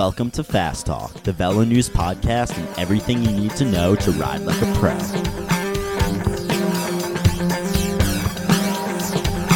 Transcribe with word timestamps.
Welcome 0.00 0.30
to 0.30 0.44
Fast 0.44 0.86
Talk, 0.86 1.12
the 1.24 1.32
Velo 1.32 1.64
News 1.64 1.88
podcast, 1.90 2.56
and 2.56 2.78
everything 2.78 3.20
you 3.20 3.32
need 3.32 3.50
to 3.56 3.64
know 3.64 3.96
to 3.96 4.12
ride 4.12 4.42
like 4.42 4.62
a 4.62 4.72
pro. 4.74 4.94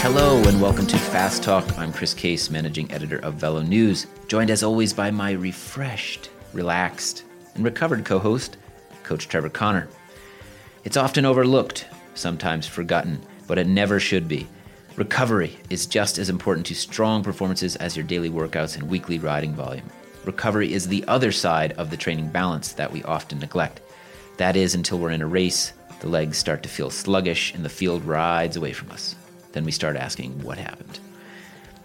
Hello 0.00 0.42
and 0.42 0.60
welcome 0.60 0.84
to 0.88 0.98
Fast 0.98 1.44
Talk. 1.44 1.78
I'm 1.78 1.92
Chris 1.92 2.12
Case, 2.12 2.50
managing 2.50 2.90
editor 2.90 3.18
of 3.18 3.34
Velo 3.34 3.62
News, 3.62 4.08
joined 4.26 4.50
as 4.50 4.64
always 4.64 4.92
by 4.92 5.12
my 5.12 5.30
refreshed, 5.30 6.30
relaxed, 6.52 7.22
and 7.54 7.64
recovered 7.64 8.04
co 8.04 8.18
host, 8.18 8.56
Coach 9.04 9.28
Trevor 9.28 9.48
Connor. 9.48 9.88
It's 10.82 10.96
often 10.96 11.24
overlooked, 11.24 11.86
sometimes 12.14 12.66
forgotten, 12.66 13.24
but 13.46 13.58
it 13.58 13.68
never 13.68 14.00
should 14.00 14.26
be. 14.26 14.48
Recovery 14.96 15.56
is 15.70 15.86
just 15.86 16.18
as 16.18 16.28
important 16.28 16.66
to 16.66 16.74
strong 16.74 17.22
performances 17.22 17.76
as 17.76 17.96
your 17.96 18.04
daily 18.04 18.28
workouts 18.28 18.76
and 18.76 18.90
weekly 18.90 19.20
riding 19.20 19.54
volume. 19.54 19.88
Recovery 20.24 20.72
is 20.72 20.86
the 20.86 21.04
other 21.08 21.32
side 21.32 21.72
of 21.72 21.90
the 21.90 21.96
training 21.96 22.28
balance 22.28 22.72
that 22.72 22.92
we 22.92 23.02
often 23.02 23.40
neglect. 23.40 23.80
That 24.36 24.56
is, 24.56 24.74
until 24.74 24.98
we're 24.98 25.10
in 25.10 25.22
a 25.22 25.26
race, 25.26 25.72
the 26.00 26.08
legs 26.08 26.38
start 26.38 26.62
to 26.62 26.68
feel 26.68 26.90
sluggish 26.90 27.54
and 27.54 27.64
the 27.64 27.68
field 27.68 28.04
rides 28.04 28.56
away 28.56 28.72
from 28.72 28.90
us. 28.92 29.16
Then 29.52 29.64
we 29.64 29.72
start 29.72 29.96
asking, 29.96 30.42
what 30.42 30.58
happened? 30.58 31.00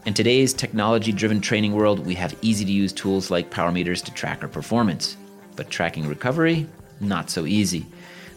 In 0.05 0.13
today's 0.13 0.53
technology 0.53 1.11
driven 1.11 1.41
training 1.41 1.73
world, 1.73 2.05
we 2.05 2.16
have 2.16 2.38
easy 2.41 2.63
to 2.63 2.71
use 2.71 2.94
tools 2.94 3.30
like 3.30 3.49
power 3.49 3.71
meters 3.71 4.02
to 4.03 4.13
track 4.13 4.41
our 4.41 4.47
performance. 4.47 5.17
But 5.55 5.69
tracking 5.69 6.08
recovery, 6.08 6.67
not 6.99 7.30
so 7.30 7.45
easy. 7.45 7.85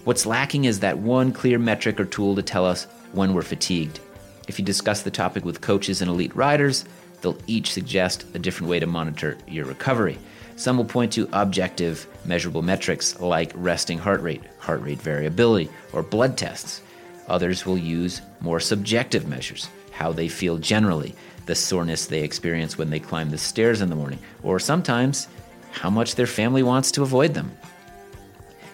What's 0.05 0.27
lacking 0.27 0.65
is 0.65 0.81
that 0.81 0.99
one 0.99 1.31
clear 1.31 1.59
metric 1.59 2.01
or 2.01 2.07
tool 2.07 2.35
to 2.37 2.43
tell 2.43 2.65
us 2.65 2.87
when 3.13 3.35
we're 3.35 3.43
fatigued. 3.43 4.01
If 4.49 4.59
you 4.59 4.65
discuss 4.65 5.03
the 5.03 5.11
topic 5.11 5.45
with 5.45 5.61
coaches 5.61 6.01
and 6.01 6.11
elite 6.11 6.35
riders, 6.35 6.87
they'll 7.21 7.39
each 7.47 7.73
suggest 7.73 8.25
a 8.35 8.39
different 8.39 8.71
way 8.71 8.81
to 8.81 8.87
monitor 8.87 9.37
your 9.47 9.67
recovery. 9.67 10.19
Some 10.57 10.77
will 10.77 10.85
point 10.85 11.13
to 11.13 11.29
objective, 11.33 12.07
measurable 12.25 12.63
metrics 12.63 13.19
like 13.21 13.53
resting 13.55 13.99
heart 13.99 14.21
rate, 14.21 14.43
heart 14.59 14.83
rate 14.83 15.01
variability, 15.01 15.71
or 15.93 16.03
blood 16.03 16.37
tests. 16.37 16.83
Others 17.29 17.65
will 17.65 17.79
use 17.79 18.21
more 18.41 18.61
subjective 18.61 19.27
measures, 19.27 19.69
how 19.91 20.13
they 20.13 20.29
feel 20.29 20.59
generally, 20.59 21.15
the 21.47 21.55
soreness 21.55 22.07
they 22.07 22.23
experience 22.23 22.77
when 22.77 22.91
they 22.91 23.01
climb 23.01 23.31
the 23.31 23.39
stairs 23.39 23.81
in 23.81 23.89
the 23.89 23.97
morning, 23.97 24.19
or 24.43 24.59
sometimes 24.59 25.29
how 25.73 25.89
much 25.89 26.15
their 26.15 26.27
family 26.27 26.63
wants 26.63 26.91
to 26.93 27.03
avoid 27.03 27.35
them. 27.35 27.51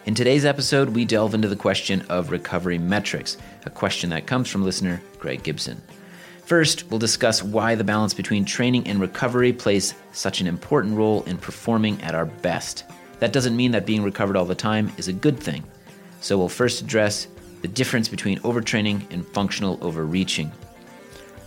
In 0.06 0.14
today's 0.14 0.44
episode, 0.44 0.90
we 0.90 1.04
delve 1.04 1.34
into 1.34 1.48
the 1.48 1.56
question 1.56 2.02
of 2.08 2.30
recovery 2.30 2.78
metrics, 2.78 3.38
a 3.64 3.70
question 3.70 4.10
that 4.10 4.26
comes 4.26 4.48
from 4.48 4.64
listener 4.64 5.02
Greg 5.18 5.42
Gibson. 5.42 5.80
First, 6.46 6.88
we'll 6.88 7.00
discuss 7.00 7.42
why 7.42 7.74
the 7.74 7.82
balance 7.82 8.14
between 8.14 8.44
training 8.44 8.86
and 8.86 9.00
recovery 9.00 9.52
plays 9.52 9.94
such 10.12 10.40
an 10.40 10.46
important 10.46 10.96
role 10.96 11.24
in 11.24 11.38
performing 11.38 12.00
at 12.02 12.14
our 12.14 12.26
best. 12.26 12.84
That 13.18 13.32
doesn't 13.32 13.56
mean 13.56 13.72
that 13.72 13.84
being 13.84 14.04
recovered 14.04 14.36
all 14.36 14.44
the 14.44 14.54
time 14.54 14.92
is 14.96 15.08
a 15.08 15.12
good 15.12 15.40
thing. 15.40 15.64
So, 16.20 16.38
we'll 16.38 16.48
first 16.48 16.80
address 16.80 17.26
the 17.62 17.68
difference 17.68 18.08
between 18.08 18.38
overtraining 18.40 19.10
and 19.10 19.26
functional 19.26 19.76
overreaching. 19.80 20.52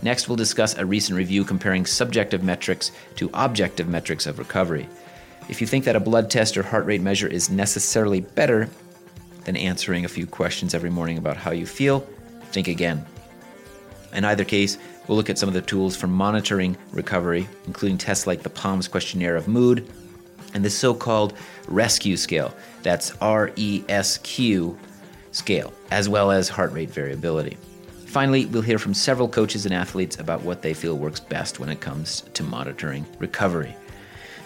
Next, 0.02 0.28
we'll 0.28 0.36
discuss 0.36 0.76
a 0.76 0.84
recent 0.84 1.16
review 1.16 1.44
comparing 1.44 1.86
subjective 1.86 2.42
metrics 2.42 2.92
to 3.16 3.30
objective 3.32 3.88
metrics 3.88 4.26
of 4.26 4.38
recovery. 4.38 4.86
If 5.48 5.62
you 5.62 5.66
think 5.66 5.86
that 5.86 5.96
a 5.96 6.00
blood 6.00 6.30
test 6.30 6.58
or 6.58 6.62
heart 6.62 6.84
rate 6.84 7.00
measure 7.00 7.26
is 7.26 7.48
necessarily 7.48 8.20
better 8.20 8.68
than 9.44 9.56
answering 9.56 10.04
a 10.04 10.08
few 10.08 10.26
questions 10.26 10.74
every 10.74 10.90
morning 10.90 11.16
about 11.16 11.38
how 11.38 11.52
you 11.52 11.64
feel, 11.64 12.00
think 12.52 12.68
again. 12.68 13.06
In 14.12 14.24
either 14.24 14.44
case, 14.44 14.76
we'll 15.06 15.16
look 15.16 15.30
at 15.30 15.38
some 15.38 15.48
of 15.48 15.54
the 15.54 15.62
tools 15.62 15.96
for 15.96 16.06
monitoring 16.06 16.76
recovery, 16.92 17.48
including 17.66 17.98
tests 17.98 18.26
like 18.26 18.42
the 18.42 18.50
POMS 18.50 18.88
questionnaire 18.88 19.36
of 19.36 19.48
mood 19.48 19.88
and 20.54 20.64
the 20.64 20.70
so 20.70 20.94
called 20.94 21.34
rescue 21.68 22.16
scale. 22.16 22.54
That's 22.82 23.12
R 23.20 23.52
E 23.56 23.84
S 23.88 24.18
Q 24.18 24.78
scale, 25.32 25.72
as 25.90 26.08
well 26.08 26.30
as 26.30 26.48
heart 26.48 26.72
rate 26.72 26.90
variability. 26.90 27.56
Finally, 28.06 28.46
we'll 28.46 28.62
hear 28.62 28.78
from 28.78 28.94
several 28.94 29.28
coaches 29.28 29.66
and 29.66 29.72
athletes 29.72 30.18
about 30.18 30.42
what 30.42 30.62
they 30.62 30.74
feel 30.74 30.98
works 30.98 31.20
best 31.20 31.60
when 31.60 31.68
it 31.68 31.80
comes 31.80 32.22
to 32.34 32.42
monitoring 32.42 33.06
recovery. 33.20 33.76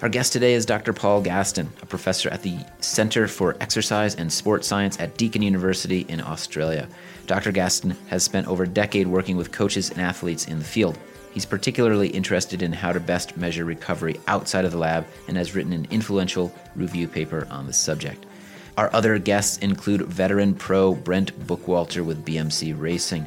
Our 0.04 0.10
guest 0.10 0.34
today 0.34 0.52
is 0.52 0.66
Dr. 0.66 0.92
Paul 0.92 1.22
Gastin, 1.22 1.68
a 1.80 1.86
professor 1.86 2.28
at 2.28 2.42
the 2.42 2.58
Center 2.80 3.26
for 3.26 3.56
Exercise 3.60 4.16
and 4.16 4.30
Sports 4.30 4.68
Science 4.68 5.00
at 5.00 5.16
Deakin 5.16 5.40
University 5.40 6.00
in 6.10 6.20
Australia. 6.20 6.90
Dr. 7.26 7.52
Gastin 7.52 7.96
has 8.08 8.22
spent 8.22 8.46
over 8.46 8.64
a 8.64 8.68
decade 8.68 9.06
working 9.06 9.38
with 9.38 9.50
coaches 9.50 9.88
and 9.88 10.02
athletes 10.02 10.46
in 10.46 10.58
the 10.58 10.64
field. 10.64 10.98
He's 11.32 11.46
particularly 11.46 12.08
interested 12.08 12.60
in 12.60 12.70
how 12.70 12.92
to 12.92 13.00
best 13.00 13.38
measure 13.38 13.64
recovery 13.64 14.20
outside 14.26 14.66
of 14.66 14.72
the 14.72 14.78
lab 14.78 15.06
and 15.26 15.38
has 15.38 15.54
written 15.54 15.72
an 15.72 15.88
influential 15.90 16.54
review 16.76 17.08
paper 17.08 17.48
on 17.50 17.66
the 17.66 17.72
subject. 17.72 18.26
Our 18.76 18.92
other 18.92 19.18
guests 19.18 19.56
include 19.56 20.02
veteran 20.02 20.52
pro 20.52 20.94
Brent 20.94 21.46
Bookwalter 21.46 22.04
with 22.04 22.26
BMC 22.26 22.78
Racing. 22.78 23.26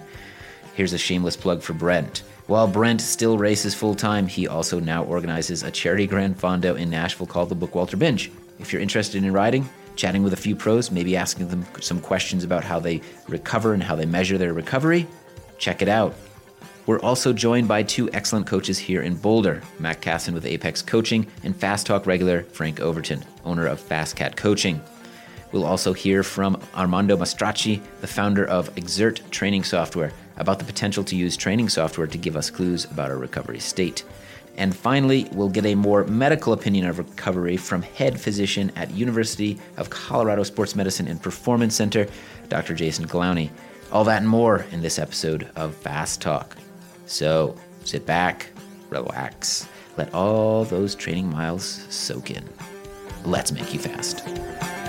Here's 0.76 0.94
a 0.94 1.00
shameless 1.00 1.38
plug 1.38 1.64
for 1.64 1.74
Brent. 1.74 2.22
While 2.48 2.68
Brent 2.70 3.02
still 3.02 3.38
races 3.38 3.76
full 3.76 3.94
time, 3.94 4.26
he 4.26 4.48
also 4.48 4.80
now 4.80 5.04
organizes 5.04 5.64
a 5.64 5.72
charity 5.72 6.08
grand 6.08 6.40
fondo 6.40 6.78
in 6.78 6.90
Nashville 6.90 7.28
called 7.28 7.50
the 7.50 7.56
Bookwalter 7.58 8.00
Binge. 8.00 8.32
If 8.58 8.72
you're 8.72 8.82
interested 8.82 9.22
in 9.22 9.34
riding, 9.34 9.68
chatting 9.98 10.24
with 10.24 10.32
a 10.32 10.38
few 10.38 10.56
pros, 10.56 10.90
maybe 10.90 11.18
asking 11.18 11.50
them 11.50 11.66
some 11.82 12.00
questions 12.00 12.46
about 12.46 12.64
how 12.64 12.80
they 12.80 13.02
recover 13.28 13.74
and 13.74 13.84
how 13.84 13.98
they 13.98 14.06
measure 14.06 14.38
their 14.38 14.54
recovery, 14.54 15.06
check 15.58 15.82
it 15.82 15.90
out. 15.90 16.16
We're 16.86 17.02
also 17.02 17.34
joined 17.34 17.68
by 17.68 17.84
two 17.84 18.10
excellent 18.14 18.48
coaches 18.48 18.80
here 18.80 19.02
in 19.02 19.16
Boulder 19.16 19.62
Matt 19.78 20.00
Casson 20.00 20.34
with 20.34 20.46
Apex 20.46 20.82
Coaching 20.82 21.28
and 21.44 21.54
Fast 21.54 21.86
Talk 21.86 22.06
regular 22.06 22.44
Frank 22.44 22.80
Overton, 22.80 23.26
owner 23.44 23.68
of 23.68 23.82
FasCat 23.82 24.38
Coaching. 24.38 24.82
We'll 25.52 25.66
also 25.66 25.92
hear 25.92 26.24
from 26.24 26.62
Armando 26.74 27.18
Mastracci, 27.18 27.82
the 28.00 28.08
founder 28.08 28.46
of 28.46 28.74
Xert 28.76 29.30
Training 29.32 29.66
Software, 29.66 30.14
about 30.38 30.60
the 30.60 30.66
potential 30.66 31.04
to 31.04 31.16
use 31.16 31.38
training 31.38 31.70
software 31.70 32.08
to 32.08 32.18
give 32.18 32.36
us 32.36 32.50
clues 32.50 32.86
about 32.86 33.12
our 33.12 33.18
recovery 33.18 33.60
state. 33.60 34.04
And 34.58 34.76
finally, 34.76 35.28
we'll 35.32 35.50
get 35.50 35.66
a 35.66 35.76
more 35.76 36.04
medical 36.06 36.52
opinion 36.52 36.88
of 36.88 36.98
recovery 36.98 37.58
from 37.58 37.84
head 37.84 38.20
physician 38.20 38.72
at 38.76 38.92
University 38.92 39.60
of 39.78 39.90
Colorado 39.92 40.44
Sports 40.44 40.76
Medicine 40.76 41.08
and 41.08 41.22
Performance 41.22 41.76
Center, 41.76 42.08
Dr. 42.50 42.74
Jason 42.74 43.08
Clowney. 43.08 43.52
All 43.92 44.04
that 44.06 44.22
and 44.22 44.30
more 44.30 44.66
in 44.72 44.82
this 44.82 44.98
episode 44.98 45.50
of 45.56 45.76
Fast 45.76 46.22
Talk. 46.22 46.58
So 47.06 47.56
sit 47.84 48.06
back, 48.06 48.48
relax, 48.90 49.68
let 49.96 50.14
all 50.14 50.66
those 50.66 50.96
training 50.96 51.30
miles 51.30 51.86
soak 51.90 52.32
in. 52.32 52.44
Let's 53.24 53.52
make 53.52 53.74
you 53.74 53.80
fast. 53.80 54.87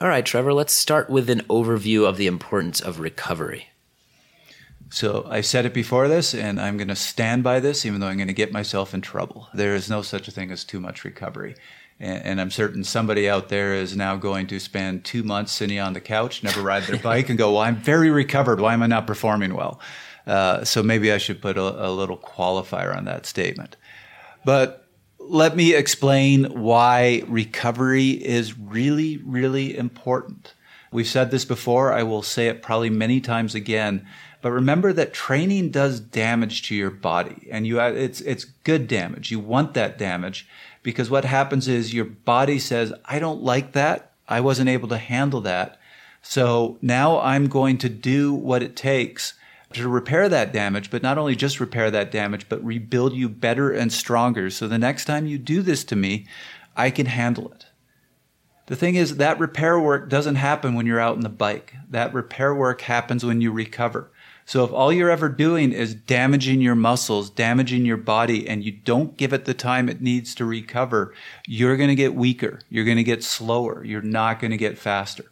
All 0.00 0.06
right, 0.06 0.24
Trevor, 0.24 0.52
let's 0.52 0.72
start 0.72 1.10
with 1.10 1.28
an 1.28 1.40
overview 1.50 2.06
of 2.08 2.18
the 2.18 2.28
importance 2.28 2.80
of 2.80 3.00
recovery. 3.00 3.70
So 4.90 5.26
I 5.28 5.40
said 5.40 5.66
it 5.66 5.74
before 5.74 6.06
this, 6.06 6.34
and 6.34 6.60
I'm 6.60 6.76
going 6.76 6.86
to 6.86 6.94
stand 6.94 7.42
by 7.42 7.58
this, 7.58 7.84
even 7.84 7.98
though 7.98 8.06
I'm 8.06 8.16
going 8.16 8.28
to 8.28 8.32
get 8.32 8.52
myself 8.52 8.94
in 8.94 9.00
trouble. 9.00 9.48
There 9.52 9.74
is 9.74 9.90
no 9.90 10.02
such 10.02 10.28
a 10.28 10.30
thing 10.30 10.52
as 10.52 10.62
too 10.62 10.78
much 10.78 11.04
recovery. 11.04 11.56
And, 11.98 12.24
and, 12.24 12.40
I'm 12.40 12.52
certain 12.52 12.84
somebody 12.84 13.28
out 13.28 13.48
there 13.48 13.74
is 13.74 13.96
now 13.96 14.14
going 14.14 14.46
to 14.46 14.60
spend 14.60 15.04
two 15.04 15.24
months 15.24 15.50
sitting 15.50 15.80
on 15.80 15.94
the 15.94 16.00
couch, 16.00 16.44
never 16.44 16.62
ride 16.62 16.84
their 16.84 16.98
bike, 17.02 17.28
and 17.28 17.36
go, 17.36 17.54
Well, 17.54 17.62
I'm 17.62 17.74
very 17.74 18.10
recovered. 18.10 18.60
Why 18.60 18.74
am 18.74 18.84
I 18.84 18.86
not 18.86 19.04
performing 19.04 19.56
well? 19.56 19.80
Uh, 20.28 20.62
so 20.64 20.80
maybe 20.80 21.10
I 21.10 21.18
should 21.18 21.42
put 21.42 21.58
a, 21.58 21.88
a 21.88 21.90
little 21.90 22.16
qualifier 22.16 22.96
on 22.96 23.04
that 23.06 23.26
statement. 23.26 23.76
But 24.44 24.87
let 25.28 25.56
me 25.56 25.74
explain 25.74 26.44
why 26.44 27.22
recovery 27.28 28.10
is 28.10 28.58
really, 28.58 29.18
really 29.18 29.76
important. 29.76 30.54
We've 30.90 31.06
said 31.06 31.30
this 31.30 31.44
before. 31.44 31.92
I 31.92 32.02
will 32.02 32.22
say 32.22 32.48
it 32.48 32.62
probably 32.62 32.90
many 32.90 33.20
times 33.20 33.54
again. 33.54 34.06
But 34.40 34.52
remember 34.52 34.92
that 34.92 35.12
training 35.12 35.70
does 35.70 36.00
damage 36.00 36.62
to 36.68 36.74
your 36.74 36.90
body, 36.90 37.48
and 37.50 37.66
you 37.66 37.80
it's 37.80 38.20
it's 38.20 38.44
good 38.44 38.86
damage. 38.86 39.30
You 39.30 39.40
want 39.40 39.74
that 39.74 39.98
damage 39.98 40.48
because 40.82 41.10
what 41.10 41.24
happens 41.24 41.66
is 41.68 41.92
your 41.92 42.04
body 42.04 42.58
says, 42.58 42.92
"I 43.04 43.18
don't 43.18 43.42
like 43.42 43.72
that. 43.72 44.12
I 44.28 44.40
wasn't 44.40 44.70
able 44.70 44.88
to 44.88 44.98
handle 44.98 45.40
that." 45.42 45.78
So 46.22 46.78
now 46.80 47.20
I'm 47.20 47.48
going 47.48 47.78
to 47.78 47.88
do 47.88 48.32
what 48.32 48.62
it 48.62 48.76
takes 48.76 49.34
to 49.74 49.88
repair 49.88 50.28
that 50.28 50.52
damage, 50.52 50.90
but 50.90 51.02
not 51.02 51.18
only 51.18 51.36
just 51.36 51.60
repair 51.60 51.90
that 51.90 52.10
damage, 52.10 52.48
but 52.48 52.64
rebuild 52.64 53.12
you 53.12 53.28
better 53.28 53.70
and 53.70 53.92
stronger. 53.92 54.50
So 54.50 54.66
the 54.66 54.78
next 54.78 55.04
time 55.04 55.26
you 55.26 55.38
do 55.38 55.62
this 55.62 55.84
to 55.84 55.96
me, 55.96 56.26
I 56.76 56.90
can 56.90 57.06
handle 57.06 57.50
it. 57.52 57.66
The 58.66 58.76
thing 58.76 58.94
is, 58.96 59.16
that 59.16 59.38
repair 59.38 59.80
work 59.80 60.10
doesn't 60.10 60.36
happen 60.36 60.74
when 60.74 60.86
you're 60.86 61.00
out 61.00 61.16
on 61.16 61.22
the 61.22 61.28
bike. 61.28 61.74
That 61.88 62.12
repair 62.12 62.54
work 62.54 62.82
happens 62.82 63.24
when 63.24 63.40
you 63.40 63.50
recover. 63.50 64.10
So 64.44 64.64
if 64.64 64.72
all 64.72 64.92
you're 64.92 65.10
ever 65.10 65.28
doing 65.28 65.72
is 65.72 65.94
damaging 65.94 66.62
your 66.62 66.74
muscles, 66.74 67.28
damaging 67.28 67.84
your 67.84 67.98
body, 67.98 68.48
and 68.48 68.64
you 68.64 68.72
don't 68.72 69.16
give 69.16 69.34
it 69.34 69.44
the 69.44 69.54
time 69.54 69.88
it 69.88 70.00
needs 70.00 70.34
to 70.36 70.46
recover, 70.46 71.14
you're 71.46 71.76
going 71.76 71.88
to 71.88 71.94
get 71.94 72.14
weaker. 72.14 72.60
You're 72.70 72.86
going 72.86 72.96
to 72.96 73.02
get 73.02 73.24
slower. 73.24 73.84
You're 73.84 74.00
not 74.00 74.40
going 74.40 74.50
to 74.52 74.56
get 74.56 74.78
faster 74.78 75.24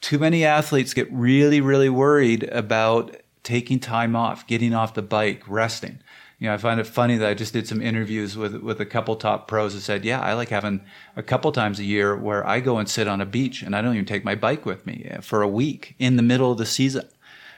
too 0.00 0.18
many 0.18 0.44
athletes 0.44 0.94
get 0.94 1.12
really, 1.12 1.60
really 1.60 1.88
worried 1.88 2.44
about 2.44 3.16
taking 3.48 3.80
time 3.80 4.14
off, 4.14 4.46
getting 4.46 4.74
off 4.74 4.92
the 4.92 5.00
bike, 5.00 5.42
resting. 5.48 5.98
You 6.38 6.48
know, 6.48 6.54
I 6.54 6.58
find 6.58 6.78
it 6.78 6.86
funny 6.86 7.16
that 7.16 7.28
I 7.28 7.32
just 7.32 7.54
did 7.54 7.66
some 7.66 7.80
interviews 7.80 8.36
with 8.36 8.56
with 8.56 8.78
a 8.78 8.86
couple 8.86 9.16
top 9.16 9.48
pros 9.48 9.72
that 9.74 9.80
said, 9.80 10.04
"Yeah, 10.04 10.20
I 10.20 10.34
like 10.34 10.50
having 10.50 10.82
a 11.16 11.22
couple 11.22 11.50
times 11.50 11.80
a 11.80 11.84
year 11.84 12.14
where 12.14 12.46
I 12.46 12.60
go 12.60 12.76
and 12.76 12.86
sit 12.88 13.08
on 13.08 13.22
a 13.22 13.26
beach 13.26 13.62
and 13.62 13.74
I 13.74 13.80
don't 13.80 13.94
even 13.94 14.04
take 14.04 14.22
my 14.22 14.34
bike 14.34 14.66
with 14.66 14.86
me 14.86 15.06
eh, 15.10 15.20
for 15.20 15.40
a 15.40 15.48
week 15.48 15.96
in 15.98 16.16
the 16.16 16.22
middle 16.22 16.52
of 16.52 16.58
the 16.58 16.66
season." 16.66 17.08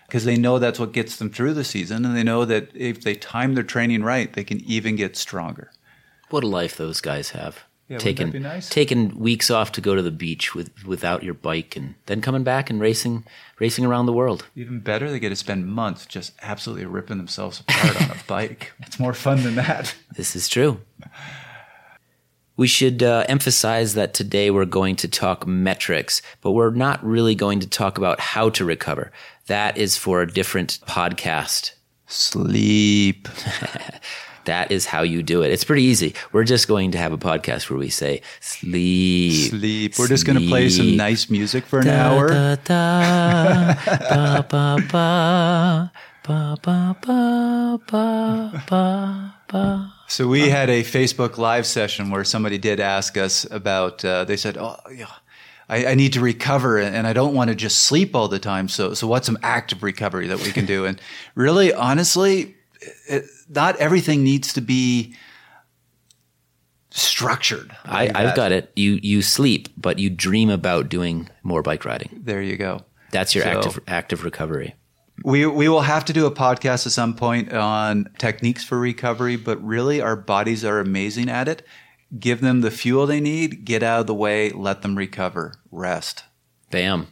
Because 0.06 0.24
they 0.24 0.36
know 0.36 0.58
that's 0.58 0.78
what 0.80 0.92
gets 0.92 1.16
them 1.16 1.30
through 1.30 1.54
the 1.54 1.64
season, 1.64 2.04
and 2.04 2.16
they 2.16 2.24
know 2.24 2.44
that 2.44 2.70
if 2.74 3.02
they 3.02 3.14
time 3.14 3.54
their 3.54 3.62
training 3.64 4.02
right, 4.02 4.32
they 4.32 4.44
can 4.44 4.60
even 4.64 4.96
get 4.96 5.16
stronger. 5.16 5.70
What 6.30 6.44
a 6.44 6.48
life 6.48 6.76
those 6.76 7.00
guys 7.00 7.30
have. 7.30 7.64
Yeah, 7.90 7.98
taking 7.98 8.40
nice? 8.40 8.68
taking 8.68 9.18
weeks 9.18 9.50
off 9.50 9.72
to 9.72 9.80
go 9.80 9.96
to 9.96 10.02
the 10.02 10.12
beach 10.12 10.54
with 10.54 10.70
without 10.86 11.24
your 11.24 11.34
bike 11.34 11.74
and 11.74 11.96
then 12.06 12.20
coming 12.20 12.44
back 12.44 12.70
and 12.70 12.80
racing 12.80 13.24
racing 13.58 13.84
around 13.84 14.06
the 14.06 14.12
world. 14.12 14.46
Even 14.54 14.78
better, 14.78 15.10
they 15.10 15.18
get 15.18 15.30
to 15.30 15.36
spend 15.36 15.66
months 15.66 16.06
just 16.06 16.32
absolutely 16.40 16.84
ripping 16.84 17.16
themselves 17.16 17.58
apart 17.58 18.00
on 18.00 18.10
a 18.12 18.20
bike. 18.28 18.72
It's 18.86 19.00
more 19.00 19.12
fun 19.12 19.42
than 19.42 19.56
that. 19.56 19.96
This 20.16 20.36
is 20.36 20.48
true. 20.48 20.80
We 22.56 22.68
should 22.68 23.02
uh, 23.02 23.24
emphasize 23.28 23.94
that 23.94 24.14
today 24.14 24.52
we're 24.52 24.66
going 24.66 24.94
to 24.96 25.08
talk 25.08 25.44
metrics, 25.44 26.22
but 26.42 26.52
we're 26.52 26.70
not 26.70 27.02
really 27.04 27.34
going 27.34 27.58
to 27.58 27.68
talk 27.68 27.98
about 27.98 28.20
how 28.20 28.50
to 28.50 28.64
recover. 28.64 29.10
That 29.46 29.76
is 29.76 29.96
for 29.96 30.22
a 30.22 30.32
different 30.32 30.78
podcast. 30.86 31.72
Sleep. 32.06 33.28
That 34.44 34.70
is 34.72 34.86
how 34.86 35.02
you 35.02 35.22
do 35.22 35.42
it. 35.42 35.50
It's 35.50 35.64
pretty 35.64 35.82
easy. 35.82 36.14
We're 36.32 36.44
just 36.44 36.68
going 36.68 36.92
to 36.92 36.98
have 36.98 37.12
a 37.12 37.18
podcast 37.18 37.68
where 37.70 37.78
we 37.78 37.90
say 37.90 38.22
sleep. 38.40 39.50
Sleep. 39.50 39.98
We're 39.98 40.08
just 40.08 40.26
going 40.26 40.38
to 40.38 40.48
play 40.48 40.68
some 40.68 40.96
nice 40.96 41.30
music 41.30 41.66
for 41.66 41.80
an 41.80 41.86
da, 41.86 41.92
hour. 41.92 42.28
Da, 42.28 42.56
da, 42.56 44.42
ba, 44.42 44.86
ba, 44.90 45.92
ba, 46.22 47.10
so 50.06 50.28
we 50.28 50.48
had 50.48 50.70
a 50.70 50.82
Facebook 50.82 51.38
live 51.38 51.66
session 51.66 52.10
where 52.10 52.24
somebody 52.24 52.58
did 52.58 52.80
ask 52.80 53.16
us 53.16 53.46
about. 53.50 54.04
Uh, 54.04 54.24
they 54.24 54.36
said, 54.36 54.56
"Oh, 54.56 54.76
yeah." 54.94 55.06
I, 55.68 55.86
I, 55.86 55.94
need 55.94 56.14
to 56.14 56.20
recover 56.20 56.78
and 56.78 57.06
I 57.06 57.12
don't 57.12 57.32
want 57.32 57.50
to 57.50 57.54
just 57.54 57.82
sleep 57.82 58.16
all 58.16 58.26
the 58.26 58.40
time. 58.40 58.68
So, 58.68 58.92
so 58.92 59.06
what's 59.06 59.24
some 59.24 59.38
active 59.40 59.84
recovery 59.84 60.26
that 60.26 60.42
we 60.42 60.50
can 60.50 60.66
do? 60.66 60.84
And 60.84 61.00
really, 61.36 61.72
honestly, 61.72 62.56
it, 63.08 63.24
not 63.48 63.76
everything 63.76 64.22
needs 64.22 64.52
to 64.54 64.60
be 64.60 65.14
structured. 66.90 67.74
I, 67.84 68.04
I've 68.06 68.12
that. 68.12 68.36
got 68.36 68.52
it. 68.52 68.72
You 68.76 68.98
you 69.02 69.22
sleep, 69.22 69.68
but 69.76 69.98
you 69.98 70.10
dream 70.10 70.50
about 70.50 70.88
doing 70.88 71.28
more 71.42 71.62
bike 71.62 71.84
riding. 71.84 72.20
There 72.24 72.42
you 72.42 72.56
go. 72.56 72.84
That's 73.10 73.34
your 73.34 73.44
So- 73.44 73.50
active 73.50 73.80
active 73.86 74.24
recovery. 74.24 74.74
We 75.22 75.44
we 75.46 75.68
will 75.68 75.82
have 75.82 76.06
to 76.06 76.14
do 76.14 76.24
a 76.24 76.30
podcast 76.30 76.86
at 76.86 76.92
some 76.92 77.14
point 77.14 77.52
on 77.52 78.08
techniques 78.18 78.64
for 78.64 78.78
recovery, 78.78 79.36
but 79.36 79.62
really 79.62 80.00
our 80.00 80.16
bodies 80.16 80.64
are 80.64 80.80
amazing 80.80 81.28
at 81.28 81.46
it. 81.46 81.62
Give 82.18 82.40
them 82.40 82.62
the 82.62 82.70
fuel 82.70 83.06
they 83.06 83.20
need, 83.20 83.64
get 83.66 83.82
out 83.82 84.00
of 84.00 84.06
the 84.06 84.14
way, 84.14 84.50
let 84.50 84.80
them 84.82 84.96
recover, 84.96 85.54
rest. 85.70 86.24
Bam. 86.70 87.08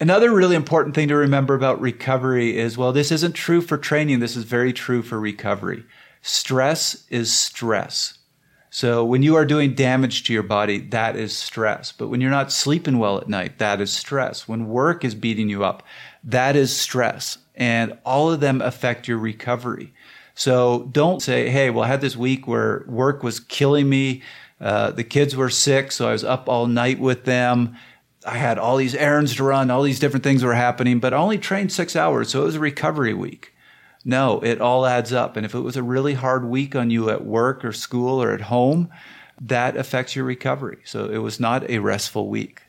Another 0.00 0.32
really 0.32 0.56
important 0.56 0.94
thing 0.94 1.08
to 1.08 1.14
remember 1.14 1.52
about 1.52 1.78
recovery 1.78 2.56
is 2.56 2.78
well, 2.78 2.90
this 2.90 3.12
isn't 3.12 3.34
true 3.34 3.60
for 3.60 3.76
training, 3.76 4.20
this 4.20 4.34
is 4.34 4.44
very 4.44 4.72
true 4.72 5.02
for 5.02 5.20
recovery. 5.20 5.84
Stress 6.22 7.04
is 7.10 7.30
stress. 7.30 8.16
So 8.70 9.04
when 9.04 9.22
you 9.22 9.36
are 9.36 9.44
doing 9.44 9.74
damage 9.74 10.24
to 10.24 10.32
your 10.32 10.42
body, 10.42 10.78
that 10.78 11.16
is 11.16 11.36
stress. 11.36 11.92
But 11.92 12.08
when 12.08 12.22
you're 12.22 12.30
not 12.30 12.50
sleeping 12.50 12.98
well 12.98 13.18
at 13.18 13.28
night, 13.28 13.58
that 13.58 13.80
is 13.80 13.92
stress. 13.92 14.48
When 14.48 14.68
work 14.68 15.04
is 15.04 15.14
beating 15.14 15.50
you 15.50 15.64
up, 15.64 15.82
that 16.24 16.56
is 16.56 16.74
stress. 16.74 17.36
And 17.54 17.98
all 18.04 18.30
of 18.30 18.40
them 18.40 18.62
affect 18.62 19.06
your 19.06 19.18
recovery. 19.18 19.92
So 20.34 20.88
don't 20.92 21.20
say, 21.20 21.50
hey, 21.50 21.68
well, 21.68 21.84
I 21.84 21.88
had 21.88 22.00
this 22.00 22.16
week 22.16 22.46
where 22.46 22.84
work 22.86 23.22
was 23.22 23.40
killing 23.40 23.88
me. 23.88 24.22
Uh, 24.60 24.92
the 24.92 25.04
kids 25.04 25.36
were 25.36 25.50
sick, 25.50 25.92
so 25.92 26.08
I 26.08 26.12
was 26.12 26.24
up 26.24 26.48
all 26.48 26.66
night 26.66 27.00
with 27.00 27.24
them. 27.24 27.76
I 28.26 28.36
had 28.36 28.58
all 28.58 28.76
these 28.76 28.94
errands 28.94 29.34
to 29.36 29.44
run, 29.44 29.70
all 29.70 29.82
these 29.82 29.98
different 29.98 30.24
things 30.24 30.42
were 30.44 30.54
happening, 30.54 31.00
but 31.00 31.14
I 31.14 31.16
only 31.16 31.38
trained 31.38 31.72
six 31.72 31.96
hours, 31.96 32.28
so 32.28 32.42
it 32.42 32.44
was 32.44 32.56
a 32.56 32.60
recovery 32.60 33.14
week. 33.14 33.54
No, 34.04 34.40
it 34.40 34.60
all 34.60 34.86
adds 34.86 35.12
up. 35.12 35.36
And 35.36 35.44
if 35.46 35.54
it 35.54 35.60
was 35.60 35.76
a 35.76 35.82
really 35.82 36.14
hard 36.14 36.44
week 36.44 36.74
on 36.74 36.90
you 36.90 37.10
at 37.10 37.24
work 37.24 37.64
or 37.64 37.72
school 37.72 38.22
or 38.22 38.32
at 38.32 38.42
home, 38.42 38.90
that 39.42 39.76
affects 39.76 40.14
your 40.16 40.24
recovery. 40.24 40.78
So 40.84 41.06
it 41.10 41.18
was 41.18 41.38
not 41.40 41.68
a 41.68 41.78
restful 41.78 42.28
week. 42.28 42.62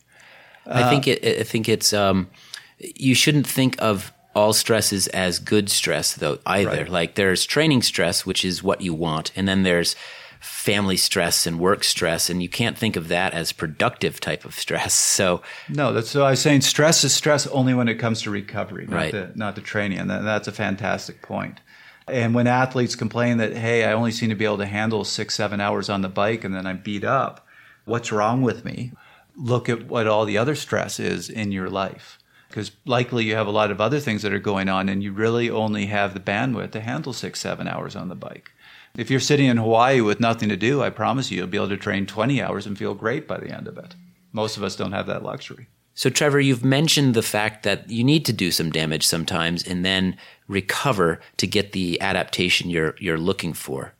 I 0.65 0.89
think 0.89 1.07
it. 1.07 1.23
I 1.39 1.43
think 1.43 1.67
it's. 1.67 1.91
Um, 1.93 2.29
you 2.77 3.15
shouldn't 3.15 3.47
think 3.47 3.75
of 3.81 4.11
all 4.35 4.53
stresses 4.53 5.07
as 5.07 5.39
good 5.39 5.69
stress, 5.69 6.13
though. 6.13 6.39
Either 6.45 6.69
Right. 6.69 6.89
like 6.89 7.15
there's 7.15 7.45
training 7.45 7.81
stress, 7.81 8.25
which 8.25 8.45
is 8.45 8.61
what 8.63 8.81
you 8.81 8.93
want, 8.93 9.31
and 9.35 9.47
then 9.47 9.63
there's 9.63 9.95
family 10.41 10.97
stress 10.97 11.45
and 11.45 11.59
work 11.59 11.83
stress, 11.83 12.29
and 12.29 12.41
you 12.41 12.49
can't 12.49 12.77
think 12.77 12.95
of 12.95 13.07
that 13.09 13.33
as 13.33 13.51
productive 13.51 14.19
type 14.19 14.43
of 14.43 14.55
stress. 14.55 14.93
So 15.21 15.41
No, 15.69 15.93
that's 15.93 16.09
so 16.09 16.25
I 16.25 16.31
was 16.31 16.41
saying 16.41 16.61
stress 16.61 17.03
is 17.03 17.13
stress 17.13 17.45
only 17.47 17.73
when 17.73 17.87
it 17.87 17.95
comes 17.95 18.21
to 18.23 18.31
recovery, 18.31 18.87
not 18.87 18.95
Right. 18.95 19.11
the 19.11 19.31
not 19.35 19.55
the 19.55 19.61
training, 19.61 19.99
and 19.99 20.09
that's 20.09 20.47
a 20.47 20.51
fantastic 20.51 21.21
point. 21.21 21.59
And 22.07 22.33
when 22.33 22.47
athletes 22.47 22.95
complain 22.95 23.37
that 23.37 23.55
hey, 23.55 23.85
I 23.85 23.93
only 23.93 24.11
seem 24.11 24.29
to 24.29 24.35
be 24.35 24.45
able 24.45 24.57
to 24.57 24.65
handle 24.65 25.03
six 25.03 25.35
seven 25.35 25.61
hours 25.61 25.89
on 25.89 26.01
the 26.01 26.09
bike 26.09 26.43
and 26.43 26.53
then 26.55 26.65
I'm 26.65 26.81
beat 26.81 27.03
up, 27.03 27.45
what's 27.85 28.11
wrong 28.11 28.41
with 28.41 28.65
me? 28.65 28.91
Look 29.35 29.69
at 29.69 29.87
what 29.87 30.07
all 30.07 30.25
the 30.25 30.37
other 30.39 30.55
stress 30.55 30.99
is 30.99 31.29
in 31.29 31.51
your 31.51 31.69
life, 31.69 32.17
because 32.49 32.71
likely 32.85 33.25
you 33.25 33.35
have 33.35 33.47
a 33.47 33.51
lot 33.51 33.69
of 33.71 33.79
other 33.79 33.99
things 33.99 34.23
that 34.23 34.33
are 34.33 34.39
going 34.39 34.69
on, 34.69 34.89
and 34.89 35.03
you 35.03 35.11
really 35.13 35.49
only 35.49 35.85
have 35.85 36.13
the 36.13 36.19
bandwidth 36.19 36.71
to 36.71 36.81
handle 36.81 37.13
six 37.13 37.39
seven 37.39 37.67
hours 37.67 37.95
on 37.95 38.09
the 38.09 38.15
bike. 38.15 38.51
If 38.97 39.09
you're 39.09 39.19
sitting 39.19 39.47
in 39.47 39.57
Hawaii 39.57 40.01
with 40.01 40.19
nothing 40.19 40.49
to 40.49 40.57
do, 40.57 40.83
I 40.83 40.89
promise 40.89 41.31
you, 41.31 41.37
you'll 41.37 41.47
be 41.47 41.57
able 41.57 41.69
to 41.69 41.77
train 41.77 42.05
20 42.05 42.41
hours 42.41 42.65
and 42.65 42.77
feel 42.77 42.93
great 42.93 43.27
by 43.27 43.37
the 43.37 43.49
end 43.49 43.67
of 43.67 43.77
it. 43.77 43.95
Most 44.33 44.57
of 44.57 44.63
us 44.63 44.75
don't 44.75 44.91
have 44.91 45.07
that 45.07 45.23
luxury. 45.23 45.67
So, 45.93 46.09
Trevor, 46.09 46.39
you've 46.39 46.63
mentioned 46.63 47.13
the 47.13 47.21
fact 47.21 47.63
that 47.63 47.89
you 47.89 48.03
need 48.03 48.25
to 48.25 48.33
do 48.33 48.51
some 48.51 48.71
damage 48.71 49.05
sometimes 49.05 49.63
and 49.63 49.83
then 49.85 50.17
recover 50.47 51.19
to 51.37 51.47
get 51.47 51.73
the 51.73 51.99
adaptation 52.01 52.69
you're 52.69 52.95
you're 52.99 53.17
looking 53.17 53.53
for. 53.53 53.93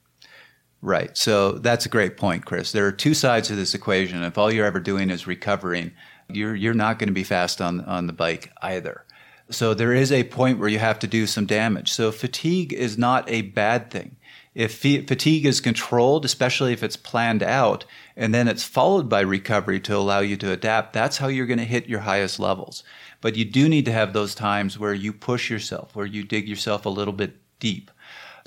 Right. 0.82 1.16
So 1.16 1.54
that's 1.54 1.86
a 1.86 1.90
great 1.90 2.18
point, 2.18 2.46
Chris. 2.46 2.72
There 2.72 2.88
are 2.88 2.92
two 2.92 3.14
sides 3.14 3.50
to 3.50 3.56
this 3.56 3.76
equation. 3.76 4.24
If 4.24 4.38
all 4.38 4.52
you're 4.52 4.66
ever 4.66 4.80
doing 4.80 5.12
is 5.12 5.28
recovering, 5.28 5.92
you're 6.28 6.56
you're 6.56 6.74
not 6.74 6.98
going 6.98 7.10
to 7.10 7.14
be 7.14 7.24
fast 7.24 7.62
on 7.62 7.82
on 7.82 8.08
the 8.08 8.14
bike 8.14 8.52
either. 8.62 9.06
So 9.52 9.74
there 9.74 9.94
is 9.94 10.12
a 10.12 10.24
point 10.24 10.60
where 10.60 10.70
you 10.70 10.80
have 10.80 11.00
to 11.00 11.08
do 11.08 11.28
some 11.28 11.46
damage. 11.46 11.92
So 11.92 12.12
fatigue 12.12 12.74
is 12.74 12.98
not 12.98 13.30
a 13.30 13.42
bad 13.42 13.92
thing. 13.92 14.16
If 14.54 14.80
fatigue 14.80 15.46
is 15.46 15.62
controlled, 15.62 16.26
especially 16.26 16.74
if 16.74 16.84
it's 16.84 16.98
planned 16.98 17.42
out, 17.42 17.86
and 18.18 18.34
then 18.34 18.50
it's 18.50 18.64
followed 18.64 19.08
by 19.08 19.22
recovery 19.22 19.80
to 19.82 19.96
allow 19.96 20.20
you 20.20 20.36
to 20.38 20.52
adapt, 20.52 20.92
that's 20.92 21.18
how 21.18 21.28
you're 21.28 21.46
going 21.46 21.60
to 21.60 21.66
hit 21.66 21.88
your 21.88 22.02
highest 22.02 22.38
levels. 22.38 22.84
But 23.22 23.38
you 23.38 23.46
do 23.46 23.70
need 23.70 23.86
to 23.86 23.94
have 23.94 24.12
those 24.12 24.36
times 24.36 24.78
where 24.78 24.94
you 24.94 25.14
push 25.14 25.50
yourself, 25.50 25.96
where 25.96 26.06
you 26.06 26.24
dig 26.24 26.50
yourself 26.50 26.86
a 26.86 26.90
little 26.90 27.14
bit 27.14 27.38
deep. 27.60 27.92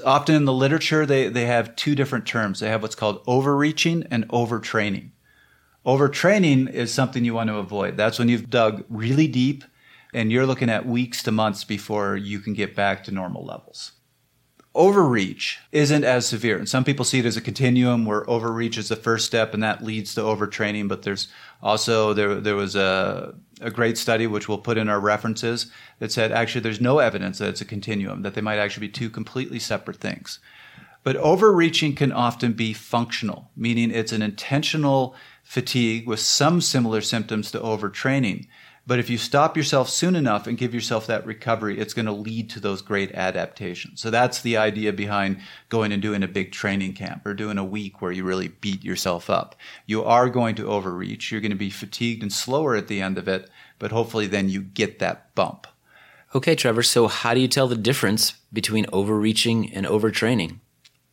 Often 0.05 0.35
in 0.35 0.45
the 0.45 0.53
literature, 0.53 1.07
they, 1.07 1.29
they 1.29 1.47
have 1.47 1.77
two 1.77 1.95
different 1.95 2.27
terms. 2.27 2.61
They 2.61 2.69
have 2.69 2.83
what's 2.83 2.97
called 2.97 3.23
overreaching 3.27 4.07
and 4.11 4.29
overtraining. 4.29 5.11
Overtraining 5.87 6.71
is 6.71 6.93
something 6.93 7.25
you 7.25 7.35
want 7.35 7.49
to 7.49 7.57
avoid. 7.57 7.97
That's 7.97 8.19
when 8.19 8.29
you've 8.29 8.51
dug 8.51 8.85
really 8.89 9.29
deep 9.29 9.65
and 10.15 10.33
you're 10.33 10.47
looking 10.47 10.71
at 10.71 10.87
weeks 10.87 11.23
to 11.25 11.33
months 11.33 11.65
before 11.65 12.17
you 12.17 12.41
can 12.41 12.55
get 12.55 12.75
back 12.75 13.05
to 13.05 13.11
normal 13.11 13.45
levels. 13.45 13.93
Overreach 14.75 15.59
isn't 15.71 16.03
as 16.03 16.27
severe. 16.27 16.59
And 16.59 16.69
some 16.69 16.83
people 16.83 17.05
see 17.05 17.21
it 17.21 17.27
as 17.27 17.37
a 17.37 17.41
continuum 17.41 18.05
where 18.05 18.29
overreach 18.29 18.77
is 18.77 18.89
the 18.89 18.97
first 18.97 19.25
step 19.25 19.55
and 19.55 19.63
that 19.63 19.85
leads 19.85 20.15
to 20.15 20.21
overtraining. 20.21 20.89
But 20.89 21.03
there's 21.03 21.29
also, 21.63 22.13
there, 22.13 22.41
there 22.41 22.57
was 22.57 22.75
a, 22.75 23.35
a 23.61 23.71
great 23.71 23.97
study, 23.97 24.27
which 24.27 24.49
we'll 24.49 24.59
put 24.59 24.79
in 24.79 24.89
our 24.89 24.99
references, 24.99 25.71
that 26.01 26.11
said 26.11 26.33
actually 26.33 26.63
there's 26.63 26.81
no 26.81 26.99
evidence 26.99 27.39
that 27.39 27.51
it's 27.51 27.61
a 27.61 27.65
continuum, 27.65 28.23
that 28.23 28.35
they 28.35 28.41
might 28.41 28.59
actually 28.59 28.89
be 28.89 28.93
two 28.93 29.11
completely 29.11 29.61
separate 29.61 29.99
things. 29.99 30.41
But 31.05 31.17
overreaching 31.17 31.95
can 31.95 32.11
often 32.11 32.55
be 32.55 32.73
functional, 32.73 33.51
meaning 33.55 33.91
it's 33.91 34.13
an 34.13 34.23
intentional 34.23 35.15
fatigue 35.45 36.09
with 36.09 36.19
some 36.19 36.61
similar 36.61 37.03
symptoms 37.03 37.51
to 37.53 37.61
overtraining. 37.61 38.47
But 38.87 38.99
if 38.99 39.09
you 39.09 39.17
stop 39.17 39.57
yourself 39.57 39.89
soon 39.89 40.15
enough 40.15 40.47
and 40.47 40.59
give 40.59 40.75
yourself 40.75 41.07
that 41.07 41.25
recovery, 41.25 41.79
it's 41.79 41.95
going 41.95 42.05
to 42.07 42.13
lead 42.13 42.51
to 42.51 42.61
those 42.61 42.83
great 42.83 43.13
adaptations. 43.13 44.03
So 44.03 44.11
that's 44.11 44.43
the 44.43 44.59
idea 44.59 44.93
behind 44.93 45.41
going 45.71 45.91
and 45.91 46.03
doing 46.03 46.23
a 46.23 46.29
big 46.29 46.53
training 46.53 46.93
camp 46.93 47.25
or 47.25 47.33
doing 47.33 47.57
a 47.57 47.65
week 47.65 48.03
where 48.03 48.13
you 48.13 48.25
really 48.25 48.49
beat 48.49 48.85
yourself 48.85 49.31
up. 49.31 49.57
You 49.87 50.05
are 50.05 50.29
going 50.29 50.55
to 50.57 50.69
overreach. 50.69 51.33
You're 51.33 51.41
going 51.41 51.51
to 51.51 51.57
be 51.57 51.71
fatigued 51.71 52.23
and 52.23 52.33
slower 52.33 52.77
at 52.77 52.89
the 52.89 53.01
end 53.01 53.17
of 53.17 53.27
it, 53.27 53.49
but 53.79 53.91
hopefully 53.91 54.27
then 54.27 54.51
you 54.51 54.61
get 54.61 54.99
that 54.99 55.35
bump. 55.35 55.67
Okay, 56.35 56.55
Trevor. 56.55 56.83
So, 56.83 57.07
how 57.07 57.33
do 57.33 57.41
you 57.41 57.49
tell 57.49 57.69
the 57.69 57.77
difference 57.77 58.35
between 58.53 58.87
overreaching 58.93 59.73
and 59.73 59.87
overtraining? 59.87 60.59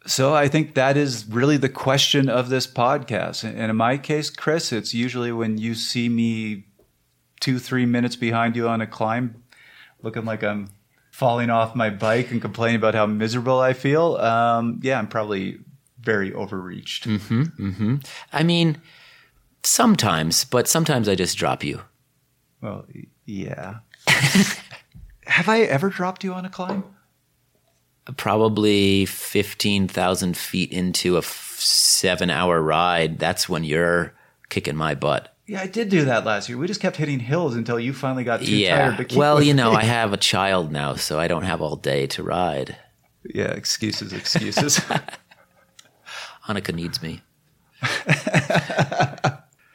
So 0.07 0.33
I 0.33 0.47
think 0.47 0.73
that 0.73 0.97
is 0.97 1.27
really 1.27 1.57
the 1.57 1.69
question 1.69 2.27
of 2.27 2.49
this 2.49 2.65
podcast. 2.65 3.43
And 3.43 3.69
in 3.69 3.75
my 3.75 3.99
case, 3.99 4.31
Chris, 4.31 4.71
it's 4.71 4.95
usually 4.95 5.31
when 5.31 5.59
you 5.59 5.75
see 5.75 6.09
me 6.09 6.65
two, 7.41 7.59
three 7.59 7.85
minutes 7.85 8.15
behind 8.15 8.55
you 8.55 8.69
on 8.69 8.79
a 8.79 8.87
climb, 8.87 9.43
looking 10.01 10.23
like 10.23 10.43
I'm 10.43 10.69
falling 11.11 11.49
off 11.49 11.75
my 11.75 11.89
bike 11.89 12.31
and 12.31 12.41
complaining 12.41 12.77
about 12.77 12.95
how 12.95 13.05
miserable 13.05 13.59
I 13.59 13.73
feel, 13.73 14.15
um, 14.15 14.79
yeah, 14.81 14.97
I'm 14.97 15.07
probably 15.07 15.59
very 15.99 16.33
overreached. 16.33 17.07
Mm-hmm, 17.07 17.41
mm-hmm. 17.41 17.95
I 18.31 18.43
mean, 18.43 18.81
sometimes, 19.63 20.45
but 20.45 20.67
sometimes 20.67 21.09
I 21.09 21.15
just 21.15 21.37
drop 21.37 21.63
you. 21.63 21.81
Well, 22.61 22.85
yeah. 23.25 23.79
Have 25.25 25.49
I 25.49 25.61
ever 25.61 25.89
dropped 25.89 26.23
you 26.23 26.33
on 26.33 26.45
a 26.45 26.49
climb? 26.49 26.83
Probably 28.17 29.05
15,000 29.05 30.35
feet 30.35 30.71
into 30.71 31.15
a 31.15 31.19
f- 31.19 31.57
seven 31.59 32.29
hour 32.29 32.61
ride. 32.61 33.19
That's 33.19 33.47
when 33.47 33.63
you're 33.63 34.13
kicking 34.49 34.75
my 34.75 34.95
butt. 34.95 35.30
Yeah, 35.51 35.63
I 35.63 35.67
did 35.67 35.89
do 35.89 36.05
that 36.05 36.23
last 36.23 36.47
year. 36.47 36.57
We 36.57 36.65
just 36.65 36.79
kept 36.79 36.95
hitting 36.95 37.19
hills 37.19 37.57
until 37.57 37.77
you 37.77 37.91
finally 37.91 38.23
got 38.23 38.39
too 38.39 38.55
yeah. 38.55 38.77
tired 38.77 38.97
to 38.99 39.03
keep 39.03 39.17
well, 39.17 39.41
you 39.41 39.53
know. 39.53 39.73
I 39.73 39.83
have 39.99 40.13
a 40.13 40.17
child 40.17 40.71
now, 40.71 40.95
so 40.95 41.19
I 41.19 41.27
don't 41.27 41.43
have 41.43 41.61
all 41.61 41.75
day 41.75 42.07
to 42.07 42.23
ride. 42.23 42.77
Yeah, 43.25 43.51
excuses, 43.51 44.13
excuses. 44.13 44.79
Annika 46.47 46.73
needs 46.73 47.01
me. 47.01 47.19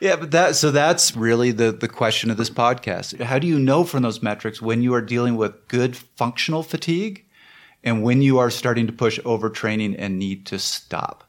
yeah, 0.00 0.16
but 0.16 0.30
that 0.30 0.56
so 0.56 0.70
that's 0.70 1.14
really 1.14 1.52
the 1.52 1.72
the 1.72 1.88
question 1.88 2.30
of 2.30 2.38
this 2.38 2.48
podcast. 2.48 3.20
How 3.20 3.38
do 3.38 3.46
you 3.46 3.58
know 3.58 3.84
from 3.84 4.02
those 4.02 4.22
metrics 4.22 4.62
when 4.62 4.80
you 4.80 4.94
are 4.94 5.02
dealing 5.02 5.36
with 5.36 5.68
good 5.68 5.94
functional 5.94 6.62
fatigue 6.62 7.22
and 7.84 8.02
when 8.02 8.22
you 8.22 8.38
are 8.38 8.48
starting 8.48 8.86
to 8.86 8.94
push 8.94 9.20
overtraining 9.26 9.94
and 9.98 10.18
need 10.18 10.46
to 10.46 10.58
stop? 10.58 11.25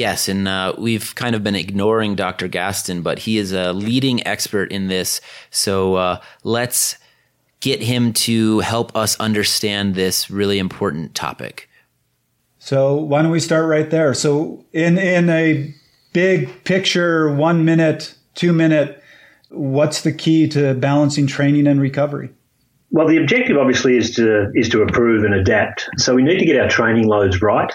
Yes, 0.00 0.30
and 0.30 0.48
uh, 0.48 0.72
we've 0.78 1.14
kind 1.14 1.36
of 1.36 1.44
been 1.44 1.54
ignoring 1.54 2.14
Dr. 2.14 2.48
Gastin, 2.48 3.02
but 3.02 3.18
he 3.18 3.36
is 3.36 3.52
a 3.52 3.74
leading 3.74 4.26
expert 4.26 4.72
in 4.72 4.88
this. 4.88 5.20
So 5.50 5.96
uh, 5.96 6.22
let's 6.42 6.96
get 7.60 7.82
him 7.82 8.14
to 8.14 8.60
help 8.60 8.96
us 8.96 9.20
understand 9.20 9.94
this 9.94 10.30
really 10.30 10.58
important 10.58 11.14
topic. 11.14 11.68
So 12.60 12.96
why 12.96 13.20
don't 13.20 13.30
we 13.30 13.40
start 13.40 13.68
right 13.68 13.90
there? 13.90 14.14
So 14.14 14.64
in 14.72 14.96
in 14.96 15.28
a 15.28 15.74
big 16.14 16.64
picture, 16.64 17.34
one 17.34 17.66
minute, 17.66 18.14
two 18.34 18.54
minute, 18.54 19.02
what's 19.50 20.00
the 20.00 20.12
key 20.12 20.48
to 20.48 20.72
balancing 20.72 21.26
training 21.26 21.66
and 21.66 21.78
recovery? 21.78 22.30
Well, 22.90 23.06
the 23.06 23.18
objective 23.18 23.58
obviously 23.58 23.98
is 23.98 24.14
to 24.14 24.50
is 24.54 24.70
to 24.70 24.80
improve 24.80 25.24
and 25.24 25.34
adapt. 25.34 25.90
So 25.98 26.14
we 26.14 26.22
need 26.22 26.38
to 26.38 26.46
get 26.46 26.58
our 26.58 26.70
training 26.70 27.06
loads 27.06 27.42
right. 27.42 27.70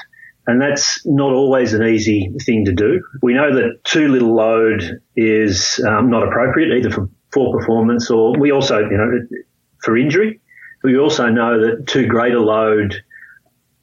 And 0.47 0.61
that's 0.61 1.03
not 1.05 1.31
always 1.31 1.73
an 1.73 1.83
easy 1.83 2.31
thing 2.45 2.65
to 2.65 2.73
do. 2.73 3.01
We 3.21 3.33
know 3.33 3.53
that 3.55 3.83
too 3.83 4.09
little 4.09 4.35
load 4.35 5.01
is 5.15 5.83
um, 5.87 6.09
not 6.09 6.23
appropriate 6.23 6.77
either 6.77 6.91
for 6.91 7.09
poor 7.33 7.57
performance 7.57 8.09
or 8.09 8.37
we 8.37 8.51
also, 8.51 8.79
you 8.79 8.97
know, 8.97 9.39
for 9.81 9.97
injury. 9.97 10.39
We 10.83 10.97
also 10.97 11.29
know 11.29 11.59
that 11.59 11.87
too 11.87 12.05
great 12.05 12.33
a 12.33 12.39
load 12.39 13.01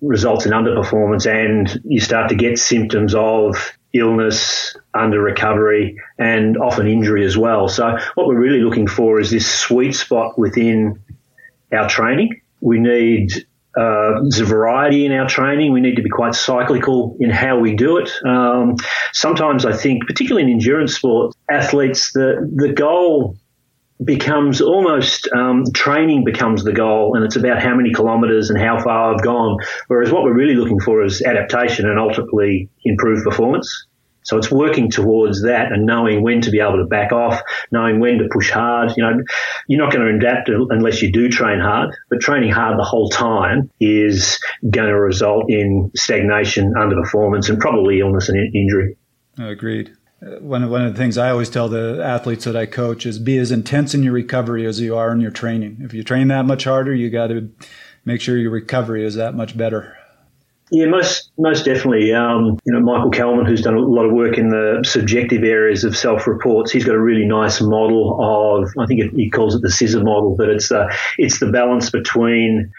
results 0.00 0.47
in 0.47 0.52
underperformance 0.52 1.26
and 1.26 1.81
you 1.85 2.00
start 2.00 2.28
to 2.28 2.35
get 2.37 2.59
symptoms 2.59 3.14
of 3.14 3.73
illness, 3.92 4.76
under 4.95 5.21
recovery, 5.21 5.97
and 6.19 6.57
often 6.57 6.87
injury 6.87 7.25
as 7.25 7.37
well. 7.37 7.69
So 7.69 7.99
what 8.14 8.26
we're 8.26 8.40
really 8.40 8.61
looking 8.61 8.87
for 8.87 9.21
is 9.21 9.31
this 9.31 9.47
sweet 9.47 9.92
spot 9.92 10.38
within 10.38 11.02
our 11.73 11.88
training. 11.88 12.40
We 12.61 12.78
need 12.78 13.47
uh, 13.78 14.20
there's 14.22 14.40
a 14.40 14.44
variety 14.44 15.06
in 15.06 15.12
our 15.12 15.26
training. 15.26 15.72
We 15.72 15.80
need 15.80 15.96
to 15.96 16.02
be 16.02 16.10
quite 16.10 16.34
cyclical 16.34 17.16
in 17.20 17.30
how 17.30 17.58
we 17.58 17.74
do 17.74 17.98
it. 17.98 18.10
Um, 18.26 18.76
sometimes 19.12 19.64
I 19.64 19.72
think, 19.72 20.06
particularly 20.06 20.50
in 20.50 20.58
endurance 20.58 20.94
sport, 20.94 21.34
athletes, 21.50 22.12
the, 22.12 22.50
the 22.54 22.72
goal 22.72 23.36
becomes 24.04 24.60
almost 24.60 25.28
um, 25.34 25.64
training 25.74 26.24
becomes 26.24 26.64
the 26.64 26.72
goal, 26.72 27.14
and 27.14 27.24
it's 27.24 27.36
about 27.36 27.62
how 27.62 27.74
many 27.74 27.92
kilometres 27.92 28.50
and 28.50 28.58
how 28.58 28.82
far 28.82 29.14
I've 29.14 29.22
gone. 29.22 29.58
Whereas 29.88 30.10
what 30.10 30.24
we're 30.24 30.34
really 30.34 30.56
looking 30.56 30.80
for 30.80 31.04
is 31.04 31.22
adaptation 31.22 31.88
and 31.88 31.98
ultimately 31.98 32.68
improved 32.84 33.24
performance. 33.24 33.86
So 34.24 34.38
it's 34.38 34.50
working 34.50 34.90
towards 34.90 35.42
that 35.42 35.72
and 35.72 35.86
knowing 35.86 36.22
when 36.22 36.40
to 36.42 36.50
be 36.50 36.60
able 36.60 36.78
to 36.78 36.84
back 36.84 37.12
off, 37.12 37.40
knowing 37.70 38.00
when 38.00 38.18
to 38.18 38.28
push 38.32 38.50
hard. 38.50 38.92
You 38.96 39.04
know, 39.04 39.22
you're 39.68 39.82
not 39.82 39.92
going 39.92 40.06
to 40.06 40.16
adapt 40.16 40.48
unless 40.48 41.02
you 41.02 41.12
do 41.12 41.28
train 41.28 41.60
hard, 41.60 41.94
but 42.08 42.20
training 42.20 42.52
hard 42.52 42.78
the 42.78 42.84
whole 42.84 43.08
time 43.08 43.70
is 43.80 44.38
going 44.68 44.88
to 44.88 44.98
result 44.98 45.50
in 45.50 45.90
stagnation, 45.96 46.74
underperformance, 46.74 47.48
and 47.48 47.58
probably 47.58 48.00
illness 48.00 48.28
and 48.28 48.54
injury. 48.54 48.96
Agreed. 49.38 49.92
Uh, 50.24 50.38
One 50.40 50.62
of, 50.62 50.70
one 50.70 50.82
of 50.84 50.92
the 50.92 50.98
things 50.98 51.18
I 51.18 51.30
always 51.30 51.50
tell 51.50 51.68
the 51.68 52.00
athletes 52.02 52.44
that 52.44 52.56
I 52.56 52.66
coach 52.66 53.06
is 53.06 53.18
be 53.18 53.38
as 53.38 53.50
intense 53.50 53.94
in 53.94 54.02
your 54.02 54.12
recovery 54.12 54.66
as 54.66 54.80
you 54.80 54.96
are 54.96 55.10
in 55.12 55.20
your 55.20 55.30
training. 55.30 55.78
If 55.80 55.94
you 55.94 56.04
train 56.04 56.28
that 56.28 56.44
much 56.44 56.64
harder, 56.64 56.94
you 56.94 57.10
got 57.10 57.28
to 57.28 57.50
make 58.04 58.20
sure 58.20 58.36
your 58.36 58.50
recovery 58.50 59.04
is 59.04 59.14
that 59.16 59.34
much 59.34 59.56
better. 59.56 59.96
Yeah, 60.74 60.86
most 60.86 61.30
most 61.36 61.66
definitely. 61.66 62.14
Um, 62.14 62.58
you 62.64 62.72
know, 62.72 62.80
Michael 62.80 63.10
Kellmann, 63.10 63.44
who's 63.46 63.60
done 63.60 63.74
a 63.74 63.80
lot 63.80 64.06
of 64.06 64.12
work 64.12 64.38
in 64.38 64.48
the 64.48 64.82
subjective 64.86 65.44
areas 65.44 65.84
of 65.84 65.94
self-reports, 65.94 66.72
he's 66.72 66.86
got 66.86 66.94
a 66.94 67.00
really 67.00 67.26
nice 67.26 67.60
model 67.60 68.16
of. 68.18 68.70
I 68.78 68.86
think 68.86 69.12
he 69.14 69.28
calls 69.28 69.54
it 69.54 69.60
the 69.60 69.70
scissor 69.70 70.02
model, 70.02 70.34
but 70.34 70.48
it's 70.48 70.70
the 70.70 70.90
it's 71.18 71.40
the 71.40 71.52
balance 71.52 71.90
between 71.90 72.72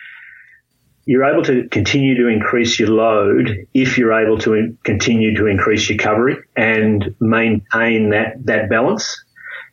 you're 1.05 1.23
able 1.23 1.43
to 1.43 1.67
continue 1.69 2.15
to 2.15 2.29
increase 2.29 2.79
your 2.79 2.89
load 2.89 3.67
if 3.75 3.99
you're 3.99 4.13
able 4.13 4.39
to 4.39 4.55
in, 4.55 4.75
continue 4.83 5.35
to 5.35 5.45
increase 5.45 5.87
your 5.87 5.97
recovery 5.97 6.37
and 6.57 7.13
maintain 7.19 8.09
that 8.09 8.43
that 8.45 8.71
balance. 8.71 9.23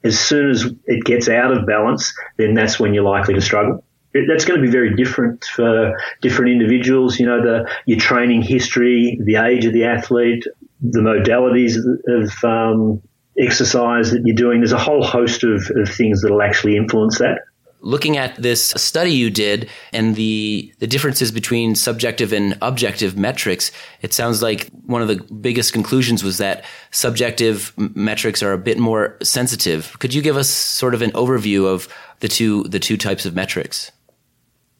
As 0.04 0.18
soon 0.18 0.50
as 0.50 0.66
it 0.84 1.04
gets 1.04 1.30
out 1.30 1.56
of 1.56 1.66
balance, 1.66 2.12
then 2.36 2.52
that's 2.52 2.78
when 2.78 2.92
you're 2.92 3.04
likely 3.04 3.32
to 3.32 3.40
struggle 3.40 3.82
that's 4.12 4.44
going 4.44 4.60
to 4.60 4.66
be 4.66 4.70
very 4.70 4.94
different 4.96 5.44
for 5.44 5.96
different 6.20 6.50
individuals. 6.50 7.18
You 7.18 7.26
know, 7.26 7.42
the 7.42 7.70
your 7.86 7.98
training 7.98 8.42
history, 8.42 9.18
the 9.22 9.36
age 9.36 9.64
of 9.64 9.72
the 9.72 9.84
athlete, 9.84 10.44
the 10.80 11.00
modalities 11.00 11.76
of 12.08 12.44
um, 12.44 13.02
exercise 13.38 14.10
that 14.10 14.22
you're 14.24 14.36
doing. 14.36 14.60
There's 14.60 14.72
a 14.72 14.78
whole 14.78 15.04
host 15.04 15.44
of, 15.44 15.70
of 15.76 15.88
things 15.88 16.22
that 16.22 16.30
will 16.30 16.42
actually 16.42 16.76
influence 16.76 17.18
that. 17.18 17.42
Looking 17.82 18.18
at 18.18 18.36
this 18.36 18.62
study 18.76 19.12
you 19.12 19.30
did 19.30 19.70
and 19.94 20.14
the 20.14 20.70
the 20.80 20.86
differences 20.86 21.32
between 21.32 21.74
subjective 21.74 22.30
and 22.30 22.58
objective 22.60 23.16
metrics, 23.16 23.72
it 24.02 24.12
sounds 24.12 24.42
like 24.42 24.68
one 24.84 25.00
of 25.00 25.08
the 25.08 25.22
biggest 25.32 25.72
conclusions 25.72 26.22
was 26.22 26.36
that 26.38 26.64
subjective 26.90 27.72
m- 27.78 27.90
metrics 27.94 28.42
are 28.42 28.52
a 28.52 28.58
bit 28.58 28.78
more 28.78 29.16
sensitive. 29.22 29.98
Could 29.98 30.12
you 30.12 30.20
give 30.20 30.36
us 30.36 30.50
sort 30.50 30.92
of 30.92 31.00
an 31.00 31.10
overview 31.12 31.64
of 31.64 31.88
the 32.18 32.28
two 32.28 32.64
the 32.64 32.78
two 32.78 32.98
types 32.98 33.24
of 33.24 33.34
metrics? 33.34 33.90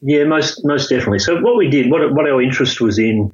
Yeah, 0.02 0.24
most 0.24 0.64
most 0.64 0.88
definitely. 0.88 1.18
So 1.18 1.40
what 1.40 1.56
we 1.56 1.68
did, 1.68 1.90
what 1.90 2.12
what 2.14 2.28
our 2.28 2.40
interest 2.40 2.80
was 2.80 2.98
in, 2.98 3.32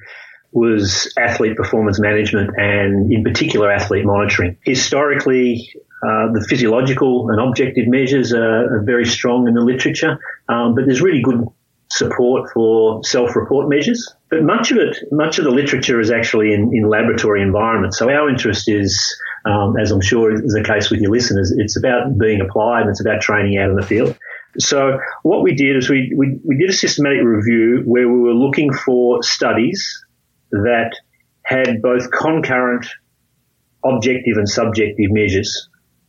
was 0.52 1.12
athlete 1.18 1.56
performance 1.56 2.00
management 2.00 2.50
and, 2.56 3.12
in 3.12 3.22
particular, 3.22 3.70
athlete 3.70 4.04
monitoring. 4.04 4.56
Historically, 4.64 5.72
uh, 6.02 6.32
the 6.32 6.44
physiological 6.48 7.30
and 7.30 7.40
objective 7.40 7.86
measures 7.88 8.32
are, 8.32 8.76
are 8.76 8.82
very 8.82 9.04
strong 9.04 9.46
in 9.48 9.54
the 9.54 9.60
literature, 9.60 10.18
um, 10.48 10.74
but 10.74 10.86
there's 10.86 11.02
really 11.02 11.22
good 11.22 11.46
support 11.88 12.50
for 12.52 13.02
self-report 13.04 13.68
measures. 13.68 14.14
But 14.28 14.42
much 14.42 14.70
of 14.72 14.78
it, 14.78 14.96
much 15.12 15.38
of 15.38 15.44
the 15.44 15.50
literature 15.50 16.00
is 16.00 16.10
actually 16.10 16.52
in, 16.52 16.70
in 16.74 16.88
laboratory 16.88 17.42
environments. 17.42 17.98
So 17.98 18.10
our 18.10 18.28
interest 18.28 18.68
is, 18.68 19.16
um, 19.44 19.76
as 19.78 19.92
I'm 19.92 20.00
sure 20.00 20.32
is 20.32 20.52
the 20.52 20.64
case 20.64 20.90
with 20.90 21.00
your 21.00 21.12
listeners, 21.12 21.52
it's 21.56 21.76
about 21.76 22.18
being 22.18 22.40
applied 22.40 22.82
and 22.82 22.90
it's 22.90 23.00
about 23.00 23.20
training 23.20 23.58
out 23.58 23.70
in 23.70 23.76
the 23.76 23.86
field. 23.86 24.18
So 24.58 24.98
what 25.22 25.42
we 25.42 25.54
did 25.54 25.76
is 25.76 25.88
we, 25.88 26.12
we, 26.16 26.38
we 26.44 26.56
did 26.58 26.70
a 26.70 26.72
systematic 26.72 27.22
review 27.22 27.82
where 27.84 28.08
we 28.08 28.20
were 28.20 28.34
looking 28.34 28.72
for 28.72 29.22
studies 29.22 30.04
that 30.50 30.92
had 31.42 31.82
both 31.82 32.10
concurrent 32.10 32.86
objective 33.84 34.36
and 34.36 34.48
subjective 34.48 35.10
measures. 35.10 35.68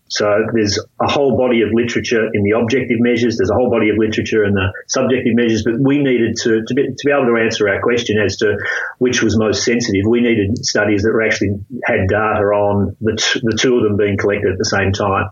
So 0.10 0.26
there's 0.54 0.80
a 1.02 1.12
whole 1.12 1.38
body 1.38 1.62
of 1.64 1.70
literature 1.74 2.24
in 2.34 2.44
the 2.44 2.58
objective 2.58 2.98
measures. 3.00 3.38
There's 3.38 3.50
a 3.50 3.54
whole 3.54 3.70
body 3.70 3.90
of 3.90 3.98
literature 3.98 4.46
in 4.46 4.54
the 4.54 4.72
subjective 4.88 5.36
measures, 5.36 5.64
but 5.66 5.76
we 5.80 6.00
needed 6.00 6.38
to, 6.44 6.64
to, 6.66 6.74
be, 6.74 6.84
to 6.84 7.04
be 7.06 7.12
able 7.12 7.28
to 7.28 7.44
answer 7.44 7.68
our 7.68 7.82
question 7.82 8.18
as 8.18 8.38
to 8.38 8.56
which 9.00 9.22
was 9.22 9.38
most 9.38 9.66
sensitive. 9.66 10.06
We 10.08 10.22
needed 10.22 10.66
studies 10.66 11.04
that 11.04 11.12
were 11.12 11.24
actually 11.24 11.60
had 11.84 12.08
data 12.08 12.46
on 12.56 12.96
the, 13.02 13.18
t- 13.18 13.42
the 13.44 13.58
two 13.58 13.76
of 13.76 13.84
them 13.84 13.98
being 13.98 14.18
collected 14.18 14.54
at 14.54 14.58
the 14.58 14.66
same 14.66 14.94
time 14.94 15.30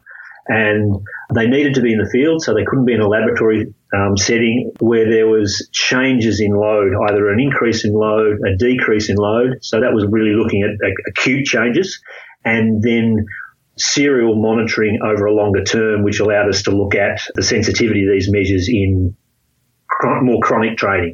and 0.48 1.02
they 1.34 1.48
needed 1.48 1.76
to 1.76 1.82
be 1.82 1.92
in 1.92 2.00
the 2.00 2.10
field, 2.12 2.42
so 2.44 2.54
they 2.54 2.66
couldn't 2.66 2.86
be 2.86 2.94
in 2.94 3.02
a 3.02 3.08
laboratory 3.08 3.74
um, 3.94 4.16
setting 4.18 4.72
where 4.80 5.10
there 5.10 5.28
was 5.28 5.68
changes 5.72 6.40
in 6.40 6.52
load, 6.52 6.94
either 7.10 7.30
an 7.30 7.40
increase 7.40 7.84
in 7.86 7.94
load, 7.94 8.38
a 8.46 8.56
decrease 8.58 9.10
in 9.10 9.16
load. 9.16 9.58
So 9.62 9.80
that 9.82 9.94
was 9.94 10.06
really 10.10 10.36
looking 10.36 10.64
at 10.64 10.72
acute 11.10 11.46
changes, 11.46 12.00
and 12.44 12.82
then 12.82 13.26
serial 13.78 14.36
monitoring 14.36 15.00
over 15.04 15.26
a 15.26 15.34
longer 15.34 15.64
term, 15.64 16.04
which 16.04 16.20
allowed 16.20 16.48
us 16.48 16.64
to 16.64 16.72
look 16.72 16.96
at 16.96 17.22
the 17.34 17.44
sensitivity 17.44 18.06
of 18.06 18.12
these 18.12 18.32
measures 18.32 18.70
in 18.70 19.16
more 20.22 20.40
chronic 20.42 20.78
training. 20.78 21.14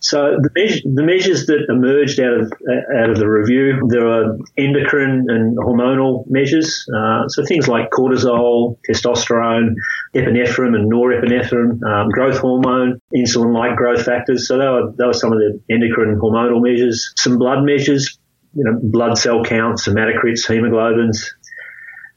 So 0.00 0.38
the, 0.40 0.82
the 0.94 1.02
measures 1.02 1.44
that 1.46 1.66
emerged 1.68 2.20
out 2.20 2.40
of 2.40 2.52
out 2.96 3.10
of 3.10 3.18
the 3.18 3.28
review, 3.28 3.86
there 3.88 4.08
are 4.08 4.38
endocrine 4.56 5.26
and 5.28 5.58
hormonal 5.58 6.24
measures. 6.26 6.86
Uh, 6.88 7.28
so 7.28 7.44
things 7.44 7.68
like 7.68 7.90
cortisol, 7.90 8.78
testosterone, 8.88 9.74
epinephrine 10.14 10.74
and 10.74 10.90
norepinephrine, 10.90 11.82
um, 11.84 12.08
growth 12.08 12.38
hormone, 12.38 12.98
insulin-like 13.14 13.76
growth 13.76 14.02
factors. 14.02 14.48
So 14.48 14.56
they 14.56 14.64
were, 14.64 14.92
they 14.96 15.04
were 15.04 15.12
some 15.12 15.32
of 15.32 15.38
the 15.38 15.60
endocrine 15.70 16.08
and 16.08 16.20
hormonal 16.20 16.62
measures. 16.62 17.12
Some 17.16 17.36
blood 17.36 17.62
measures, 17.64 18.18
you 18.54 18.64
know, 18.64 18.80
blood 18.82 19.18
cell 19.18 19.44
counts, 19.44 19.86
hematocrits, 19.86 20.48
hemoglobins, 20.48 21.26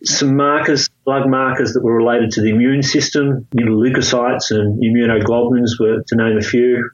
some 0.06 0.38
markers, 0.38 0.90
blood 1.06 1.30
markers 1.30 1.74
that 1.74 1.84
were 1.84 1.96
related 1.96 2.32
to 2.32 2.42
the 2.42 2.50
immune 2.50 2.84
system, 2.84 3.46
you 3.54 3.66
know, 3.66 3.74
leukocytes 3.74 4.52
and 4.52 4.82
immunoglobulins 4.82 5.80
were 5.80 6.02
to 6.08 6.16
name 6.16 6.38
a 6.38 6.42
few 6.42 6.90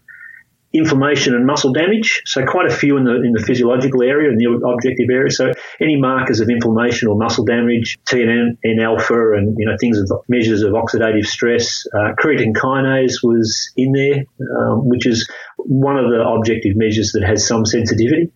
inflammation 0.74 1.34
and 1.36 1.46
muscle 1.46 1.74
damage. 1.74 2.22
So 2.26 2.46
quite 2.46 2.68
a 2.68 2.74
few 2.74 2.98
in 2.98 3.04
the 3.04 3.16
in 3.16 3.34
the 3.34 3.44
physiological 3.44 4.04
area 4.04 4.30
and 4.30 4.40
the 4.40 4.46
objective 4.68 5.08
area. 5.12 5.32
So 5.32 5.52
any 5.82 5.96
markers 5.96 6.40
of 6.40 6.50
inflammation 6.50 7.08
or 7.08 7.18
muscle 7.18 7.46
damage, 7.46 7.98
TNF 8.08 8.58
alpha, 8.82 9.34
and 9.34 9.56
you 9.58 9.66
know 9.66 9.76
things 9.80 10.00
of 10.00 10.12
measures 10.28 10.62
of 10.62 10.74
oxidative 10.74 11.26
stress. 11.26 11.86
Uh, 11.94 12.14
creatine 12.22 12.54
kinase 12.56 13.24
was 13.24 13.72
in 13.78 13.92
there, 13.94 14.24
um, 14.58 14.88
which 14.88 15.06
is 15.06 15.30
one 15.58 15.98
of 15.98 16.10
the 16.10 16.22
objective 16.22 16.76
measures 16.76 17.12
that 17.14 17.24
has 17.24 17.48
some 17.48 17.66
sensitivity. 17.66 18.32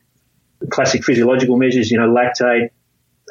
Classic 0.70 1.04
physiological 1.04 1.58
measures, 1.58 1.92
you 1.92 2.00
know, 2.00 2.08
lactate. 2.08 2.70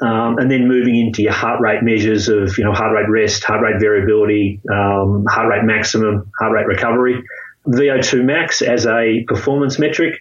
Um, 0.00 0.38
and 0.38 0.50
then 0.50 0.66
moving 0.66 0.96
into 0.96 1.22
your 1.22 1.32
heart 1.32 1.60
rate 1.60 1.82
measures 1.82 2.28
of, 2.28 2.56
you 2.56 2.64
know, 2.64 2.72
heart 2.72 2.94
rate 2.94 3.10
rest, 3.10 3.44
heart 3.44 3.60
rate 3.62 3.78
variability, 3.78 4.60
um, 4.72 5.24
heart 5.28 5.48
rate 5.48 5.64
maximum, 5.64 6.32
heart 6.40 6.52
rate 6.52 6.66
recovery. 6.66 7.22
VO2 7.66 8.24
max 8.24 8.62
as 8.62 8.86
a 8.86 9.24
performance 9.26 9.78
metric. 9.78 10.20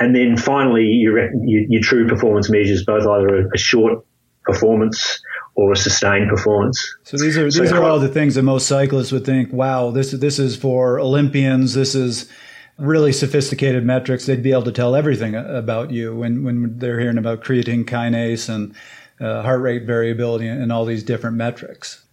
And 0.00 0.14
then 0.14 0.36
finally, 0.36 0.84
your, 0.84 1.18
your, 1.44 1.62
your 1.68 1.82
true 1.82 2.08
performance 2.08 2.50
measures, 2.50 2.84
both 2.84 3.06
either 3.06 3.42
a, 3.42 3.48
a, 3.54 3.58
short 3.58 4.04
performance 4.42 5.22
or 5.54 5.72
a 5.72 5.76
sustained 5.76 6.28
performance. 6.28 6.96
So 7.04 7.16
these 7.16 7.38
are 7.38 7.44
these 7.44 7.70
so, 7.70 7.76
are 7.76 7.84
all 7.84 8.00
the 8.00 8.08
things 8.08 8.34
that 8.34 8.42
most 8.42 8.66
cyclists 8.66 9.12
would 9.12 9.24
think, 9.24 9.52
wow, 9.52 9.90
this 9.90 10.10
this 10.10 10.40
is 10.40 10.56
for 10.56 10.98
Olympians. 10.98 11.74
This 11.74 11.94
is 11.94 12.28
really 12.76 13.12
sophisticated 13.12 13.84
metrics. 13.84 14.26
They'd 14.26 14.42
be 14.42 14.50
able 14.50 14.64
to 14.64 14.72
tell 14.72 14.96
everything 14.96 15.36
about 15.36 15.92
you 15.92 16.16
when 16.16 16.42
when 16.42 16.78
they're 16.78 16.98
hearing 16.98 17.18
about 17.18 17.44
creatine 17.44 17.84
kinase 17.84 18.48
and 18.52 18.74
uh, 19.20 19.42
heart 19.42 19.60
rate 19.60 19.84
variability 19.84 20.48
and 20.48 20.72
all 20.72 20.84
these 20.84 21.04
different 21.04 21.36
metrics 21.36 22.03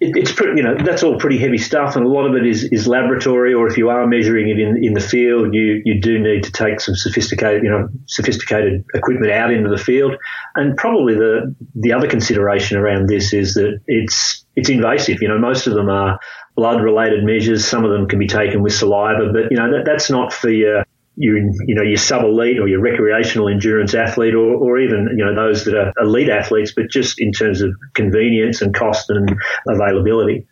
it, 0.00 0.16
it's 0.16 0.32
pretty, 0.32 0.60
you 0.60 0.62
know, 0.62 0.76
that's 0.84 1.02
all 1.02 1.18
pretty 1.18 1.38
heavy 1.38 1.58
stuff, 1.58 1.96
and 1.96 2.04
a 2.04 2.08
lot 2.08 2.26
of 2.26 2.34
it 2.34 2.46
is, 2.46 2.64
is 2.64 2.88
laboratory. 2.88 3.54
Or 3.54 3.68
if 3.68 3.76
you 3.76 3.90
are 3.90 4.06
measuring 4.06 4.48
it 4.48 4.58
in, 4.58 4.82
in 4.82 4.94
the 4.94 5.00
field, 5.00 5.54
you 5.54 5.82
you 5.84 6.00
do 6.00 6.18
need 6.18 6.44
to 6.44 6.52
take 6.52 6.80
some 6.80 6.94
sophisticated, 6.94 7.62
you 7.62 7.70
know, 7.70 7.88
sophisticated 8.06 8.84
equipment 8.94 9.32
out 9.32 9.52
into 9.52 9.70
the 9.70 9.78
field. 9.78 10.14
And 10.56 10.76
probably 10.76 11.14
the 11.14 11.54
the 11.74 11.92
other 11.92 12.08
consideration 12.08 12.76
around 12.76 13.08
this 13.08 13.32
is 13.32 13.54
that 13.54 13.80
it's 13.86 14.44
it's 14.56 14.68
invasive. 14.68 15.22
You 15.22 15.28
know, 15.28 15.38
most 15.38 15.66
of 15.66 15.74
them 15.74 15.88
are 15.88 16.18
blood 16.56 16.82
related 16.82 17.24
measures. 17.24 17.66
Some 17.66 17.84
of 17.84 17.90
them 17.90 18.08
can 18.08 18.18
be 18.18 18.26
taken 18.26 18.62
with 18.62 18.74
saliva, 18.74 19.32
but 19.32 19.50
you 19.50 19.56
know 19.56 19.70
that 19.70 19.84
that's 19.84 20.10
not 20.10 20.32
for 20.32 20.50
your 20.50 20.84
you 21.16 21.52
you 21.66 21.74
know 21.74 21.82
your 21.82 21.96
sub 21.96 22.24
elite 22.24 22.58
or 22.58 22.68
your 22.68 22.80
recreational 22.80 23.48
endurance 23.48 23.94
athlete 23.94 24.34
or, 24.34 24.54
or 24.54 24.78
even 24.78 25.08
you 25.16 25.24
know 25.24 25.34
those 25.34 25.64
that 25.64 25.74
are 25.74 25.92
elite 26.00 26.28
athletes, 26.28 26.72
but 26.74 26.90
just 26.90 27.20
in 27.20 27.32
terms 27.32 27.60
of 27.62 27.72
convenience 27.94 28.60
and 28.62 28.74
cost 28.74 29.10
and 29.10 29.34
availability. 29.68 30.46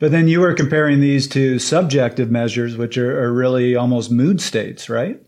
But 0.00 0.12
then 0.12 0.28
you 0.28 0.40
were 0.40 0.54
comparing 0.54 1.00
these 1.00 1.26
to 1.28 1.58
subjective 1.58 2.30
measures, 2.30 2.76
which 2.76 2.96
are, 2.96 3.20
are 3.20 3.32
really 3.32 3.74
almost 3.74 4.12
mood 4.12 4.40
states, 4.40 4.88
right? 4.88 5.20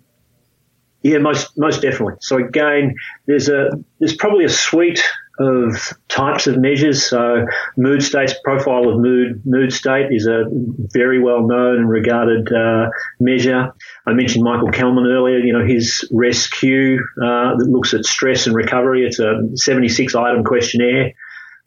Yeah, 1.02 1.18
most 1.18 1.56
most 1.56 1.82
definitely. 1.82 2.16
So 2.20 2.36
again, 2.36 2.94
there's 3.26 3.48
a 3.48 3.70
there's 3.98 4.14
probably 4.14 4.44
a 4.44 4.50
suite 4.50 5.02
of 5.40 5.94
types 6.08 6.46
of 6.46 6.58
measures. 6.58 7.06
So 7.06 7.46
mood 7.76 8.02
states, 8.02 8.34
profile 8.44 8.88
of 8.90 9.00
mood, 9.00 9.42
mood 9.46 9.72
state 9.72 10.08
is 10.10 10.26
a 10.26 10.44
very 10.92 11.20
well 11.20 11.46
known 11.46 11.78
and 11.78 11.88
regarded 11.88 12.52
uh, 12.52 12.90
measure. 13.18 13.72
I 14.06 14.12
mentioned 14.12 14.44
Michael 14.44 14.70
Kellmann 14.70 15.06
earlier. 15.06 15.38
You 15.38 15.54
know 15.54 15.66
his 15.66 16.06
RESQ 16.12 16.98
uh, 16.98 17.56
that 17.56 17.66
looks 17.68 17.94
at 17.94 18.04
stress 18.04 18.46
and 18.46 18.54
recovery. 18.54 19.06
It's 19.06 19.18
a 19.18 19.40
76 19.54 20.14
item 20.14 20.44
questionnaire. 20.44 21.12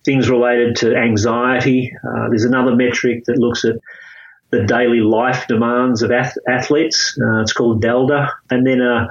Things 0.06 0.30
related 0.30 0.76
to 0.78 0.96
anxiety. 0.96 1.92
Uh, 2.04 2.30
there's 2.30 2.44
another 2.44 2.76
metric 2.76 3.24
that 3.26 3.40
looks 3.40 3.66
at 3.66 3.76
the 4.52 4.64
daily 4.66 5.00
life 5.00 5.48
demands 5.48 6.04
of 6.04 6.12
ath- 6.12 6.38
athletes. 6.48 7.18
Uh, 7.20 7.42
it's 7.42 7.54
called 7.54 7.82
DALDA, 7.82 8.30
and 8.52 8.68
then 8.68 8.82
a 8.82 9.08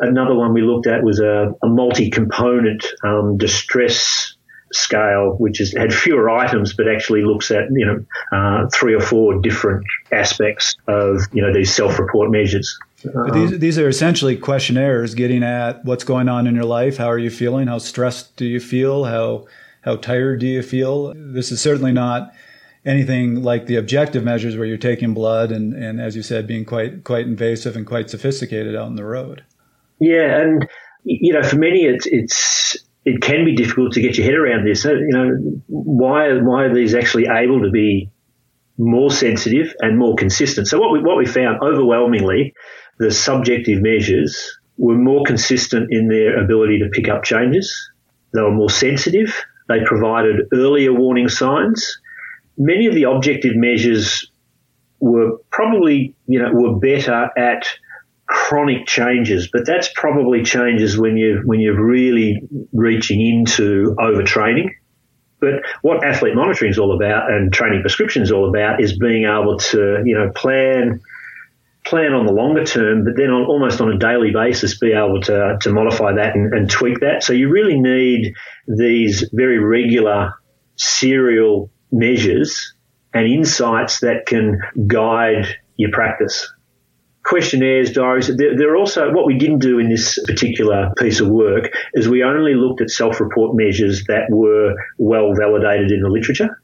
Another 0.00 0.34
one 0.34 0.52
we 0.52 0.62
looked 0.62 0.86
at 0.86 1.02
was 1.02 1.20
a, 1.20 1.54
a 1.62 1.68
multi-component 1.68 2.86
um, 3.02 3.36
distress 3.36 4.34
scale, 4.72 5.34
which 5.38 5.60
is, 5.60 5.74
had 5.76 5.92
fewer 5.92 6.30
items, 6.30 6.74
but 6.74 6.88
actually 6.88 7.22
looks 7.22 7.50
at 7.50 7.64
you 7.72 7.86
know 7.86 8.04
uh, 8.36 8.68
three 8.72 8.94
or 8.94 9.00
four 9.00 9.40
different 9.40 9.84
aspects 10.12 10.76
of 10.86 11.22
you 11.32 11.42
know 11.42 11.52
these 11.52 11.74
self-report 11.74 12.30
measures. 12.30 12.78
These 13.32 13.58
these 13.58 13.78
are 13.78 13.88
essentially 13.88 14.36
questionnaires 14.36 15.14
getting 15.14 15.42
at 15.42 15.84
what's 15.84 16.04
going 16.04 16.28
on 16.28 16.46
in 16.46 16.54
your 16.54 16.64
life. 16.64 16.96
How 16.96 17.06
are 17.06 17.18
you 17.18 17.30
feeling? 17.30 17.68
How 17.68 17.78
stressed 17.78 18.36
do 18.36 18.44
you 18.44 18.60
feel? 18.60 19.04
How 19.04 19.46
how 19.82 19.96
tired 19.96 20.40
do 20.40 20.46
you 20.46 20.62
feel? 20.62 21.14
This 21.14 21.52
is 21.52 21.60
certainly 21.60 21.92
not 21.92 22.32
anything 22.84 23.42
like 23.42 23.66
the 23.66 23.76
objective 23.76 24.24
measures 24.24 24.56
where 24.56 24.66
you're 24.66 24.78
taking 24.78 25.12
blood 25.12 25.52
and, 25.52 25.74
and 25.74 26.00
as 26.00 26.16
you 26.16 26.22
said, 26.22 26.46
being 26.46 26.64
quite 26.64 27.04
quite 27.04 27.26
invasive 27.26 27.76
and 27.76 27.86
quite 27.86 28.10
sophisticated 28.10 28.74
out 28.74 28.88
in 28.88 28.96
the 28.96 29.04
road. 29.04 29.44
Yeah, 30.00 30.40
and 30.40 30.68
you 31.04 31.32
know, 31.32 31.42
for 31.42 31.56
many, 31.56 31.84
it's 31.84 32.06
it's 32.06 32.76
it 33.04 33.22
can 33.22 33.44
be 33.44 33.54
difficult 33.54 33.92
to 33.92 34.00
get 34.00 34.16
your 34.18 34.26
head 34.26 34.34
around 34.34 34.66
this. 34.66 34.84
You 34.84 35.08
know, 35.10 35.60
why 35.66 36.32
why 36.38 36.64
are 36.64 36.74
these 36.74 36.94
actually 36.94 37.26
able 37.26 37.62
to 37.62 37.70
be 37.70 38.10
more 38.76 39.10
sensitive 39.10 39.74
and 39.80 39.98
more 39.98 40.14
consistent? 40.14 40.68
So 40.68 40.78
what 40.78 40.92
we 40.92 41.00
what 41.00 41.16
we 41.16 41.26
found 41.26 41.62
overwhelmingly, 41.62 42.54
the 42.98 43.10
subjective 43.10 43.80
measures 43.82 44.58
were 44.76 44.96
more 44.96 45.24
consistent 45.24 45.88
in 45.90 46.08
their 46.08 46.42
ability 46.42 46.78
to 46.78 46.88
pick 46.90 47.08
up 47.08 47.24
changes. 47.24 47.90
They 48.32 48.42
were 48.42 48.54
more 48.54 48.70
sensitive. 48.70 49.34
They 49.68 49.80
provided 49.84 50.46
earlier 50.52 50.92
warning 50.92 51.28
signs. 51.28 51.98
Many 52.56 52.86
of 52.86 52.94
the 52.94 53.04
objective 53.04 53.56
measures 53.56 54.30
were 55.00 55.38
probably, 55.50 56.14
you 56.26 56.40
know, 56.40 56.50
were 56.52 56.78
better 56.78 57.30
at 57.36 57.66
chronic 58.28 58.86
changes, 58.86 59.48
but 59.50 59.64
that's 59.66 59.90
probably 59.94 60.42
changes 60.44 60.98
when 60.98 61.16
you 61.16 61.42
when 61.44 61.60
you're 61.60 61.82
really 61.82 62.40
reaching 62.72 63.20
into 63.20 63.96
overtraining. 63.98 64.68
But 65.40 65.62
what 65.82 66.04
athlete 66.04 66.34
monitoring 66.34 66.70
is 66.70 66.78
all 66.78 66.94
about 66.94 67.30
and 67.30 67.52
training 67.52 67.80
prescription 67.80 68.22
is 68.22 68.30
all 68.30 68.48
about 68.48 68.82
is 68.82 68.98
being 68.98 69.24
able 69.24 69.58
to 69.58 70.02
you 70.04 70.16
know 70.16 70.30
plan 70.34 71.00
plan 71.86 72.12
on 72.12 72.26
the 72.26 72.32
longer 72.32 72.64
term, 72.64 73.04
but 73.04 73.14
then 73.16 73.30
on, 73.30 73.46
almost 73.46 73.80
on 73.80 73.90
a 73.90 73.98
daily 73.98 74.30
basis 74.30 74.78
be 74.78 74.92
able 74.92 75.22
to 75.22 75.56
to 75.62 75.70
modify 75.70 76.12
that 76.12 76.34
and, 76.34 76.52
and 76.52 76.70
tweak 76.70 77.00
that. 77.00 77.22
So 77.22 77.32
you 77.32 77.48
really 77.48 77.80
need 77.80 78.34
these 78.66 79.28
very 79.32 79.58
regular 79.58 80.34
serial 80.76 81.70
measures 81.90 82.74
and 83.14 83.26
insights 83.26 84.00
that 84.00 84.26
can 84.26 84.60
guide 84.86 85.46
your 85.76 85.90
practice 85.92 86.52
questionnaires, 87.28 87.92
diaries. 87.92 88.30
They're, 88.34 88.76
also, 88.76 89.12
what 89.12 89.26
we 89.26 89.36
didn't 89.36 89.58
do 89.58 89.78
in 89.78 89.88
this 89.88 90.18
particular 90.24 90.92
piece 90.96 91.20
of 91.20 91.28
work 91.28 91.70
is 91.92 92.08
we 92.08 92.22
only 92.22 92.54
looked 92.54 92.80
at 92.80 92.90
self-report 92.90 93.54
measures 93.54 94.04
that 94.04 94.30
were 94.30 94.74
well 94.96 95.34
validated 95.34 95.92
in 95.92 96.00
the 96.00 96.08
literature. 96.08 96.62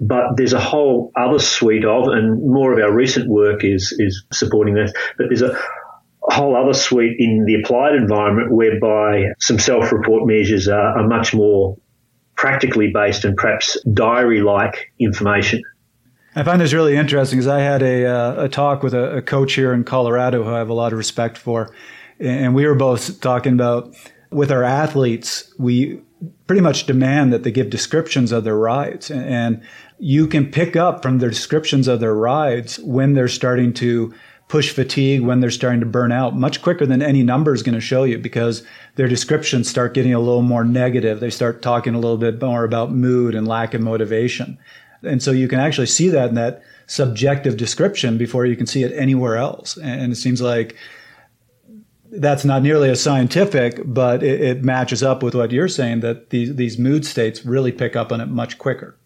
But 0.00 0.36
there's 0.36 0.52
a 0.52 0.60
whole 0.60 1.10
other 1.16 1.38
suite 1.38 1.84
of, 1.84 2.08
and 2.08 2.42
more 2.42 2.72
of 2.72 2.78
our 2.84 2.92
recent 2.92 3.28
work 3.28 3.64
is, 3.64 3.94
is 3.98 4.24
supporting 4.32 4.74
this, 4.74 4.92
but 5.16 5.28
there's 5.28 5.42
a 5.42 5.58
whole 6.20 6.56
other 6.56 6.74
suite 6.74 7.16
in 7.18 7.44
the 7.46 7.62
applied 7.62 7.94
environment 7.94 8.52
whereby 8.52 9.26
some 9.38 9.58
self-report 9.58 10.26
measures 10.26 10.68
are, 10.68 10.98
are 10.98 11.06
much 11.06 11.32
more 11.32 11.76
practically 12.36 12.90
based 12.92 13.24
and 13.24 13.36
perhaps 13.36 13.78
diary-like 13.92 14.92
information. 14.98 15.62
I 16.36 16.42
find 16.42 16.60
this 16.60 16.72
really 16.72 16.96
interesting 16.96 17.38
because 17.38 17.46
I 17.46 17.60
had 17.60 17.82
a, 17.82 18.06
uh, 18.06 18.44
a 18.44 18.48
talk 18.48 18.82
with 18.82 18.92
a, 18.92 19.18
a, 19.18 19.22
coach 19.22 19.52
here 19.52 19.72
in 19.72 19.84
Colorado 19.84 20.42
who 20.42 20.50
I 20.50 20.58
have 20.58 20.68
a 20.68 20.74
lot 20.74 20.92
of 20.92 20.98
respect 20.98 21.38
for. 21.38 21.72
And 22.18 22.56
we 22.56 22.66
were 22.66 22.74
both 22.74 23.20
talking 23.20 23.52
about 23.52 23.94
with 24.30 24.50
our 24.50 24.64
athletes, 24.64 25.52
we 25.58 26.00
pretty 26.48 26.60
much 26.60 26.86
demand 26.86 27.32
that 27.32 27.44
they 27.44 27.52
give 27.52 27.70
descriptions 27.70 28.32
of 28.32 28.42
their 28.42 28.56
rides. 28.56 29.12
And 29.12 29.62
you 29.98 30.26
can 30.26 30.50
pick 30.50 30.74
up 30.74 31.02
from 31.02 31.18
their 31.18 31.30
descriptions 31.30 31.86
of 31.86 32.00
their 32.00 32.14
rides 32.14 32.80
when 32.80 33.12
they're 33.12 33.28
starting 33.28 33.72
to 33.74 34.12
push 34.48 34.70
fatigue, 34.70 35.22
when 35.22 35.40
they're 35.40 35.50
starting 35.50 35.80
to 35.80 35.86
burn 35.86 36.12
out 36.12 36.36
much 36.36 36.62
quicker 36.62 36.84
than 36.84 37.00
any 37.00 37.22
number 37.22 37.54
is 37.54 37.62
going 37.62 37.74
to 37.74 37.80
show 37.80 38.04
you 38.04 38.18
because 38.18 38.62
their 38.96 39.08
descriptions 39.08 39.68
start 39.68 39.94
getting 39.94 40.12
a 40.12 40.18
little 40.18 40.42
more 40.42 40.64
negative. 40.64 41.20
They 41.20 41.30
start 41.30 41.62
talking 41.62 41.94
a 41.94 41.98
little 41.98 42.18
bit 42.18 42.40
more 42.42 42.64
about 42.64 42.92
mood 42.92 43.34
and 43.34 43.48
lack 43.48 43.72
of 43.72 43.80
motivation. 43.80 44.58
And 45.06 45.22
so 45.22 45.30
you 45.30 45.48
can 45.48 45.60
actually 45.60 45.86
see 45.86 46.08
that 46.10 46.30
in 46.30 46.34
that 46.34 46.62
subjective 46.86 47.56
description 47.56 48.18
before 48.18 48.46
you 48.46 48.56
can 48.56 48.66
see 48.66 48.82
it 48.82 48.92
anywhere 48.92 49.36
else. 49.36 49.76
And 49.78 50.12
it 50.12 50.16
seems 50.16 50.40
like 50.40 50.76
that's 52.10 52.44
not 52.44 52.62
nearly 52.62 52.90
as 52.90 53.02
scientific, 53.02 53.80
but 53.84 54.22
it, 54.22 54.40
it, 54.40 54.64
matches 54.64 55.02
up 55.02 55.22
with 55.22 55.34
what 55.34 55.50
you're 55.50 55.68
saying 55.68 56.00
that 56.00 56.30
these, 56.30 56.54
these 56.54 56.78
mood 56.78 57.04
states 57.04 57.44
really 57.44 57.72
pick 57.72 57.96
up 57.96 58.12
on 58.12 58.20
it 58.20 58.26
much 58.26 58.58
quicker. 58.58 58.96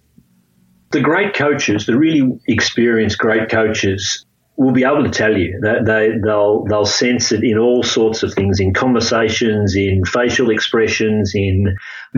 The 0.91 1.01
great 1.01 1.35
coaches, 1.35 1.87
the 1.87 1.97
really 1.97 2.39
experienced 2.47 3.19
great 3.19 3.49
coaches, 3.51 4.25
will 4.59 4.73
be 4.73 4.83
able 4.83 5.05
to 5.05 5.11
tell 5.11 5.39
you 5.39 5.61
that 5.63 5.87
they 5.87 6.11
they'll 6.23 6.65
they'll 6.65 6.85
sense 6.85 7.31
it 7.31 7.45
in 7.45 7.57
all 7.57 7.85
sorts 7.85 8.25
of 8.25 8.35
things, 8.35 8.59
in 8.59 8.75
conversations, 8.75 9.77
in 9.77 10.05
facial 10.05 10.51
expressions, 10.51 11.33
in 11.35 11.77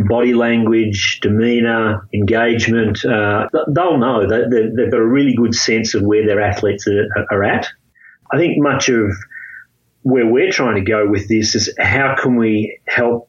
body 0.08 0.32
language, 0.32 1.20
demeanour, 1.20 2.08
engagement. 2.14 3.04
Uh, 3.04 3.46
they'll 3.68 3.98
know 3.98 4.26
that 4.26 4.48
they've 4.74 4.90
got 4.90 5.00
a 5.00 5.06
really 5.06 5.34
good 5.34 5.54
sense 5.54 5.94
of 5.94 6.02
where 6.02 6.26
their 6.26 6.40
athletes 6.40 6.88
are, 6.88 7.26
are 7.30 7.44
at. 7.44 7.68
I 8.32 8.38
think 8.38 8.54
much 8.56 8.88
of 8.88 9.12
where 10.02 10.26
we're 10.26 10.50
trying 10.50 10.76
to 10.76 10.90
go 10.90 11.06
with 11.06 11.28
this 11.28 11.54
is 11.54 11.74
how 11.78 12.16
can 12.18 12.36
we 12.36 12.80
help 12.88 13.28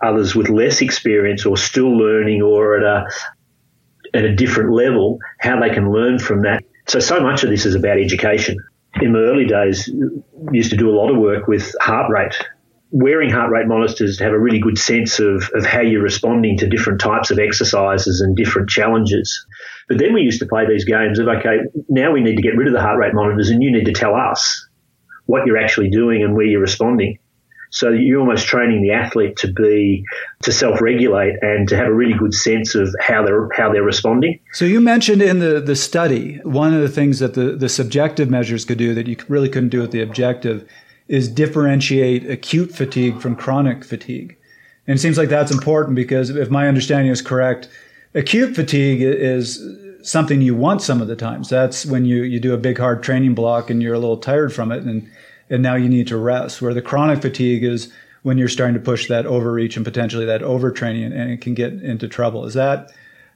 others 0.00 0.36
with 0.36 0.48
less 0.48 0.82
experience 0.82 1.44
or 1.44 1.56
still 1.56 1.96
learning 1.96 2.42
or 2.42 2.76
at 2.76 2.84
a 2.84 3.06
at 4.14 4.24
a 4.24 4.34
different 4.36 4.72
level 4.72 5.18
how 5.40 5.58
they 5.60 5.70
can 5.70 5.90
learn 5.90 6.20
from 6.20 6.42
that. 6.42 6.61
So 6.92 6.98
so 6.98 7.20
much 7.20 7.42
of 7.42 7.48
this 7.48 7.64
is 7.64 7.74
about 7.74 7.98
education. 7.98 8.58
In 9.00 9.14
the 9.14 9.20
early 9.20 9.46
days, 9.46 9.90
used 10.52 10.72
to 10.72 10.76
do 10.76 10.90
a 10.90 10.94
lot 10.94 11.10
of 11.10 11.16
work 11.16 11.48
with 11.48 11.74
heart 11.80 12.12
rate. 12.12 12.34
Wearing 12.90 13.30
heart 13.30 13.50
rate 13.50 13.66
monitors 13.66 14.18
to 14.18 14.24
have 14.24 14.34
a 14.34 14.38
really 14.38 14.58
good 14.58 14.76
sense 14.76 15.18
of, 15.18 15.50
of 15.54 15.64
how 15.64 15.80
you're 15.80 16.02
responding 16.02 16.58
to 16.58 16.68
different 16.68 17.00
types 17.00 17.30
of 17.30 17.38
exercises 17.38 18.20
and 18.20 18.36
different 18.36 18.68
challenges. 18.68 19.46
But 19.88 19.96
then 19.96 20.12
we 20.12 20.20
used 20.20 20.40
to 20.40 20.46
play 20.46 20.66
these 20.68 20.84
games 20.84 21.18
of, 21.18 21.28
okay, 21.28 21.60
now 21.88 22.12
we 22.12 22.20
need 22.20 22.36
to 22.36 22.42
get 22.42 22.58
rid 22.58 22.68
of 22.68 22.74
the 22.74 22.82
heart 22.82 22.98
rate 22.98 23.14
monitors 23.14 23.48
and 23.48 23.62
you 23.62 23.72
need 23.72 23.86
to 23.86 23.92
tell 23.92 24.14
us 24.14 24.68
what 25.24 25.46
you're 25.46 25.56
actually 25.56 25.88
doing 25.88 26.22
and 26.22 26.36
where 26.36 26.44
you're 26.44 26.60
responding. 26.60 27.18
So 27.72 27.88
you're 27.88 28.20
almost 28.20 28.46
training 28.46 28.82
the 28.82 28.92
athlete 28.92 29.36
to 29.38 29.50
be 29.50 30.04
to 30.42 30.52
self-regulate 30.52 31.36
and 31.40 31.66
to 31.68 31.76
have 31.76 31.86
a 31.86 31.94
really 31.94 32.12
good 32.12 32.34
sense 32.34 32.74
of 32.74 32.94
how 33.00 33.24
they're 33.24 33.48
how 33.56 33.72
they're 33.72 33.82
responding. 33.82 34.38
So 34.52 34.66
you 34.66 34.80
mentioned 34.80 35.22
in 35.22 35.38
the 35.38 35.58
the 35.58 35.74
study 35.74 36.36
one 36.44 36.74
of 36.74 36.82
the 36.82 36.88
things 36.88 37.18
that 37.20 37.32
the 37.32 37.56
the 37.56 37.70
subjective 37.70 38.28
measures 38.28 38.66
could 38.66 38.76
do 38.76 38.94
that 38.94 39.06
you 39.06 39.16
really 39.26 39.48
couldn't 39.48 39.70
do 39.70 39.80
with 39.80 39.90
the 39.90 40.02
objective 40.02 40.68
is 41.08 41.28
differentiate 41.28 42.30
acute 42.30 42.72
fatigue 42.72 43.20
from 43.20 43.36
chronic 43.36 43.84
fatigue. 43.84 44.36
And 44.86 44.98
it 44.98 45.00
seems 45.00 45.16
like 45.16 45.30
that's 45.30 45.50
important 45.50 45.96
because 45.96 46.28
if 46.28 46.50
my 46.50 46.68
understanding 46.68 47.10
is 47.10 47.22
correct, 47.22 47.68
acute 48.14 48.54
fatigue 48.54 49.00
is 49.00 49.62
something 50.02 50.42
you 50.42 50.54
want 50.54 50.82
some 50.82 51.00
of 51.00 51.08
the 51.08 51.16
times. 51.16 51.48
That's 51.48 51.86
when 51.86 52.04
you, 52.04 52.22
you 52.22 52.40
do 52.40 52.52
a 52.52 52.58
big 52.58 52.78
hard 52.78 53.02
training 53.02 53.34
block 53.34 53.70
and 53.70 53.82
you're 53.82 53.94
a 53.94 53.98
little 53.98 54.16
tired 54.16 54.52
from 54.52 54.72
it 54.72 54.82
and, 54.82 55.08
and 55.50 55.62
now 55.62 55.74
you 55.74 55.88
need 55.88 56.06
to 56.08 56.16
rest. 56.16 56.62
Where 56.62 56.74
the 56.74 56.82
chronic 56.82 57.22
fatigue 57.22 57.64
is 57.64 57.92
when 58.22 58.38
you're 58.38 58.48
starting 58.48 58.74
to 58.74 58.80
push 58.80 59.08
that 59.08 59.26
overreach 59.26 59.76
and 59.76 59.84
potentially 59.84 60.24
that 60.26 60.42
overtraining 60.42 61.06
and, 61.06 61.30
it 61.30 61.40
can 61.40 61.54
get 61.54 61.72
into 61.72 62.08
trouble. 62.08 62.44
Is 62.46 62.54
that, 62.54 62.92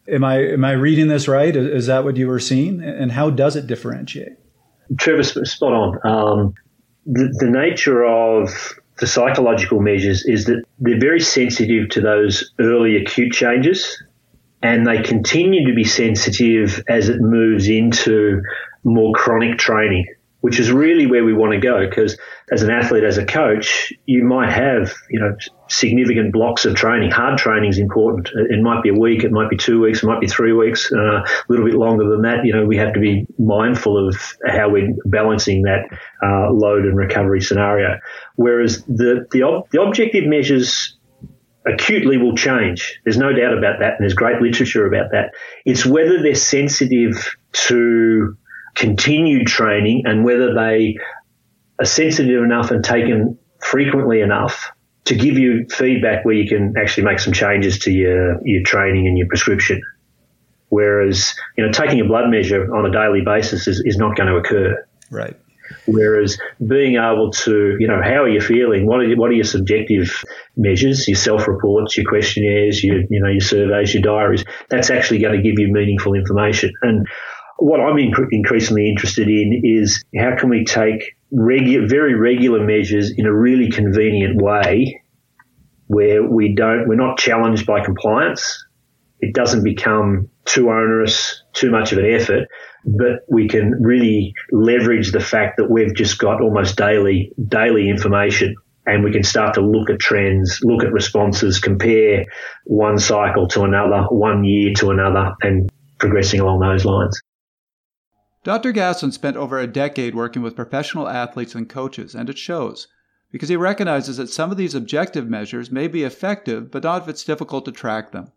am 0.08 0.24
I, 0.24 0.38
am 0.38 0.64
I 0.64 0.72
reading 0.72 1.08
this 1.08 1.28
right? 1.28 1.54
Is 1.54 1.86
that 1.86 2.04
what 2.04 2.16
you 2.16 2.28
were 2.28 2.40
seeing? 2.40 2.82
And 2.82 3.12
how 3.12 3.30
does 3.30 3.56
it 3.56 3.66
differentiate? 3.66 4.38
Trevor, 4.98 5.24
spot 5.24 5.72
on. 5.72 5.98
Um, 6.04 6.54
the, 7.06 7.34
the 7.38 7.50
nature 7.50 8.04
of 8.04 8.74
the 8.98 9.06
psychological 9.06 9.80
measures 9.80 10.24
is 10.24 10.46
that 10.46 10.64
they're 10.78 11.00
very 11.00 11.20
sensitive 11.20 11.88
to 11.90 12.00
those 12.00 12.52
early 12.58 12.96
acute 12.96 13.32
changes 13.32 14.02
and 14.62 14.86
they 14.86 15.02
continue 15.02 15.66
to 15.68 15.74
be 15.74 15.84
sensitive 15.84 16.82
as 16.88 17.08
it 17.08 17.20
moves 17.20 17.68
into 17.68 18.42
more 18.84 19.12
chronic 19.14 19.58
training, 19.58 20.06
which 20.46 20.60
is 20.60 20.70
really 20.70 21.08
where 21.08 21.24
we 21.24 21.34
want 21.34 21.52
to 21.54 21.58
go. 21.58 21.84
Because 21.84 22.16
as 22.52 22.62
an 22.62 22.70
athlete, 22.70 23.02
as 23.02 23.18
a 23.18 23.26
coach, 23.26 23.92
you 24.04 24.22
might 24.22 24.48
have, 24.48 24.94
you 25.10 25.18
know, 25.18 25.34
significant 25.66 26.32
blocks 26.32 26.64
of 26.64 26.76
training. 26.76 27.10
Hard 27.10 27.36
training 27.36 27.68
is 27.68 27.78
important. 27.78 28.28
It 28.32 28.62
might 28.62 28.80
be 28.80 28.90
a 28.90 28.94
week, 28.94 29.24
it 29.24 29.32
might 29.32 29.50
be 29.50 29.56
two 29.56 29.80
weeks, 29.80 30.04
it 30.04 30.06
might 30.06 30.20
be 30.20 30.28
three 30.28 30.52
weeks, 30.52 30.92
uh, 30.92 31.18
a 31.18 31.24
little 31.48 31.64
bit 31.64 31.74
longer 31.74 32.08
than 32.08 32.22
that. 32.22 32.46
You 32.46 32.52
know, 32.52 32.64
we 32.64 32.76
have 32.76 32.94
to 32.94 33.00
be 33.00 33.26
mindful 33.40 34.06
of 34.06 34.14
how 34.46 34.68
we're 34.68 34.94
balancing 35.04 35.62
that 35.62 35.88
uh, 36.22 36.52
load 36.52 36.84
and 36.84 36.96
recovery 36.96 37.40
scenario. 37.40 37.98
Whereas 38.36 38.84
the 38.84 39.26
the, 39.32 39.42
ob- 39.42 39.68
the 39.70 39.82
objective 39.82 40.26
measures 40.26 40.96
acutely 41.66 42.18
will 42.18 42.36
change. 42.36 43.00
There's 43.02 43.18
no 43.18 43.32
doubt 43.32 43.58
about 43.58 43.80
that, 43.80 43.94
and 43.94 44.00
there's 44.02 44.14
great 44.14 44.40
literature 44.40 44.86
about 44.86 45.10
that. 45.10 45.32
It's 45.64 45.84
whether 45.84 46.22
they're 46.22 46.36
sensitive 46.36 47.34
to 47.66 48.36
continued 48.76 49.46
training 49.46 50.02
and 50.04 50.24
whether 50.24 50.54
they 50.54 50.96
are 51.80 51.84
sensitive 51.84 52.44
enough 52.44 52.70
and 52.70 52.84
taken 52.84 53.38
frequently 53.60 54.20
enough 54.20 54.70
to 55.06 55.14
give 55.14 55.38
you 55.38 55.66
feedback 55.70 56.24
where 56.24 56.34
you 56.34 56.48
can 56.48 56.74
actually 56.80 57.04
make 57.04 57.18
some 57.18 57.32
changes 57.32 57.78
to 57.80 57.90
your, 57.90 58.38
your 58.44 58.62
training 58.64 59.06
and 59.06 59.16
your 59.16 59.26
prescription. 59.28 59.80
Whereas, 60.68 61.34
you 61.56 61.64
know, 61.64 61.72
taking 61.72 62.00
a 62.00 62.04
blood 62.04 62.28
measure 62.28 62.74
on 62.74 62.86
a 62.86 62.90
daily 62.90 63.22
basis 63.24 63.66
is, 63.68 63.82
is 63.84 63.96
not 63.96 64.16
going 64.16 64.28
to 64.28 64.36
occur. 64.36 64.86
Right. 65.10 65.36
Whereas 65.86 66.38
being 66.64 66.96
able 66.96 67.30
to, 67.30 67.76
you 67.78 67.86
know, 67.86 68.00
how 68.02 68.22
are 68.22 68.28
you 68.28 68.40
feeling? 68.40 68.86
What 68.86 69.00
are 69.00 69.16
what 69.16 69.30
are 69.30 69.34
your 69.34 69.44
subjective 69.44 70.22
measures? 70.56 71.06
Your 71.08 71.16
self-reports, 71.16 71.96
your 71.96 72.06
questionnaires, 72.06 72.82
your 72.84 73.00
you 73.10 73.20
know 73.20 73.28
your 73.28 73.40
surveys, 73.40 73.92
your 73.92 74.02
diaries. 74.02 74.44
That's 74.70 74.90
actually 74.90 75.20
going 75.20 75.36
to 75.36 75.42
give 75.42 75.58
you 75.58 75.72
meaningful 75.72 76.14
information. 76.14 76.72
And 76.82 77.06
what 77.58 77.80
I'm 77.80 77.96
inc- 77.96 78.28
increasingly 78.30 78.88
interested 78.88 79.28
in 79.28 79.60
is 79.64 80.04
how 80.16 80.36
can 80.36 80.48
we 80.48 80.64
take 80.64 81.16
regular, 81.30 81.86
very 81.88 82.14
regular 82.14 82.64
measures 82.64 83.12
in 83.16 83.26
a 83.26 83.34
really 83.34 83.70
convenient 83.70 84.40
way, 84.40 85.02
where 85.86 86.22
we 86.22 86.54
don't, 86.54 86.88
we're 86.88 86.96
not 86.96 87.18
challenged 87.18 87.66
by 87.66 87.84
compliance. 87.84 88.64
It 89.20 89.34
doesn't 89.34 89.64
become 89.64 90.28
too 90.44 90.68
onerous, 90.68 91.42
too 91.52 91.70
much 91.70 91.92
of 91.92 91.98
an 91.98 92.06
effort, 92.06 92.48
but 92.84 93.20
we 93.28 93.48
can 93.48 93.72
really 93.80 94.34
leverage 94.52 95.12
the 95.12 95.20
fact 95.20 95.56
that 95.56 95.70
we've 95.70 95.94
just 95.94 96.18
got 96.18 96.40
almost 96.40 96.76
daily 96.76 97.32
daily 97.48 97.88
information 97.88 98.54
and 98.86 99.02
we 99.02 99.10
can 99.10 99.24
start 99.24 99.54
to 99.54 99.60
look 99.60 99.90
at 99.90 99.98
trends, 99.98 100.60
look 100.62 100.84
at 100.84 100.92
responses, 100.92 101.58
compare 101.58 102.24
one 102.64 102.98
cycle 102.98 103.48
to 103.48 103.62
another, 103.62 104.02
one 104.10 104.44
year 104.44 104.72
to 104.74 104.90
another, 104.90 105.34
and 105.42 105.68
progressing 105.98 106.38
along 106.38 106.60
those 106.60 106.84
lines. 106.84 107.20
Dr. 108.46 108.70
Gastin 108.70 109.10
spent 109.10 109.36
over 109.36 109.58
a 109.58 109.66
decade 109.66 110.14
working 110.14 110.40
with 110.40 110.54
professional 110.54 111.08
athletes 111.08 111.56
and 111.56 111.68
coaches, 111.68 112.14
and 112.14 112.30
it 112.30 112.38
shows, 112.38 112.86
because 113.32 113.48
he 113.48 113.56
recognizes 113.56 114.18
that 114.18 114.28
some 114.28 114.52
of 114.52 114.56
these 114.56 114.72
objective 114.72 115.28
measures 115.28 115.72
may 115.72 115.88
be 115.88 116.04
effective, 116.04 116.70
but 116.70 116.84
not 116.84 117.02
if 117.02 117.08
it's 117.08 117.24
difficult 117.24 117.64
to 117.64 117.72
track 117.72 118.12
them. 118.12 118.30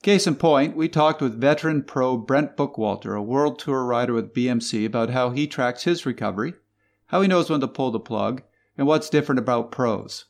Case 0.00 0.28
in 0.28 0.36
point, 0.36 0.76
we 0.76 0.88
talked 0.88 1.20
with 1.20 1.40
veteran 1.40 1.82
pro 1.82 2.16
Brent 2.16 2.56
Bookwalter, 2.56 3.18
a 3.18 3.20
world 3.20 3.58
tour 3.58 3.84
rider 3.84 4.12
with 4.12 4.32
BMC, 4.32 4.86
about 4.86 5.10
how 5.10 5.30
he 5.30 5.48
tracks 5.48 5.82
his 5.82 6.06
recovery, 6.06 6.54
how 7.06 7.20
he 7.20 7.26
knows 7.26 7.50
when 7.50 7.58
to 7.58 7.66
pull 7.66 7.90
the 7.90 7.98
plug, 7.98 8.44
and 8.78 8.86
what's 8.86 9.10
different 9.10 9.40
about 9.40 9.72
pros. 9.72 10.26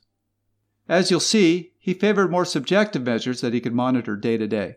As 0.89 1.11
you'll 1.11 1.21
see, 1.21 1.75
he 1.79 1.93
favored 1.93 2.31
more 2.31 2.47
subjective 2.47 3.03
measures 3.03 3.43
that 3.43 3.53
he 3.53 3.61
could 3.61 3.75
monitor 3.75 4.17
day 4.17 4.39
to 4.39 4.49
day. 4.49 4.77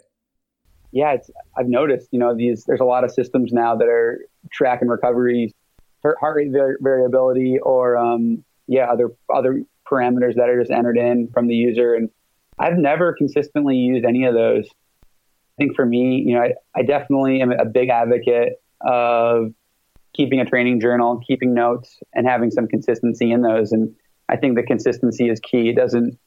Yeah, 0.95 1.17
I've 1.57 1.67
noticed, 1.67 2.09
you 2.11 2.19
know, 2.19 2.35
these 2.35 2.63
there's 2.65 2.79
a 2.79 2.85
lot 2.85 3.03
of 3.03 3.11
systems 3.11 3.51
now 3.53 3.75
that 3.75 3.87
are 3.87 4.25
tracking 4.51 4.87
recovery, 4.87 5.53
heart 6.03 6.35
rate 6.35 6.51
variability, 6.81 7.59
or 7.61 7.97
um, 7.97 8.43
yeah, 8.67 8.85
other 8.91 9.11
other 9.31 9.63
parameters 9.85 10.35
that 10.35 10.49
are 10.49 10.59
just 10.59 10.71
entered 10.71 10.97
in 10.97 11.27
from 11.33 11.47
the 11.47 11.53
user. 11.53 11.93
And 11.93 12.09
I've 12.57 12.77
never 12.77 13.13
consistently 13.13 13.75
used 13.75 14.05
any 14.05 14.25
of 14.25 14.33
those 14.33 14.67
I 15.57 15.63
think 15.63 15.75
for 15.75 15.85
me, 15.85 16.23
you 16.25 16.35
know, 16.35 16.41
I, 16.41 16.53
I 16.75 16.83
definitely 16.83 17.41
am 17.41 17.51
a 17.51 17.65
big 17.65 17.89
advocate 17.89 18.61
of 18.81 19.53
keeping 20.13 20.41
a 20.41 20.45
training 20.45 20.81
journal, 20.81 21.21
keeping 21.25 21.53
notes, 21.53 21.99
and 22.13 22.27
having 22.27 22.51
some 22.51 22.67
consistency 22.67 23.31
in 23.31 23.41
those. 23.41 23.71
And 23.71 23.95
I 24.27 24.35
think 24.35 24.57
the 24.57 24.63
consistency 24.63 25.29
is 25.29 25.39
key. 25.39 25.69
It 25.69 25.75
doesn't 25.75 26.17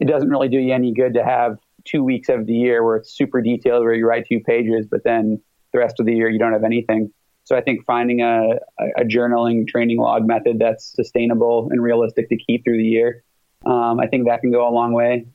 it 0.00 0.06
doesn't 0.06 0.28
really 0.28 0.48
do 0.48 0.58
you 0.58 0.72
any 0.72 0.92
good 0.92 1.14
to 1.14 1.24
have 1.24 1.58
two 1.88 2.04
weeks 2.04 2.28
of 2.28 2.46
the 2.46 2.52
year 2.52 2.84
where 2.84 2.96
it's 2.96 3.16
super 3.16 3.40
detailed, 3.40 3.82
where 3.82 3.94
you 3.94 4.06
write 4.06 4.26
two 4.28 4.40
pages, 4.40 4.86
but 4.90 5.04
then 5.04 5.40
the 5.72 5.78
rest 5.78 6.00
of 6.00 6.06
the 6.06 6.14
year 6.14 6.28
you 6.28 6.38
don't 6.38 6.52
have 6.52 6.64
anything. 6.64 7.12
So 7.44 7.56
I 7.56 7.62
think 7.62 7.84
finding 7.86 8.20
a, 8.20 8.56
a 8.98 9.04
journaling 9.04 9.66
training 9.66 9.98
log 9.98 10.26
method 10.26 10.58
that's 10.58 10.94
sustainable 10.94 11.68
and 11.70 11.82
realistic 11.82 12.28
to 12.28 12.36
keep 12.36 12.64
through 12.64 12.76
the 12.76 12.84
year, 12.84 13.24
um, 13.64 14.00
I 14.00 14.06
think 14.06 14.26
that 14.26 14.40
can 14.40 14.52
go 14.52 14.68
a 14.68 14.70
long 14.70 14.92
way 14.92 15.26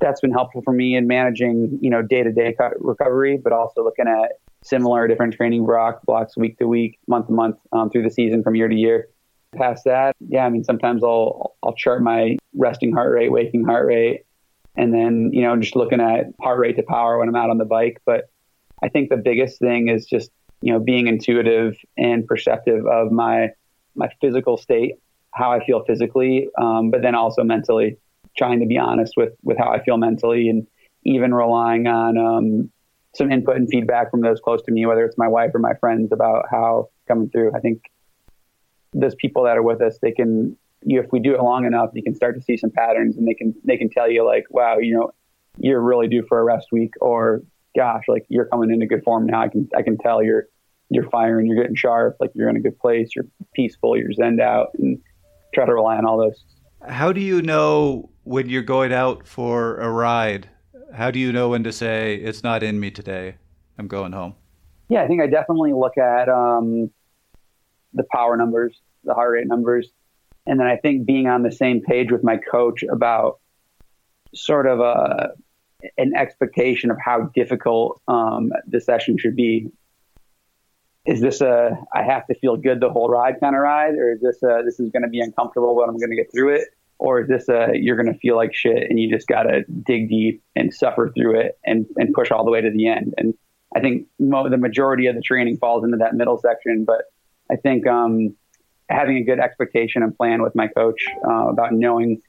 that's 0.00 0.20
been 0.20 0.32
helpful 0.32 0.62
for 0.62 0.72
me 0.72 0.96
in 0.96 1.06
managing, 1.06 1.78
you 1.80 1.90
know, 1.90 2.02
day 2.02 2.22
to 2.22 2.32
day 2.32 2.54
recovery, 2.78 3.38
but 3.42 3.52
also 3.52 3.82
looking 3.82 4.06
at 4.06 4.32
similar 4.62 5.08
different 5.08 5.34
training 5.34 5.64
block, 5.64 6.02
blocks 6.04 6.36
week 6.36 6.58
to 6.58 6.66
week, 6.66 6.98
month 7.06 7.26
to 7.26 7.32
month 7.32 7.56
um, 7.72 7.90
through 7.90 8.02
the 8.02 8.10
season 8.10 8.42
from 8.42 8.54
year 8.54 8.68
to 8.68 8.74
year. 8.74 9.08
Past 9.56 9.84
that, 9.84 10.14
yeah, 10.20 10.44
I 10.44 10.50
mean, 10.50 10.62
sometimes 10.62 11.02
I'll 11.02 11.56
I'll 11.62 11.74
chart 11.74 12.02
my 12.02 12.36
resting 12.54 12.92
heart 12.92 13.12
rate, 13.12 13.32
waking 13.32 13.64
heart 13.64 13.86
rate, 13.86 14.26
and 14.78 14.94
then 14.94 15.30
you 15.32 15.42
know 15.42 15.56
just 15.56 15.76
looking 15.76 16.00
at 16.00 16.26
heart 16.40 16.58
rate 16.58 16.76
to 16.76 16.82
power 16.82 17.18
when 17.18 17.28
I'm 17.28 17.36
out 17.36 17.50
on 17.50 17.58
the 17.58 17.66
bike. 17.66 18.00
But 18.06 18.30
I 18.82 18.88
think 18.88 19.10
the 19.10 19.16
biggest 19.16 19.58
thing 19.58 19.88
is 19.88 20.06
just 20.06 20.30
you 20.62 20.72
know 20.72 20.80
being 20.80 21.06
intuitive 21.06 21.76
and 21.98 22.26
perceptive 22.26 22.86
of 22.86 23.12
my 23.12 23.50
my 23.94 24.08
physical 24.20 24.56
state, 24.56 24.94
how 25.34 25.50
I 25.50 25.64
feel 25.64 25.84
physically, 25.84 26.48
um, 26.56 26.90
but 26.90 27.02
then 27.02 27.14
also 27.16 27.42
mentally, 27.42 27.98
trying 28.36 28.60
to 28.60 28.66
be 28.66 28.78
honest 28.78 29.14
with 29.16 29.34
with 29.42 29.58
how 29.58 29.70
I 29.70 29.82
feel 29.82 29.98
mentally, 29.98 30.48
and 30.48 30.66
even 31.04 31.34
relying 31.34 31.86
on 31.88 32.16
um, 32.16 32.70
some 33.14 33.32
input 33.32 33.56
and 33.56 33.68
feedback 33.68 34.10
from 34.10 34.20
those 34.20 34.40
close 34.40 34.62
to 34.62 34.72
me, 34.72 34.86
whether 34.86 35.04
it's 35.04 35.18
my 35.18 35.28
wife 35.28 35.50
or 35.54 35.58
my 35.58 35.74
friends, 35.74 36.12
about 36.12 36.46
how 36.50 36.88
coming 37.08 37.28
through. 37.30 37.52
I 37.54 37.60
think 37.60 37.90
those 38.92 39.14
people 39.16 39.42
that 39.44 39.56
are 39.56 39.62
with 39.62 39.82
us, 39.82 39.98
they 40.00 40.12
can, 40.12 40.56
you, 40.82 41.00
if 41.00 41.06
we 41.12 41.20
do 41.20 41.34
it 41.34 41.42
long 41.42 41.64
enough, 41.64 41.90
you 41.94 42.02
can 42.02 42.14
start 42.14 42.36
to 42.36 42.42
see 42.42 42.56
some 42.56 42.70
patterns, 42.70 43.16
and 43.16 43.26
they 43.26 43.34
can 43.34 43.54
they 43.64 43.76
can 43.76 43.90
tell 43.90 44.10
you 44.10 44.24
like, 44.24 44.44
wow, 44.50 44.78
you 44.78 44.94
know, 44.94 45.12
you're 45.58 45.80
really 45.80 46.08
due 46.08 46.24
for 46.28 46.38
a 46.38 46.44
rest 46.44 46.68
week, 46.72 46.94
or 47.00 47.42
gosh, 47.76 48.04
like 48.08 48.24
you're 48.28 48.46
coming 48.46 48.70
into 48.70 48.86
good 48.86 49.02
form 49.04 49.26
now. 49.26 49.42
I 49.42 49.48
can 49.48 49.68
I 49.76 49.82
can 49.82 49.98
tell 49.98 50.22
you're 50.22 50.46
you're 50.90 51.08
firing, 51.10 51.46
you're 51.46 51.60
getting 51.60 51.76
sharp, 51.76 52.16
like 52.20 52.30
you're 52.34 52.48
in 52.48 52.56
a 52.56 52.60
good 52.60 52.78
place, 52.78 53.10
you're 53.14 53.26
peaceful, 53.54 53.96
you're 53.96 54.12
zened 54.12 54.40
out, 54.40 54.68
and 54.78 54.98
try 55.54 55.66
to 55.66 55.74
rely 55.74 55.96
on 55.96 56.06
all 56.06 56.18
those. 56.18 56.44
How 56.86 57.12
do 57.12 57.20
you 57.20 57.42
know 57.42 58.10
when 58.22 58.48
you're 58.48 58.62
going 58.62 58.92
out 58.92 59.26
for 59.26 59.76
a 59.78 59.90
ride? 59.90 60.48
How 60.94 61.10
do 61.10 61.18
you 61.18 61.32
know 61.32 61.50
when 61.50 61.64
to 61.64 61.72
say 61.72 62.14
it's 62.14 62.42
not 62.42 62.62
in 62.62 62.80
me 62.80 62.90
today? 62.90 63.36
I'm 63.78 63.88
going 63.88 64.12
home. 64.12 64.34
Yeah, 64.88 65.02
I 65.02 65.06
think 65.06 65.20
I 65.20 65.26
definitely 65.26 65.72
look 65.72 65.98
at 65.98 66.28
um, 66.28 66.90
the 67.92 68.04
power 68.10 68.36
numbers, 68.36 68.80
the 69.04 69.12
heart 69.12 69.32
rate 69.32 69.46
numbers, 69.46 69.90
and 70.48 70.58
then 70.58 70.66
I 70.66 70.76
think 70.76 71.06
being 71.06 71.28
on 71.28 71.42
the 71.42 71.52
same 71.52 71.82
page 71.82 72.10
with 72.10 72.24
my 72.24 72.38
coach 72.38 72.82
about 72.82 73.38
sort 74.34 74.66
of 74.66 74.80
a 74.80 75.30
an 75.96 76.12
expectation 76.16 76.90
of 76.90 76.96
how 77.02 77.30
difficult 77.34 78.00
um, 78.08 78.50
the 78.66 78.80
session 78.80 79.16
should 79.16 79.36
be. 79.36 79.70
Is 81.06 81.20
this 81.20 81.40
a 81.40 81.78
I 81.94 82.02
have 82.02 82.26
to 82.26 82.34
feel 82.34 82.56
good 82.56 82.80
the 82.80 82.90
whole 82.90 83.08
ride 83.08 83.38
kind 83.40 83.54
of 83.54 83.60
ride, 83.60 83.94
or 83.94 84.12
is 84.12 84.20
this 84.20 84.42
a 84.42 84.62
this 84.64 84.80
is 84.80 84.90
going 84.90 85.02
to 85.02 85.08
be 85.08 85.20
uncomfortable 85.20 85.74
but 85.76 85.88
I'm 85.88 85.98
going 85.98 86.10
to 86.10 86.16
get 86.16 86.32
through 86.32 86.56
it, 86.56 86.68
or 86.98 87.20
is 87.20 87.28
this 87.28 87.48
a 87.48 87.70
you're 87.74 87.96
going 87.96 88.12
to 88.12 88.18
feel 88.18 88.36
like 88.36 88.54
shit 88.54 88.90
and 88.90 88.98
you 88.98 89.10
just 89.10 89.28
got 89.28 89.42
to 89.44 89.64
dig 89.64 90.08
deep 90.08 90.42
and 90.56 90.72
suffer 90.72 91.12
through 91.14 91.40
it 91.40 91.58
and 91.64 91.86
and 91.96 92.12
push 92.14 92.30
all 92.30 92.44
the 92.44 92.50
way 92.50 92.62
to 92.62 92.70
the 92.70 92.88
end? 92.88 93.14
And 93.18 93.34
I 93.76 93.80
think 93.80 94.06
mo- 94.18 94.48
the 94.48 94.56
majority 94.56 95.06
of 95.06 95.14
the 95.14 95.22
training 95.22 95.58
falls 95.58 95.84
into 95.84 95.98
that 95.98 96.14
middle 96.14 96.38
section, 96.38 96.84
but 96.86 97.02
I 97.50 97.56
think 97.56 97.86
um, 97.86 98.34
having 98.88 99.16
a 99.16 99.22
good 99.22 99.38
expectation 99.38 100.02
and 100.02 100.16
plan 100.16 100.42
with 100.42 100.54
my 100.54 100.68
coach 100.68 101.04
uh, 101.26 101.48
about 101.48 101.72
knowing 101.72 102.20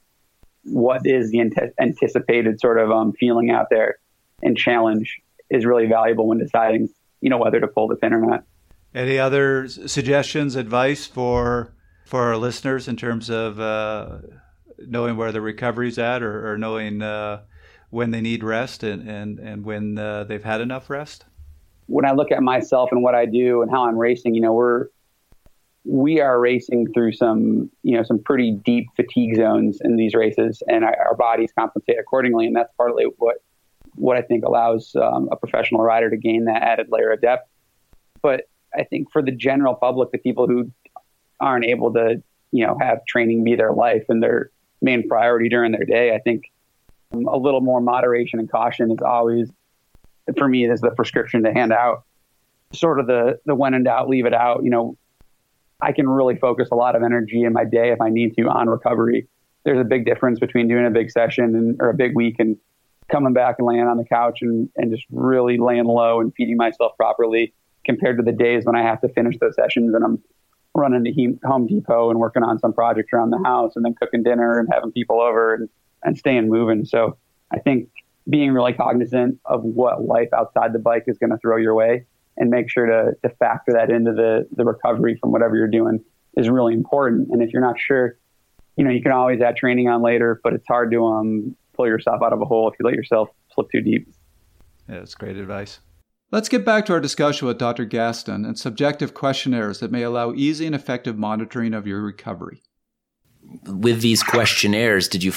what 0.63 1.01
is 1.05 1.31
the 1.31 1.39
ante- 1.39 1.73
anticipated 1.79 2.59
sort 2.59 2.79
of 2.79 2.91
um, 2.91 3.13
feeling 3.13 3.49
out 3.49 3.67
there 3.69 3.97
and 4.41 4.57
challenge 4.57 5.21
is 5.49 5.65
really 5.65 5.87
valuable 5.87 6.27
when 6.27 6.37
deciding, 6.37 6.89
you 7.21 7.29
know, 7.29 7.37
whether 7.37 7.59
to 7.59 7.67
pull 7.67 7.87
the 7.87 7.95
pin 7.95 8.13
or 8.13 8.21
not. 8.21 8.43
Any 8.93 9.19
other 9.19 9.67
suggestions, 9.67 10.55
advice 10.55 11.05
for 11.05 11.73
for 12.05 12.23
our 12.23 12.37
listeners 12.37 12.87
in 12.87 12.95
terms 12.95 13.29
of 13.29 13.59
uh, 13.59 14.17
knowing 14.79 15.15
where 15.15 15.31
the 15.31 15.41
recovery's 15.41 15.99
at, 15.99 16.23
or, 16.23 16.51
or 16.51 16.57
knowing 16.57 17.03
uh, 17.03 17.41
when 17.91 18.09
they 18.09 18.21
need 18.21 18.43
rest 18.43 18.83
and 18.83 19.07
and 19.07 19.39
and 19.39 19.63
when 19.63 19.97
uh, 19.97 20.23
they've 20.23 20.43
had 20.43 20.59
enough 20.59 20.89
rest? 20.89 21.25
When 21.85 22.05
I 22.05 22.11
look 22.11 22.31
at 22.31 22.41
myself 22.41 22.89
and 22.91 23.03
what 23.03 23.15
I 23.15 23.25
do 23.25 23.61
and 23.61 23.69
how 23.71 23.85
I'm 23.87 23.97
racing, 23.97 24.35
you 24.35 24.41
know, 24.41 24.53
we're 24.53 24.87
we 25.85 26.19
are 26.19 26.39
racing 26.39 26.91
through 26.93 27.13
some, 27.13 27.69
you 27.83 27.95
know, 27.95 28.03
some 28.03 28.19
pretty 28.19 28.51
deep 28.51 28.87
fatigue 28.95 29.35
zones 29.35 29.79
in 29.81 29.95
these 29.95 30.13
races, 30.13 30.61
and 30.67 30.83
our, 30.83 31.15
bodies 31.15 31.51
compensate 31.57 31.97
accordingly. 31.99 32.45
And 32.47 32.55
that's 32.55 32.73
partly 32.77 33.05
what 33.17 33.37
what 33.95 34.17
I 34.17 34.21
think 34.21 34.45
allows 34.45 34.95
um, 34.95 35.29
a 35.31 35.35
professional 35.35 35.81
rider 35.81 36.09
to 36.09 36.17
gain 36.17 36.45
that 36.45 36.61
added 36.61 36.87
layer 36.89 37.11
of 37.11 37.21
depth. 37.21 37.49
But 38.21 38.47
I 38.77 38.83
think 38.83 39.11
for 39.11 39.21
the 39.21 39.31
general 39.31 39.75
public, 39.75 40.11
the 40.11 40.17
people 40.17 40.47
who 40.47 40.71
aren't 41.39 41.65
able 41.65 41.93
to, 41.93 42.21
you 42.51 42.65
know, 42.65 42.77
have 42.79 43.05
training 43.05 43.43
be 43.43 43.55
their 43.55 43.73
life 43.73 44.05
and 44.09 44.21
their 44.21 44.51
main 44.81 45.07
priority 45.07 45.49
during 45.49 45.71
their 45.71 45.85
day, 45.85 46.13
I 46.13 46.19
think 46.19 46.51
um, 47.11 47.25
a 47.25 47.37
little 47.37 47.61
more 47.61 47.81
moderation 47.81 48.39
and 48.39 48.49
caution 48.49 48.91
is 48.91 48.99
always, 49.01 49.49
for 50.37 50.47
me, 50.47 50.69
is 50.69 50.81
the 50.81 50.91
prescription 50.91 51.43
to 51.43 51.53
hand 51.53 51.73
out. 51.73 52.03
Sort 52.71 52.99
of 52.99 53.07
the 53.07 53.39
the 53.45 53.55
when 53.55 53.73
in 53.73 53.83
doubt, 53.83 54.07
leave 54.07 54.27
it 54.27 54.33
out. 54.33 54.63
You 54.63 54.69
know, 54.69 54.97
I 55.81 55.91
can 55.91 56.09
really 56.09 56.35
focus 56.35 56.69
a 56.71 56.75
lot 56.75 56.95
of 56.95 57.03
energy 57.03 57.43
in 57.43 57.53
my 57.53 57.63
day 57.63 57.91
if 57.91 58.01
I 58.01 58.09
need 58.09 58.35
to 58.35 58.43
on 58.49 58.69
recovery. 58.69 59.27
There's 59.63 59.79
a 59.79 59.85
big 59.85 60.05
difference 60.05 60.39
between 60.39 60.67
doing 60.67 60.85
a 60.85 60.89
big 60.89 61.11
session 61.11 61.55
and, 61.55 61.77
or 61.79 61.89
a 61.89 61.93
big 61.93 62.15
week 62.15 62.35
and 62.39 62.57
coming 63.09 63.33
back 63.33 63.55
and 63.59 63.67
laying 63.67 63.87
on 63.87 63.97
the 63.97 64.05
couch 64.05 64.39
and, 64.41 64.69
and 64.75 64.91
just 64.91 65.05
really 65.11 65.57
laying 65.57 65.85
low 65.85 66.19
and 66.19 66.33
feeding 66.35 66.57
myself 66.57 66.95
properly 66.97 67.53
compared 67.85 68.17
to 68.17 68.23
the 68.23 68.31
days 68.31 68.65
when 68.65 68.75
I 68.75 68.83
have 68.83 69.01
to 69.01 69.09
finish 69.09 69.35
those 69.39 69.55
sessions 69.55 69.95
and 69.95 70.03
I'm 70.03 70.21
running 70.75 71.03
to 71.03 71.37
Home 71.47 71.65
Depot 71.65 72.09
and 72.09 72.19
working 72.19 72.43
on 72.43 72.59
some 72.59 72.73
project 72.73 73.09
around 73.13 73.31
the 73.31 73.41
house 73.43 73.75
and 73.75 73.83
then 73.83 73.95
cooking 73.95 74.23
dinner 74.23 74.59
and 74.59 74.67
having 74.71 74.91
people 74.91 75.21
over 75.21 75.55
and, 75.55 75.69
and 76.03 76.17
staying 76.17 76.49
moving. 76.49 76.85
So 76.85 77.17
I 77.51 77.59
think 77.59 77.89
being 78.29 78.51
really 78.51 78.73
cognizant 78.73 79.39
of 79.45 79.63
what 79.63 80.03
life 80.03 80.29
outside 80.33 80.73
the 80.73 80.79
bike 80.79 81.05
is 81.07 81.17
going 81.17 81.31
to 81.31 81.37
throw 81.37 81.57
your 81.57 81.73
way 81.73 82.05
and 82.39 82.49
make 82.49 82.69
sure 82.69 82.85
to, 82.85 83.11
to 83.27 83.35
factor 83.35 83.73
that 83.73 83.91
into 83.91 84.11
the, 84.13 84.47
the 84.55 84.63
recovery 84.63 85.17
from 85.19 85.31
whatever 85.31 85.55
you're 85.55 85.67
doing 85.67 85.99
is 86.37 86.49
really 86.49 86.73
important. 86.73 87.29
And 87.31 87.43
if 87.43 87.51
you're 87.51 87.61
not 87.61 87.75
sure, 87.77 88.17
you 88.77 88.83
know, 88.83 88.91
you 88.91 89.01
can 89.01 89.11
always 89.11 89.41
add 89.41 89.57
training 89.57 89.89
on 89.89 90.01
later, 90.01 90.39
but 90.43 90.53
it's 90.53 90.67
hard 90.67 90.89
to 90.91 91.05
um, 91.05 91.55
pull 91.75 91.85
yourself 91.85 92.21
out 92.23 92.33
of 92.33 92.41
a 92.41 92.45
hole 92.45 92.69
if 92.69 92.75
you 92.79 92.85
let 92.85 92.95
yourself 92.95 93.29
slip 93.53 93.67
too 93.71 93.81
deep. 93.81 94.07
Yeah, 94.87 94.99
that's 94.99 95.15
great 95.15 95.37
advice. 95.37 95.79
Let's 96.31 96.49
get 96.49 96.63
back 96.63 96.85
to 96.85 96.93
our 96.93 96.99
discussion 96.99 97.47
with 97.47 97.57
Dr. 97.57 97.85
Gastin 97.85 98.45
and 98.45 98.57
subjective 98.57 99.13
questionnaires 99.13 99.79
that 99.79 99.91
may 99.91 100.03
allow 100.03 100.33
easy 100.33 100.65
and 100.65 100.75
effective 100.75 101.17
monitoring 101.17 101.73
of 101.73 101.87
your 101.87 102.01
recovery. 102.01 102.61
With 103.65 104.01
these 104.01 104.21
questionnaires, 104.21 105.07
did 105.07 105.23
you 105.23 105.33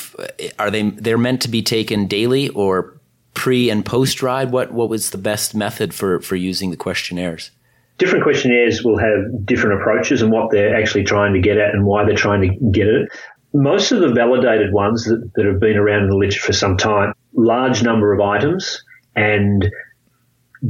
are 0.58 0.70
they 0.70 0.90
they're 0.90 1.16
meant 1.16 1.40
to 1.42 1.48
be 1.48 1.62
taken 1.62 2.08
daily 2.08 2.50
or 2.50 3.00
pre 3.42 3.70
and 3.70 3.84
post 3.84 4.22
ride? 4.22 4.52
What 4.52 4.72
what 4.72 4.88
was 4.88 5.10
the 5.10 5.18
best 5.18 5.52
method 5.52 5.92
for 5.92 6.20
for 6.20 6.36
using 6.36 6.70
the 6.70 6.76
questionnaires? 6.76 7.50
Different 7.98 8.22
questionnaires 8.22 8.84
will 8.84 8.98
have 8.98 9.44
different 9.44 9.80
approaches 9.80 10.22
and 10.22 10.30
what 10.30 10.52
they're 10.52 10.76
actually 10.76 11.02
trying 11.02 11.34
to 11.34 11.40
get 11.40 11.58
at 11.58 11.74
and 11.74 11.84
why 11.84 12.04
they're 12.04 12.14
trying 12.14 12.42
to 12.42 12.70
get 12.70 12.86
it. 12.86 13.08
Most 13.52 13.90
of 13.90 14.00
the 14.00 14.12
validated 14.12 14.72
ones 14.72 15.04
that, 15.06 15.28
that 15.34 15.44
have 15.44 15.58
been 15.58 15.76
around 15.76 16.04
in 16.04 16.10
the 16.10 16.16
literature 16.16 16.40
for 16.40 16.52
some 16.52 16.76
time, 16.76 17.14
large 17.34 17.82
number 17.82 18.12
of 18.12 18.20
items 18.20 18.84
and 19.16 19.68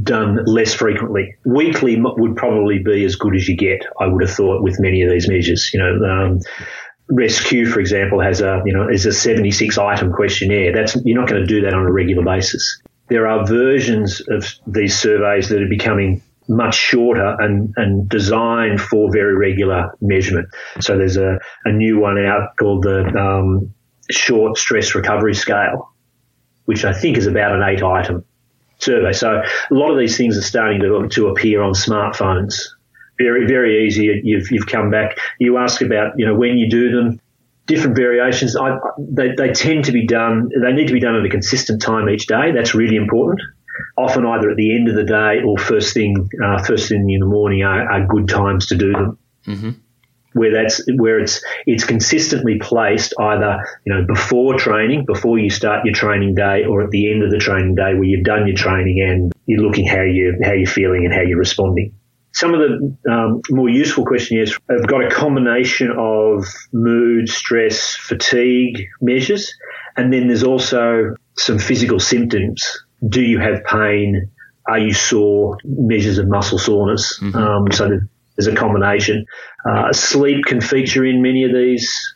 done 0.01 0.43
less 0.45 0.73
frequently. 0.73 1.35
Weekly 1.45 2.01
would 2.01 2.35
probably 2.35 2.79
be 2.79 3.05
as 3.05 3.15
good 3.15 3.35
as 3.35 3.47
you 3.47 3.55
get, 3.55 3.85
I 3.99 4.07
would 4.07 4.23
have 4.23 4.35
thought, 4.35 4.63
with 4.63 4.79
many 4.79 5.03
of 5.03 5.11
these 5.11 5.29
measures. 5.29 5.69
You 5.73 5.79
know, 5.79 6.05
um, 6.09 6.39
Rescue, 7.09 7.65
for 7.65 7.79
example, 7.79 8.21
has 8.21 8.41
a 8.41 8.61
you 8.65 8.73
know 8.73 8.87
is 8.89 9.05
a 9.05 9.11
76 9.11 9.77
item 9.77 10.13
questionnaire. 10.13 10.73
That's 10.73 10.95
you're 11.03 11.19
not 11.19 11.29
going 11.29 11.41
to 11.41 11.47
do 11.47 11.61
that 11.61 11.73
on 11.73 11.85
a 11.85 11.91
regular 11.91 12.23
basis. 12.23 12.81
There 13.09 13.27
are 13.27 13.45
versions 13.45 14.21
of 14.29 14.45
these 14.65 14.97
surveys 14.97 15.49
that 15.49 15.61
are 15.61 15.67
becoming 15.67 16.21
much 16.47 16.75
shorter 16.75 17.35
and, 17.39 17.73
and 17.77 18.07
designed 18.09 18.81
for 18.81 19.11
very 19.11 19.35
regular 19.35 19.95
measurement. 20.01 20.47
So 20.79 20.97
there's 20.97 21.17
a, 21.17 21.39
a 21.65 21.71
new 21.71 21.99
one 21.99 22.17
out 22.17 22.57
called 22.57 22.83
the 22.83 23.05
um, 23.17 23.73
Short 24.11 24.57
Stress 24.57 24.95
Recovery 24.95 25.35
Scale, 25.35 25.93
which 26.65 26.85
I 26.85 26.93
think 26.93 27.17
is 27.17 27.27
about 27.27 27.55
an 27.55 27.63
eight 27.63 27.81
item 27.81 28.25
survey. 28.79 29.13
So 29.13 29.41
a 29.41 29.73
lot 29.73 29.91
of 29.91 29.97
these 29.97 30.17
things 30.17 30.37
are 30.37 30.41
starting 30.41 30.81
to, 30.81 31.07
to 31.09 31.27
appear 31.27 31.61
on 31.61 31.73
smartphones 31.73 32.67
very, 33.17 33.47
very 33.47 33.85
easy. 33.85 34.21
You've, 34.23 34.51
you've 34.51 34.67
come 34.67 34.89
back. 34.89 35.17
You 35.39 35.57
ask 35.57 35.81
about, 35.81 36.13
you 36.17 36.25
know, 36.25 36.35
when 36.35 36.57
you 36.57 36.69
do 36.69 36.91
them, 36.91 37.19
different 37.65 37.95
variations. 37.95 38.55
I, 38.55 38.77
they, 38.97 39.29
they 39.37 39.51
tend 39.53 39.85
to 39.85 39.91
be 39.91 40.05
done, 40.05 40.49
they 40.61 40.73
need 40.73 40.87
to 40.87 40.93
be 40.93 40.99
done 40.99 41.15
at 41.15 41.25
a 41.25 41.29
consistent 41.29 41.81
time 41.81 42.09
each 42.09 42.27
day. 42.27 42.51
That's 42.53 42.75
really 42.75 42.95
important. 42.95 43.41
Often 43.97 44.25
either 44.25 44.49
at 44.49 44.57
the 44.57 44.75
end 44.75 44.89
of 44.89 44.95
the 44.95 45.03
day 45.03 45.41
or 45.45 45.57
first 45.57 45.93
thing, 45.93 46.29
uh, 46.43 46.61
first 46.63 46.89
thing 46.89 47.09
in 47.09 47.19
the 47.19 47.25
morning 47.25 47.63
are, 47.63 47.91
are 47.91 48.05
good 48.05 48.27
times 48.27 48.67
to 48.67 48.75
do 48.75 48.91
them. 48.91 49.17
Mm-hmm. 49.47 49.69
Where 50.33 50.51
that's 50.51 50.81
where 50.95 51.19
it's 51.19 51.43
it's 51.67 51.83
consistently 51.83 52.57
placed 52.59 53.13
either 53.19 53.59
you 53.85 53.93
know 53.93 54.03
before 54.07 54.57
training, 54.57 55.05
before 55.05 55.37
you 55.37 55.51
start 55.51 55.85
your 55.85 55.93
training 55.93 56.33
day, 56.33 56.65
or 56.65 56.81
at 56.81 56.89
the 56.89 57.11
end 57.11 57.21
of 57.21 57.29
the 57.29 57.37
training 57.37 57.75
day 57.75 57.93
where 57.93 58.03
you've 58.03 58.25
done 58.25 58.47
your 58.47 58.55
training 58.55 58.99
and 59.07 59.31
you're 59.45 59.61
looking 59.61 59.85
how 59.85 60.01
you 60.01 60.39
how 60.43 60.53
you're 60.53 60.65
feeling 60.65 61.05
and 61.05 61.13
how 61.13 61.21
you're 61.21 61.37
responding. 61.37 61.93
Some 62.33 62.53
of 62.55 62.59
the 62.59 63.11
um, 63.11 63.41
more 63.51 63.69
useful 63.69 64.05
questionnaires 64.05 64.57
have 64.69 64.87
got 64.87 65.03
a 65.03 65.09
combination 65.09 65.91
of 65.91 66.45
mood, 66.71 67.29
stress, 67.29 67.95
fatigue 67.95 68.87
measures, 69.01 69.53
and 69.95 70.11
then 70.11 70.27
there's 70.27 70.43
also 70.43 71.15
some 71.37 71.59
physical 71.59 71.99
symptoms. 71.99 72.85
Do 73.07 73.21
you 73.21 73.39
have 73.39 73.63
pain? 73.65 74.31
Are 74.67 74.79
you 74.79 74.93
sore? 74.93 75.57
Measures 75.63 76.17
of 76.17 76.27
muscle 76.27 76.57
soreness. 76.57 77.19
Mm-hmm. 77.19 77.37
Um, 77.37 77.71
so 77.71 77.99
there's 78.35 78.47
a 78.47 78.55
combination. 78.55 79.25
Uh, 79.69 79.93
sleep 79.93 80.45
can 80.45 80.59
feature 80.59 81.05
in 81.05 81.21
many 81.21 81.43
of 81.43 81.53
these. 81.53 82.15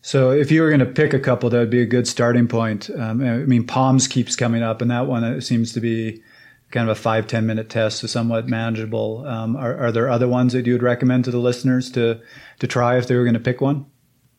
So 0.00 0.30
if 0.30 0.50
you 0.50 0.62
were 0.62 0.68
going 0.68 0.80
to 0.80 0.86
pick 0.86 1.12
a 1.12 1.18
couple, 1.18 1.50
that 1.50 1.58
would 1.58 1.70
be 1.70 1.82
a 1.82 1.86
good 1.86 2.08
starting 2.08 2.48
point. 2.48 2.88
Um, 2.88 3.20
I 3.20 3.38
mean, 3.38 3.66
POMS 3.66 4.08
keeps 4.08 4.34
coming 4.34 4.62
up, 4.62 4.80
and 4.80 4.90
that 4.90 5.06
one 5.06 5.40
seems 5.42 5.74
to 5.74 5.80
be 5.80 6.22
kind 6.70 6.88
of 6.88 6.96
a 6.96 7.00
five 7.00 7.26
ten 7.26 7.46
minute 7.46 7.68
test, 7.68 7.98
so 7.98 8.06
somewhat 8.06 8.48
manageable. 8.48 9.26
Um, 9.26 9.56
are, 9.56 9.76
are 9.86 9.92
there 9.92 10.08
other 10.08 10.28
ones 10.28 10.52
that 10.52 10.66
you 10.66 10.72
would 10.72 10.82
recommend 10.82 11.24
to 11.24 11.30
the 11.30 11.38
listeners 11.38 11.90
to 11.92 12.20
to 12.60 12.66
try 12.66 12.98
if 12.98 13.06
they 13.06 13.16
were 13.16 13.24
going 13.24 13.34
to 13.34 13.40
pick 13.40 13.60
one? 13.60 13.86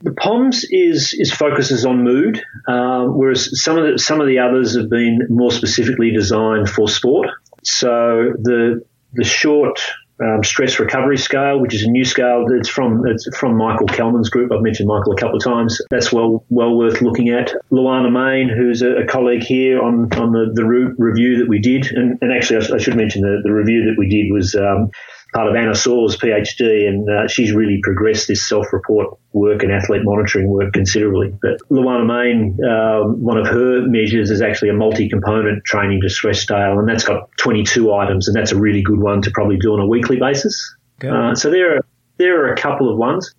The 0.02 0.14
POMS 0.14 0.66
is 0.70 1.14
is 1.14 1.34
focuses 1.34 1.86
on 1.86 2.04
mood, 2.04 2.42
um, 2.68 3.18
whereas 3.18 3.62
some 3.62 3.78
of 3.78 3.84
the 3.84 4.00
some 4.00 4.22
of 4.22 4.28
the 4.28 4.40
others 4.40 4.76
have 4.78 4.90
been 4.90 5.28
more 5.30 5.52
specifically 5.52 6.12
designed 6.12 6.70
for 6.70 6.88
sport. 6.88 7.30
So 7.64 8.34
the 8.42 8.86
the 9.14 9.24
short 9.24 9.82
um, 10.22 10.44
stress 10.44 10.80
recovery 10.80 11.18
scale, 11.18 11.60
which 11.60 11.74
is 11.74 11.84
a 11.84 11.90
new 11.90 12.06
scale 12.06 12.46
that's 12.48 12.70
from 12.70 13.06
it's 13.08 13.28
from 13.38 13.56
Michael 13.56 13.88
Kellmann's 13.88 14.30
group. 14.30 14.52
I've 14.52 14.62
mentioned 14.62 14.88
Michael 14.88 15.14
a 15.14 15.18
couple 15.18 15.38
of 15.38 15.44
times. 15.44 15.82
That's 15.90 16.12
well 16.12 16.46
well 16.50 16.78
worth 16.78 17.02
looking 17.02 17.30
at. 17.30 17.54
Luana 17.72 18.12
Main, 18.12 18.50
who's 18.50 18.82
a, 18.82 18.98
a 18.98 19.06
colleague 19.06 19.44
here 19.44 19.82
on 19.82 20.12
on 20.14 20.32
the, 20.32 20.52
the 20.54 20.66
re- 20.66 20.94
review 20.98 21.38
that 21.40 21.48
we 21.48 21.60
did, 21.60 21.88
and, 21.92 22.18
and 22.22 22.32
actually 22.32 22.66
I, 22.66 22.76
I, 22.76 22.78
should 22.78 22.96
mention 22.96 23.22
the, 23.22 23.42
the 23.44 23.54
review 23.54 23.86
that 23.86 23.96
we 23.98 24.10
did 24.10 24.32
was 24.32 24.56
um, 24.56 24.92
part 25.34 25.48
of 25.48 25.56
Anna 25.56 25.76
Saw's 25.76 26.18
PhD, 26.18 26.88
and 26.88 27.10
uh, 27.10 27.28
she's 27.28 27.52
really 27.52 27.80
progressed 27.84 28.28
this 28.28 28.48
self-report 28.48 29.18
work 29.34 29.64
and 29.64 29.72
athlete 29.72 30.02
monitoring 30.04 30.50
work 30.50 30.74
considerably. 30.74 31.34
But 31.42 31.60
Luana 31.70 32.06
Main, 32.06 32.58
um, 32.68 33.22
one 33.22 33.38
of 33.38 33.48
her 33.48 33.82
measures 33.88 34.32
is 34.32 34.42
actually 34.42 34.70
a 34.70 34.74
multi-component 34.74 35.64
training 35.66 36.00
distress 36.02 36.42
scale, 36.42 36.80
and 36.80 36.88
that's 36.88 37.04
got 37.04 37.30
22 37.38 37.94
items, 37.94 38.28
and 38.28 38.36
that's 38.36 38.52
a 38.52 38.58
really 38.58 38.82
good 38.82 39.00
one 39.00 39.22
to 39.22 39.32
probably 39.32 39.58
do 39.58 39.74
on 39.74 39.80
a 39.80 39.88
weekly 39.88 40.18
basis. 40.18 40.76
Okay. 41.04 41.10
Uh, 41.10 41.36
so 41.36 41.50
there 41.50 41.78
are 41.78 41.86
there 42.18 42.44
are 42.44 42.54
a 42.54 42.58
couple 42.58 42.92
of 42.92 42.98
ones. 42.98 43.34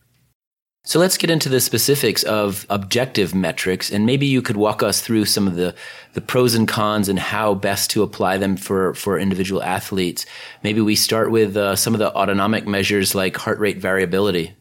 So 0.82 0.98
let's 0.98 1.18
get 1.18 1.28
into 1.28 1.50
the 1.50 1.60
specifics 1.60 2.22
of 2.22 2.66
objective 2.70 3.34
metrics, 3.34 3.92
and 3.92 4.06
maybe 4.06 4.26
you 4.26 4.40
could 4.40 4.56
walk 4.56 4.82
us 4.82 5.02
through 5.02 5.26
some 5.26 5.46
of 5.46 5.54
the, 5.54 5.74
the 6.14 6.22
pros 6.22 6.54
and 6.54 6.66
cons 6.66 7.08
and 7.08 7.18
how 7.18 7.54
best 7.54 7.90
to 7.90 8.02
apply 8.02 8.38
them 8.38 8.56
for, 8.56 8.94
for 8.94 9.18
individual 9.18 9.62
athletes. 9.62 10.24
Maybe 10.62 10.80
we 10.80 10.96
start 10.96 11.30
with 11.30 11.54
uh, 11.56 11.76
some 11.76 11.94
of 11.94 11.98
the 11.98 12.12
autonomic 12.14 12.66
measures 12.66 13.14
like 13.14 13.36
heart 13.36 13.58
rate 13.58 13.76
variability. 13.76 14.54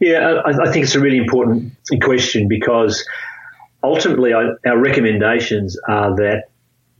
Yeah, 0.00 0.40
I, 0.46 0.68
I 0.68 0.72
think 0.72 0.84
it's 0.84 0.94
a 0.94 1.00
really 1.00 1.18
important 1.18 1.72
question 2.02 2.48
because 2.48 3.06
ultimately 3.82 4.32
I, 4.32 4.48
our 4.66 4.78
recommendations 4.78 5.78
are 5.88 6.16
that 6.16 6.44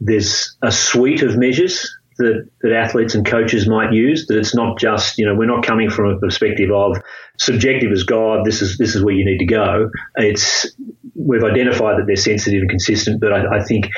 there's 0.00 0.54
a 0.62 0.70
suite 0.70 1.22
of 1.22 1.38
measures 1.38 1.96
that, 2.18 2.48
that 2.62 2.72
athletes 2.72 3.14
and 3.14 3.26
coaches 3.26 3.68
might 3.68 3.92
use. 3.92 4.26
That 4.26 4.38
it's 4.38 4.54
not 4.54 4.78
just 4.78 5.18
you 5.18 5.26
know 5.26 5.34
we're 5.34 5.46
not 5.46 5.64
coming 5.64 5.90
from 5.90 6.10
a 6.10 6.18
perspective 6.18 6.70
of 6.70 6.96
subjective 7.38 7.92
as 7.92 8.04
God. 8.04 8.44
This 8.44 8.62
is 8.62 8.78
this 8.78 8.94
is 8.94 9.04
where 9.04 9.14
you 9.14 9.24
need 9.24 9.38
to 9.38 9.46
go. 9.46 9.90
It's 10.16 10.66
we've 11.14 11.44
identified 11.44 11.98
that 11.98 12.04
they're 12.06 12.16
sensitive 12.16 12.62
and 12.62 12.70
consistent, 12.70 13.20
but 13.20 13.32
I, 13.32 13.58
I 13.58 13.64
think 13.64 13.90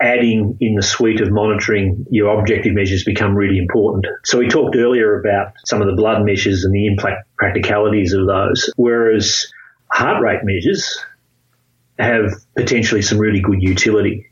adding 0.00 0.56
in 0.60 0.74
the 0.74 0.82
suite 0.82 1.20
of 1.20 1.30
monitoring 1.30 2.06
your 2.10 2.38
objective 2.38 2.74
measures 2.74 3.04
become 3.04 3.34
really 3.34 3.58
important. 3.58 4.06
So 4.24 4.38
we 4.38 4.48
talked 4.48 4.74
earlier 4.74 5.20
about 5.20 5.52
some 5.66 5.82
of 5.82 5.88
the 5.88 5.94
blood 5.94 6.24
measures 6.24 6.64
and 6.64 6.74
the 6.74 6.86
impact 6.86 7.28
practicalities 7.36 8.14
of 8.14 8.26
those, 8.26 8.72
whereas 8.76 9.52
heart 9.92 10.22
rate 10.22 10.40
measures 10.42 10.98
have 11.98 12.32
potentially 12.56 13.02
some 13.02 13.18
really 13.18 13.40
good 13.40 13.62
utility 13.62 14.29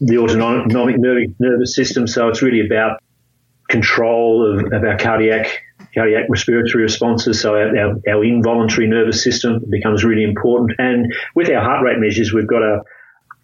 the 0.00 0.18
autonomic 0.18 0.98
nervous 1.38 1.74
system. 1.74 2.06
So 2.06 2.28
it's 2.28 2.42
really 2.42 2.64
about 2.64 3.00
control 3.68 4.58
of, 4.58 4.72
of 4.72 4.84
our 4.84 4.98
cardiac 4.98 5.62
cardiac 5.94 6.24
respiratory 6.28 6.82
responses. 6.82 7.40
So 7.40 7.54
our, 7.54 7.76
our, 7.76 7.94
our, 8.08 8.24
involuntary 8.24 8.86
nervous 8.86 9.24
system 9.24 9.64
becomes 9.70 10.04
really 10.04 10.22
important. 10.22 10.72
And 10.78 11.12
with 11.34 11.48
our 11.50 11.62
heart 11.62 11.82
rate 11.82 11.98
measures, 11.98 12.32
we've 12.32 12.46
got 12.46 12.62
a, 12.62 12.82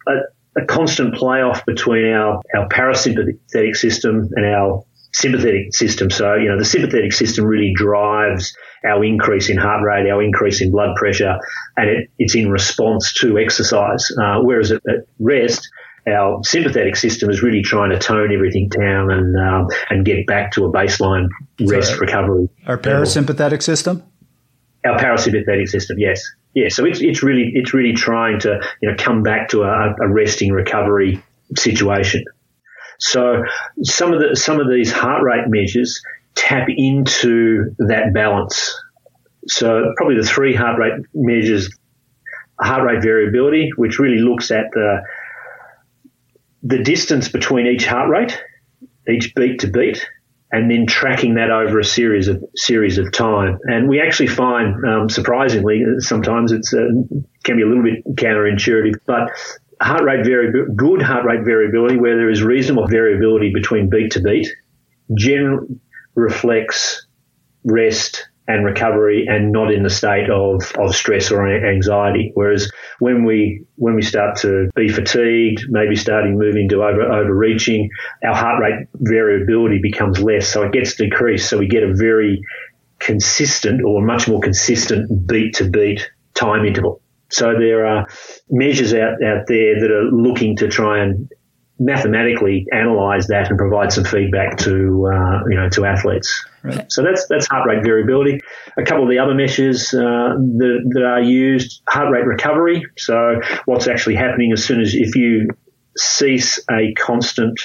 a, 0.07 0.61
a 0.61 0.65
constant 0.65 1.15
playoff 1.15 1.65
between 1.65 2.05
our, 2.05 2.41
our 2.55 2.69
parasympathetic 2.69 3.75
system 3.75 4.29
and 4.35 4.45
our 4.45 4.83
sympathetic 5.13 5.75
system. 5.75 6.09
So, 6.09 6.35
you 6.35 6.47
know, 6.47 6.57
the 6.57 6.65
sympathetic 6.65 7.11
system 7.11 7.45
really 7.45 7.73
drives 7.75 8.55
our 8.85 9.03
increase 9.03 9.49
in 9.49 9.57
heart 9.57 9.83
rate, 9.83 10.09
our 10.09 10.21
increase 10.21 10.61
in 10.61 10.71
blood 10.71 10.95
pressure, 10.95 11.37
and 11.75 11.89
it, 11.89 12.09
it's 12.17 12.35
in 12.35 12.49
response 12.49 13.13
to 13.15 13.37
exercise. 13.39 14.09
Uh, 14.21 14.39
whereas 14.41 14.71
at, 14.71 14.81
at 14.87 15.05
rest, 15.19 15.67
our 16.07 16.43
sympathetic 16.43 16.95
system 16.95 17.29
is 17.29 17.41
really 17.41 17.61
trying 17.61 17.89
to 17.89 17.99
tone 17.99 18.33
everything 18.33 18.69
down 18.69 19.11
and 19.11 19.35
um, 19.37 19.67
and 19.89 20.05
get 20.05 20.25
back 20.25 20.51
to 20.53 20.65
a 20.65 20.71
baseline 20.71 21.27
rest 21.61 21.93
so 21.93 21.97
recovery. 21.97 22.49
Our 22.65 22.77
parasympathetic 22.77 23.39
level. 23.39 23.61
system. 23.61 24.03
Our 24.85 24.97
parasympathetic 24.97 25.67
system, 25.67 25.97
yes, 25.99 26.23
yeah. 26.53 26.69
So 26.69 26.85
it's 26.85 27.01
it's 27.01 27.23
really 27.23 27.51
it's 27.53 27.73
really 27.73 27.93
trying 27.93 28.39
to 28.41 28.61
you 28.81 28.89
know 28.89 28.95
come 28.97 29.23
back 29.23 29.49
to 29.49 29.63
a, 29.63 29.95
a 30.01 30.07
resting 30.07 30.51
recovery 30.51 31.21
situation. 31.55 32.23
So 32.99 33.43
some 33.83 34.13
of 34.13 34.21
the 34.21 34.35
some 34.35 34.59
of 34.59 34.69
these 34.69 34.91
heart 34.91 35.23
rate 35.23 35.47
measures 35.47 36.01
tap 36.35 36.67
into 36.69 37.75
that 37.79 38.13
balance. 38.13 38.79
So 39.47 39.93
probably 39.97 40.17
the 40.17 40.27
three 40.27 40.53
heart 40.53 40.79
rate 40.79 41.05
measures, 41.13 41.69
heart 42.59 42.83
rate 42.83 43.01
variability, 43.01 43.71
which 43.75 43.99
really 43.99 44.19
looks 44.19 44.51
at 44.51 44.65
the 44.71 45.01
the 46.63 46.83
distance 46.83 47.29
between 47.29 47.67
each 47.67 47.85
heart 47.85 48.09
rate, 48.09 48.41
each 49.07 49.33
beat 49.35 49.59
to 49.59 49.67
beat, 49.67 50.07
and 50.51 50.71
then 50.71 50.85
tracking 50.85 51.35
that 51.35 51.51
over 51.51 51.79
a 51.79 51.83
series 51.83 52.27
of 52.27 52.43
series 52.55 52.97
of 52.97 53.11
time. 53.11 53.57
And 53.63 53.89
we 53.89 54.01
actually 54.01 54.27
find, 54.27 54.85
um, 54.85 55.09
surprisingly, 55.09 55.83
sometimes 55.99 56.51
it's 56.51 56.73
uh, 56.73 56.87
can 57.43 57.57
be 57.57 57.63
a 57.63 57.67
little 57.67 57.83
bit 57.83 58.03
counterintuitive, 58.15 58.95
but 59.05 59.29
heart 59.81 60.03
rate 60.03 60.25
variability, 60.25 60.73
good 60.75 61.01
heart 61.01 61.25
rate 61.25 61.43
variability, 61.43 61.97
where 61.97 62.17
there 62.17 62.29
is 62.29 62.41
reasonable 62.41 62.87
variability 62.87 63.51
between 63.53 63.89
beat 63.89 64.11
to 64.11 64.21
beat, 64.21 64.47
generally 65.15 65.67
reflects 66.15 67.05
rest 67.63 68.27
and 68.47 68.65
recovery 68.65 69.25
and 69.27 69.51
not 69.51 69.71
in 69.71 69.83
the 69.83 69.89
state 69.89 70.29
of, 70.29 70.71
of 70.77 70.95
stress 70.95 71.31
or 71.31 71.47
anxiety. 71.47 72.31
Whereas 72.33 72.71
when 72.99 73.25
we 73.25 73.65
when 73.75 73.95
we 73.95 74.01
start 74.01 74.37
to 74.37 74.69
be 74.75 74.89
fatigued, 74.89 75.65
maybe 75.69 75.95
starting 75.95 76.37
moving 76.37 76.69
to 76.69 76.83
over 76.83 77.01
overreaching, 77.01 77.89
our 78.23 78.35
heart 78.35 78.61
rate 78.61 78.87
variability 78.95 79.79
becomes 79.81 80.19
less, 80.19 80.47
so 80.47 80.63
it 80.63 80.71
gets 80.71 80.95
decreased. 80.95 81.49
So 81.49 81.57
we 81.57 81.67
get 81.67 81.83
a 81.83 81.93
very 81.93 82.41
consistent 82.99 83.83
or 83.85 84.01
much 84.01 84.27
more 84.27 84.39
consistent 84.39 85.27
beat 85.27 85.55
to 85.55 85.69
beat 85.69 86.09
time 86.33 86.65
interval. 86.65 87.01
So 87.29 87.53
there 87.59 87.85
are 87.85 88.07
measures 88.49 88.93
out, 88.93 89.21
out 89.23 89.47
there 89.47 89.79
that 89.81 89.91
are 89.91 90.09
looking 90.11 90.55
to 90.57 90.69
try 90.69 90.99
and 91.03 91.29
mathematically 91.79 92.65
analyze 92.71 93.27
that 93.27 93.49
and 93.49 93.57
provide 93.57 93.91
some 93.91 94.03
feedback 94.03 94.57
to 94.57 95.07
uh, 95.11 95.39
you 95.49 95.55
know 95.55 95.69
to 95.69 95.85
athletes. 95.85 96.45
Right. 96.63 96.91
So 96.91 97.03
that's 97.03 97.27
that's 97.27 97.47
heart 97.47 97.67
rate 97.67 97.83
variability. 97.83 98.39
A 98.77 98.83
couple 98.83 99.03
of 99.03 99.09
the 99.09 99.19
other 99.19 99.35
measures 99.35 99.93
uh, 99.93 100.35
that, 100.37 100.91
that 100.93 101.03
are 101.03 101.21
used: 101.21 101.81
heart 101.87 102.11
rate 102.11 102.25
recovery. 102.25 102.85
So 102.97 103.41
what's 103.65 103.87
actually 103.87 104.15
happening 104.15 104.51
as 104.51 104.63
soon 104.63 104.81
as 104.81 104.93
if 104.93 105.15
you 105.15 105.49
cease 105.95 106.59
a 106.69 106.93
constant 106.93 107.59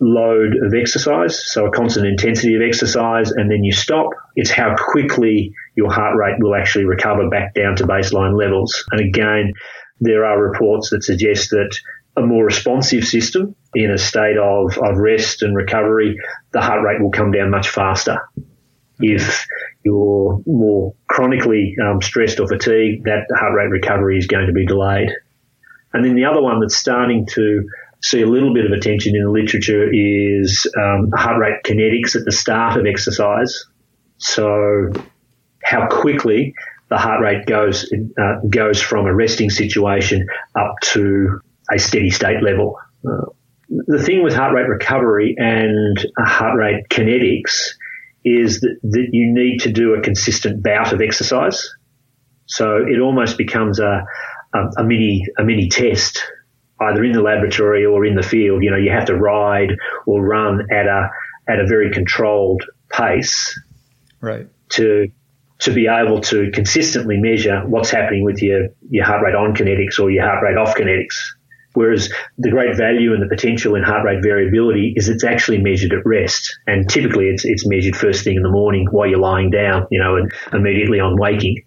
load 0.00 0.56
of 0.64 0.72
exercise, 0.74 1.52
so 1.52 1.66
a 1.66 1.70
constant 1.70 2.06
intensity 2.06 2.54
of 2.56 2.62
exercise, 2.62 3.30
and 3.32 3.50
then 3.50 3.62
you 3.62 3.72
stop, 3.72 4.08
it's 4.34 4.50
how 4.50 4.74
quickly 4.76 5.52
your 5.76 5.92
heart 5.92 6.16
rate 6.16 6.36
will 6.38 6.54
actually 6.54 6.86
recover 6.86 7.28
back 7.28 7.54
down 7.54 7.76
to 7.76 7.86
baseline 7.86 8.36
levels. 8.36 8.84
And 8.90 9.00
again, 9.00 9.52
there 10.00 10.24
are 10.24 10.42
reports 10.42 10.90
that 10.90 11.04
suggest 11.04 11.50
that 11.50 11.78
a 12.16 12.22
more 12.22 12.44
responsive 12.44 13.06
system 13.06 13.54
in 13.74 13.90
a 13.90 13.98
state 13.98 14.36
of, 14.36 14.76
of 14.78 14.96
rest 14.98 15.42
and 15.42 15.56
recovery, 15.56 16.16
the 16.52 16.60
heart 16.60 16.82
rate 16.82 17.00
will 17.00 17.10
come 17.10 17.30
down 17.30 17.50
much 17.50 17.68
faster. 17.68 18.18
If 18.98 19.46
you're 19.84 20.42
more 20.46 20.94
chronically 21.08 21.76
um, 21.82 22.02
stressed 22.02 22.40
or 22.40 22.48
fatigued, 22.48 23.04
that 23.04 23.26
heart 23.34 23.54
rate 23.54 23.70
recovery 23.70 24.18
is 24.18 24.26
going 24.26 24.46
to 24.46 24.52
be 24.52 24.66
delayed. 24.66 25.10
And 25.92 26.04
then 26.04 26.14
the 26.14 26.26
other 26.26 26.42
one 26.42 26.60
that's 26.60 26.76
starting 26.76 27.26
to 27.32 27.66
see 28.02 28.22
a 28.22 28.26
little 28.26 28.54
bit 28.54 28.66
of 28.66 28.72
attention 28.72 29.14
in 29.14 29.24
the 29.24 29.30
literature 29.30 29.88
is 29.92 30.66
um, 30.78 31.10
heart 31.12 31.38
rate 31.38 31.62
kinetics 31.64 32.16
at 32.16 32.24
the 32.24 32.32
start 32.32 32.78
of 32.78 32.86
exercise. 32.86 33.64
So 34.18 34.92
how 35.62 35.88
quickly 35.88 36.54
the 36.88 36.98
heart 36.98 37.22
rate 37.22 37.46
goes 37.46 37.90
uh, 38.20 38.40
goes 38.48 38.80
from 38.82 39.06
a 39.06 39.14
resting 39.14 39.50
situation 39.50 40.26
up 40.56 40.74
to 40.82 41.40
a 41.74 41.78
steady 41.78 42.10
state 42.10 42.42
level. 42.42 42.78
Uh, 43.06 43.26
the 43.86 44.02
thing 44.02 44.22
with 44.22 44.34
heart 44.34 44.54
rate 44.54 44.68
recovery 44.68 45.36
and 45.38 45.96
heart 46.18 46.58
rate 46.58 46.88
kinetics 46.88 47.70
is 48.24 48.60
that, 48.60 48.76
that 48.82 49.08
you 49.12 49.32
need 49.32 49.58
to 49.60 49.72
do 49.72 49.94
a 49.94 50.00
consistent 50.00 50.62
bout 50.62 50.92
of 50.92 51.00
exercise. 51.00 51.70
So 52.46 52.78
it 52.78 53.00
almost 53.00 53.38
becomes 53.38 53.78
a, 53.78 54.04
a, 54.54 54.58
a 54.78 54.84
mini 54.84 55.24
a 55.38 55.44
mini 55.44 55.68
test, 55.68 56.22
either 56.80 57.04
in 57.04 57.12
the 57.12 57.22
laboratory 57.22 57.86
or 57.86 58.04
in 58.04 58.16
the 58.16 58.22
field. 58.22 58.64
You 58.64 58.72
know, 58.72 58.76
you 58.76 58.90
have 58.90 59.06
to 59.06 59.14
ride 59.14 59.70
or 60.04 60.24
run 60.24 60.66
at 60.72 60.86
a 60.86 61.10
at 61.48 61.60
a 61.60 61.66
very 61.66 61.92
controlled 61.92 62.64
pace, 62.90 63.58
right? 64.20 64.48
To 64.70 65.06
to 65.60 65.72
be 65.72 65.86
able 65.86 66.22
to 66.22 66.50
consistently 66.52 67.18
measure 67.18 67.60
what's 67.66 67.90
happening 67.90 68.24
with 68.24 68.42
your, 68.42 68.68
your 68.88 69.04
heart 69.04 69.22
rate 69.22 69.34
on 69.34 69.54
kinetics 69.54 70.00
or 70.00 70.10
your 70.10 70.24
heart 70.24 70.42
rate 70.42 70.56
off 70.56 70.74
kinetics 70.74 71.16
Whereas 71.74 72.12
the 72.38 72.50
great 72.50 72.76
value 72.76 73.14
and 73.14 73.22
the 73.22 73.28
potential 73.28 73.74
in 73.74 73.82
heart 73.82 74.04
rate 74.04 74.22
variability 74.22 74.94
is 74.96 75.08
it's 75.08 75.24
actually 75.24 75.58
measured 75.58 75.92
at 75.92 76.04
rest. 76.04 76.58
And 76.66 76.88
typically 76.88 77.26
it's, 77.26 77.44
it's 77.44 77.66
measured 77.66 77.96
first 77.96 78.24
thing 78.24 78.36
in 78.36 78.42
the 78.42 78.50
morning 78.50 78.88
while 78.90 79.06
you're 79.06 79.20
lying 79.20 79.50
down, 79.50 79.86
you 79.90 80.00
know, 80.00 80.16
and 80.16 80.32
immediately 80.52 80.98
on 80.98 81.16
waking. 81.18 81.62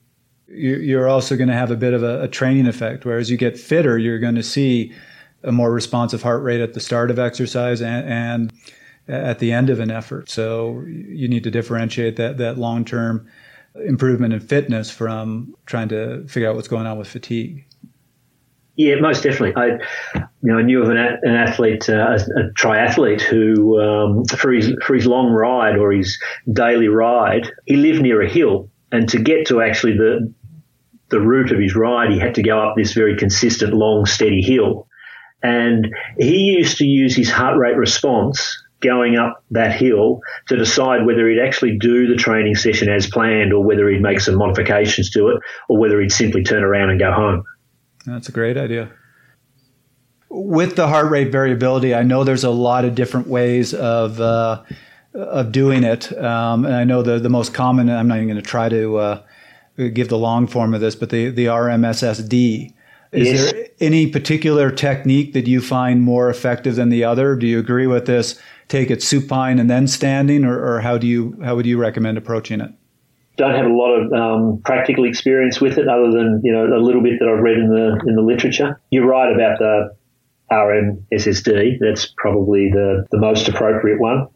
You're 0.47 1.07
also 1.07 1.35
going 1.35 1.47
to 1.47 1.55
have 1.55 1.71
a 1.71 1.75
bit 1.75 1.93
of 1.93 2.03
a, 2.03 2.23
a 2.23 2.27
training 2.27 2.67
effect. 2.67 3.05
Whereas 3.05 3.31
you 3.31 3.37
get 3.37 3.57
fitter, 3.57 3.97
you're 3.97 4.19
going 4.19 4.35
to 4.35 4.43
see 4.43 4.93
a 5.43 5.51
more 5.51 5.71
responsive 5.71 6.21
heart 6.21 6.43
rate 6.43 6.61
at 6.61 6.73
the 6.73 6.79
start 6.79 7.09
of 7.09 7.17
exercise 7.17 7.81
and, 7.81 8.07
and 8.07 8.53
at 9.07 9.39
the 9.39 9.51
end 9.51 9.69
of 9.69 9.79
an 9.79 9.89
effort. 9.89 10.29
So 10.29 10.83
you 10.87 11.27
need 11.27 11.43
to 11.43 11.51
differentiate 11.51 12.17
that, 12.17 12.37
that 12.37 12.57
long 12.57 12.85
term 12.85 13.27
improvement 13.75 14.33
in 14.33 14.39
fitness 14.39 14.91
from 14.91 15.55
trying 15.65 15.89
to 15.89 16.27
figure 16.27 16.49
out 16.49 16.55
what's 16.55 16.67
going 16.67 16.85
on 16.85 16.97
with 16.97 17.07
fatigue. 17.07 17.65
Yeah, 18.75 18.95
most 18.99 19.21
definitely. 19.21 19.55
I, 19.55 19.67
you 20.15 20.51
know, 20.51 20.57
I 20.57 20.63
knew 20.63 20.81
of 20.81 20.89
an, 20.89 20.97
an 20.97 21.35
athlete, 21.35 21.87
uh, 21.89 22.17
a, 22.17 22.49
triathlete, 22.57 23.21
who 23.21 23.79
um, 23.79 24.25
for 24.25 24.51
his 24.51 24.73
for 24.85 24.95
his 24.95 25.05
long 25.05 25.31
ride 25.31 25.77
or 25.77 25.91
his 25.91 26.19
daily 26.51 26.87
ride, 26.87 27.51
he 27.65 27.75
lived 27.75 28.01
near 28.01 28.21
a 28.21 28.29
hill, 28.29 28.69
and 28.91 29.07
to 29.09 29.19
get 29.19 29.47
to 29.47 29.61
actually 29.61 29.97
the 29.97 30.33
the 31.09 31.19
route 31.19 31.51
of 31.51 31.59
his 31.59 31.75
ride, 31.75 32.11
he 32.11 32.17
had 32.17 32.35
to 32.35 32.41
go 32.41 32.59
up 32.59 32.75
this 32.75 32.93
very 32.93 33.15
consistent, 33.15 33.73
long, 33.73 34.07
steady 34.07 34.41
hill, 34.41 34.87
and 35.43 35.93
he 36.17 36.55
used 36.57 36.77
to 36.77 36.85
use 36.85 37.15
his 37.15 37.29
heart 37.29 37.59
rate 37.59 37.77
response 37.77 38.63
going 38.81 39.17
up 39.17 39.43
that 39.51 39.75
hill 39.75 40.19
to 40.47 40.57
decide 40.57 41.05
whether 41.05 41.29
he'd 41.29 41.39
actually 41.39 41.77
do 41.77 42.07
the 42.07 42.15
training 42.15 42.55
session 42.55 42.89
as 42.89 43.07
planned 43.07 43.53
or 43.53 43.63
whether 43.63 43.87
he'd 43.89 44.01
make 44.01 44.19
some 44.19 44.35
modifications 44.35 45.09
to 45.11 45.29
it 45.29 45.37
or 45.69 45.79
whether 45.79 46.01
he'd 46.01 46.11
simply 46.11 46.43
turn 46.43 46.63
around 46.63 46.89
and 46.89 46.99
go 46.99 47.11
home. 47.11 47.43
That's 48.05 48.29
a 48.29 48.31
great 48.31 48.57
idea. 48.57 48.91
With 50.29 50.75
the 50.75 50.87
heart 50.87 51.11
rate 51.11 51.31
variability, 51.31 51.93
I 51.93 52.03
know 52.03 52.23
there's 52.23 52.43
a 52.43 52.49
lot 52.49 52.85
of 52.85 52.95
different 52.95 53.27
ways 53.27 53.73
of 53.73 54.19
uh, 54.19 54.63
of 55.13 55.51
doing 55.51 55.83
it, 55.83 56.11
um, 56.17 56.65
and 56.65 56.75
I 56.75 56.83
know 56.83 57.03
the 57.03 57.19
the 57.19 57.29
most 57.29 57.53
common. 57.53 57.89
I'm 57.89 58.07
not 58.07 58.17
even 58.17 58.29
going 58.29 58.41
to 58.41 58.49
try 58.49 58.67
to 58.69 58.97
uh, 58.97 59.23
give 59.77 60.09
the 60.09 60.17
long 60.17 60.47
form 60.47 60.73
of 60.73 60.81
this, 60.81 60.95
but 60.95 61.09
the 61.11 61.29
the 61.29 61.45
RMSSD. 61.45 62.73
Is 63.11 63.27
yes. 63.27 63.51
there 63.51 63.67
any 63.79 64.07
particular 64.07 64.71
technique 64.71 65.33
that 65.33 65.45
you 65.45 65.61
find 65.61 66.01
more 66.01 66.31
effective 66.31 66.75
than 66.75 66.89
the 66.89 67.03
other? 67.03 67.35
Do 67.35 67.45
you 67.45 67.59
agree 67.59 67.85
with 67.85 68.07
this? 68.07 68.39
Take 68.69 68.89
it 68.89 69.03
supine 69.03 69.59
and 69.59 69.69
then 69.69 69.87
standing, 69.87 70.43
or, 70.43 70.59
or 70.59 70.81
how 70.81 70.97
do 70.97 71.05
you 71.05 71.39
how 71.43 71.55
would 71.55 71.67
you 71.67 71.77
recommend 71.77 72.17
approaching 72.17 72.59
it? 72.59 72.71
Don't 73.37 73.55
have 73.55 73.65
a 73.65 73.73
lot 73.73 73.95
of 73.95 74.13
um, 74.13 74.61
practical 74.63 75.05
experience 75.05 75.59
with 75.59 75.77
it, 75.77 75.87
other 75.87 76.11
than 76.11 76.41
you 76.43 76.51
know 76.51 76.65
a 76.65 76.81
little 76.81 77.01
bit 77.01 77.19
that 77.19 77.27
I've 77.27 77.41
read 77.41 77.57
in 77.57 77.69
the 77.69 78.03
in 78.07 78.15
the 78.15 78.21
literature. 78.21 78.79
You're 78.91 79.07
right 79.07 79.33
about 79.33 79.59
the 79.59 79.95
RMSSD. 80.51 81.77
That's 81.79 82.13
probably 82.17 82.69
the 82.71 83.05
the 83.11 83.17
most 83.17 83.47
appropriate 83.47 83.99
one. 83.99 84.27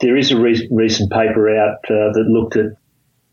There 0.00 0.16
is 0.16 0.32
a 0.32 0.40
re- 0.40 0.68
recent 0.70 1.10
paper 1.10 1.56
out 1.56 1.78
uh, 1.84 2.12
that 2.12 2.24
looked 2.28 2.56
at 2.56 2.66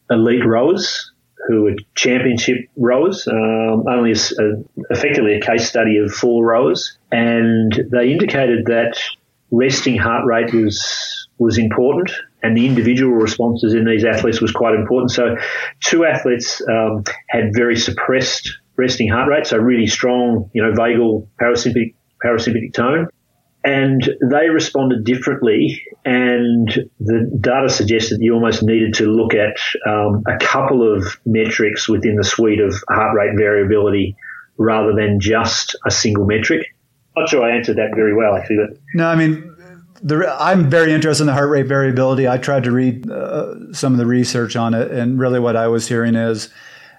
elite 0.10 0.46
rowers 0.46 1.12
who 1.48 1.64
were 1.64 1.76
championship 1.96 2.58
rowers, 2.78 3.28
um, 3.28 3.86
only 3.90 4.12
a, 4.12 4.16
a, 4.16 4.64
effectively 4.92 5.34
a 5.34 5.42
case 5.42 5.68
study 5.68 5.98
of 5.98 6.12
four 6.12 6.46
rowers, 6.46 6.98
and 7.12 7.74
they 7.92 8.12
indicated 8.12 8.66
that 8.66 9.00
resting 9.50 9.98
heart 9.98 10.26
rate 10.26 10.54
was 10.54 11.28
was 11.38 11.58
important 11.58 12.12
and 12.44 12.58
the 12.58 12.66
individual 12.66 13.14
responses 13.14 13.74
in 13.74 13.86
these 13.86 14.04
athletes 14.04 14.42
was 14.42 14.52
quite 14.52 14.76
important. 14.76 15.12
So, 15.12 15.36
two 15.80 16.06
athletes 16.06 16.62
um, 16.70 17.04
had 17.30 17.52
very 17.54 17.76
suppressed 17.76 18.50
resting 18.78 19.10
heart 19.10 19.30
rate, 19.30 19.48
so 19.48 19.58
really 19.58 19.88
strong, 19.88 20.50
you 20.54 20.64
know, 20.64 20.72
vagal 20.72 21.28
parasympathetic 21.40 21.94
parasympathetic 22.24 22.74
tone, 22.74 23.08
and 23.64 24.02
they 24.30 24.50
responded 24.50 25.04
differently. 25.04 25.82
And 26.04 26.68
the 27.00 27.38
data 27.40 27.70
suggests 27.70 28.10
that 28.10 28.18
you 28.22 28.34
almost 28.34 28.64
needed 28.64 28.96
to 28.96 29.06
look 29.06 29.34
at 29.34 29.58
um, 29.88 30.24
a 30.28 30.38
couple 30.38 30.96
of 30.96 31.20
metrics 31.26 31.88
within 31.88 32.16
the 32.16 32.24
suite 32.24 32.60
of 32.60 32.74
heart 32.90 33.16
rate 33.16 33.38
variability 33.38 34.16
rather 34.58 34.94
than 34.94 35.20
just 35.20 35.76
a 35.86 35.92
single 35.92 36.26
metric. 36.26 36.66
Not 37.16 37.30
sure 37.30 37.44
I 37.44 37.56
answered 37.56 37.78
that 37.78 37.92
very 37.96 38.16
well, 38.16 38.36
actually. 38.36 38.58
But 38.68 38.78
no, 38.96 39.08
I 39.08 39.16
mean 39.16 39.56
the, 40.04 40.36
I'm 40.40 40.70
very 40.70 40.94
interested 40.94 41.24
in 41.24 41.28
the 41.28 41.34
heart 41.34 41.50
rate 41.50 41.68
variability. 41.68 42.28
I 42.28 42.38
tried 42.38 42.64
to 42.64 42.72
read 42.72 43.10
uh, 43.10 43.74
some 43.74 43.94
of 43.94 44.00
the 44.00 44.06
research 44.06 44.56
on 44.56 44.74
it, 44.74 44.92
and 44.92 45.20
really 45.20 45.40
what 45.40 45.56
I 45.56 45.68
was 45.68 45.88
hearing 45.88 46.16
is 46.16 46.50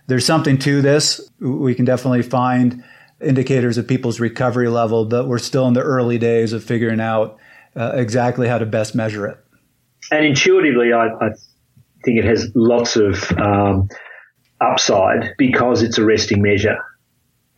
there's 0.07 0.25
something 0.25 0.59
to 0.59 0.83
this. 0.83 1.21
We 1.41 1.75
can 1.75 1.85
definitely 1.85 2.23
find 2.23 2.83
indicators 3.21 3.79
of 3.79 3.87
people's 3.87 4.21
recovery 4.21 4.69
level, 4.69 5.05
but 5.05 5.29
we're 5.29 5.39
still 5.39 5.67
in 5.69 5.75
the 5.75 5.83
early 5.83 6.19
days 6.19 6.53
of 6.53 6.65
figuring 6.65 7.01
out 7.01 7.39
uh, 7.77 7.93
exactly 7.95 8.49
how 8.49 8.59
to 8.59 8.67
best 8.67 8.95
measure 8.95 9.27
it. 9.27 9.39
And 10.11 10.25
intuitively, 10.25 10.93
I, 10.93 11.07
I 11.07 11.31
think 12.05 12.19
it 12.19 12.25
has 12.25 12.51
lots 12.55 12.97
of 12.97 13.31
um, 13.39 13.89
upside 14.61 15.35
because 15.39 15.83
it's 15.83 15.99
a 15.99 16.05
resting 16.05 16.43
measure 16.43 16.79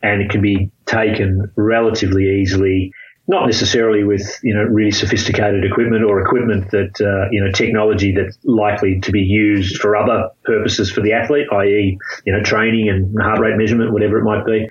and 0.01 0.21
it 0.21 0.29
can 0.29 0.41
be 0.41 0.71
taken 0.85 1.51
relatively 1.55 2.41
easily 2.41 2.91
not 3.27 3.45
necessarily 3.45 4.03
with 4.03 4.39
you 4.43 4.53
know 4.53 4.63
really 4.63 4.91
sophisticated 4.91 5.63
equipment 5.65 6.03
or 6.03 6.21
equipment 6.21 6.69
that 6.71 7.01
uh, 7.01 7.27
you 7.31 7.43
know 7.43 7.51
technology 7.51 8.13
that's 8.13 8.37
likely 8.43 8.99
to 8.99 9.11
be 9.11 9.21
used 9.21 9.77
for 9.77 9.95
other 9.95 10.29
purposes 10.43 10.91
for 10.91 11.01
the 11.01 11.13
athlete, 11.13 11.47
i.e. 11.51 11.97
you 12.25 12.33
know 12.33 12.43
training 12.43 12.89
and 12.89 13.15
heart 13.21 13.39
rate 13.39 13.57
measurement, 13.57 13.91
whatever 13.93 14.19
it 14.19 14.23
might 14.23 14.45
be. 14.45 14.67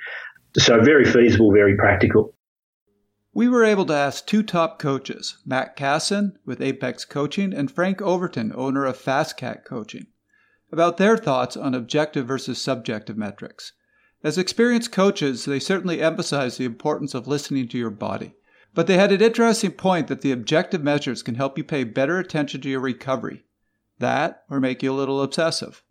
So 0.56 0.80
very 0.80 1.04
feasible, 1.04 1.52
very 1.52 1.76
practical. 1.76 2.34
We 3.32 3.48
were 3.48 3.64
able 3.64 3.86
to 3.86 3.94
ask 3.94 4.24
two 4.24 4.44
top 4.44 4.78
coaches, 4.78 5.38
Matt 5.44 5.74
Casson 5.74 6.38
with 6.46 6.60
Apex 6.60 7.04
Coaching 7.04 7.52
and 7.52 7.68
Frank 7.68 8.00
Overton, 8.00 8.52
owner 8.54 8.84
of 8.84 8.96
FasCat 8.96 9.64
Coaching, 9.64 10.06
about 10.70 10.98
their 10.98 11.16
thoughts 11.16 11.56
on 11.56 11.74
objective 11.74 12.28
versus 12.28 12.62
subjective 12.62 13.16
metrics. 13.16 13.72
As 14.22 14.38
experienced 14.38 14.92
coaches, 14.92 15.46
they 15.46 15.58
certainly 15.58 16.00
emphasize 16.00 16.56
the 16.56 16.64
importance 16.64 17.12
of 17.12 17.26
listening 17.26 17.66
to 17.68 17.78
your 17.78 17.90
body. 17.90 18.36
But 18.74 18.86
they 18.86 18.96
had 18.96 19.12
an 19.12 19.20
interesting 19.20 19.72
point 19.72 20.08
that 20.08 20.20
the 20.20 20.32
objective 20.32 20.82
measures 20.82 21.22
can 21.22 21.36
help 21.36 21.56
you 21.56 21.64
pay 21.64 21.84
better 21.84 22.18
attention 22.18 22.60
to 22.62 22.68
your 22.68 22.80
recovery. 22.80 23.44
That 24.00 24.42
or 24.50 24.58
make 24.60 24.82
you 24.82 24.92
a 24.92 24.94
little 24.94 25.22
obsessive. 25.22 25.82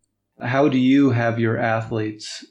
How 0.42 0.68
do 0.68 0.78
you 0.78 1.12
have 1.12 1.40
your 1.40 1.58
athletes 1.58 2.46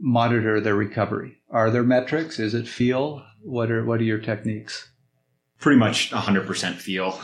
monitor 0.00 0.60
their 0.60 0.74
recovery? 0.74 1.42
Are 1.50 1.70
there 1.70 1.82
metrics? 1.82 2.38
Is 2.38 2.52
it 2.52 2.68
feel? 2.68 3.24
What 3.42 3.70
are 3.70 3.84
what 3.84 4.00
are 4.00 4.04
your 4.04 4.18
techniques? 4.18 4.90
Pretty 5.58 5.78
much 5.78 6.10
100% 6.10 6.74
feel 6.74 7.20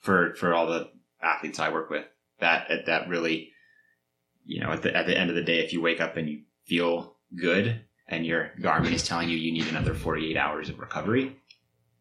for 0.00 0.34
for 0.36 0.54
all 0.54 0.66
the 0.66 0.90
athletes 1.22 1.58
I 1.58 1.70
work 1.70 1.90
with. 1.90 2.06
That 2.40 2.86
that 2.86 3.08
really 3.08 3.52
you 4.46 4.60
know, 4.60 4.70
at 4.70 4.82
the 4.82 4.96
at 4.96 5.06
the 5.06 5.18
end 5.18 5.28
of 5.28 5.36
the 5.36 5.42
day 5.42 5.58
if 5.58 5.72
you 5.72 5.82
wake 5.82 6.00
up 6.00 6.16
and 6.16 6.28
you 6.28 6.42
feel 6.64 7.16
good 7.34 7.80
and 8.08 8.24
your 8.24 8.52
Garmin 8.60 8.92
is 8.92 9.06
telling 9.06 9.28
you 9.28 9.36
you 9.36 9.52
need 9.52 9.66
another 9.66 9.92
48 9.92 10.36
hours 10.36 10.68
of 10.68 10.78
recovery, 10.78 11.36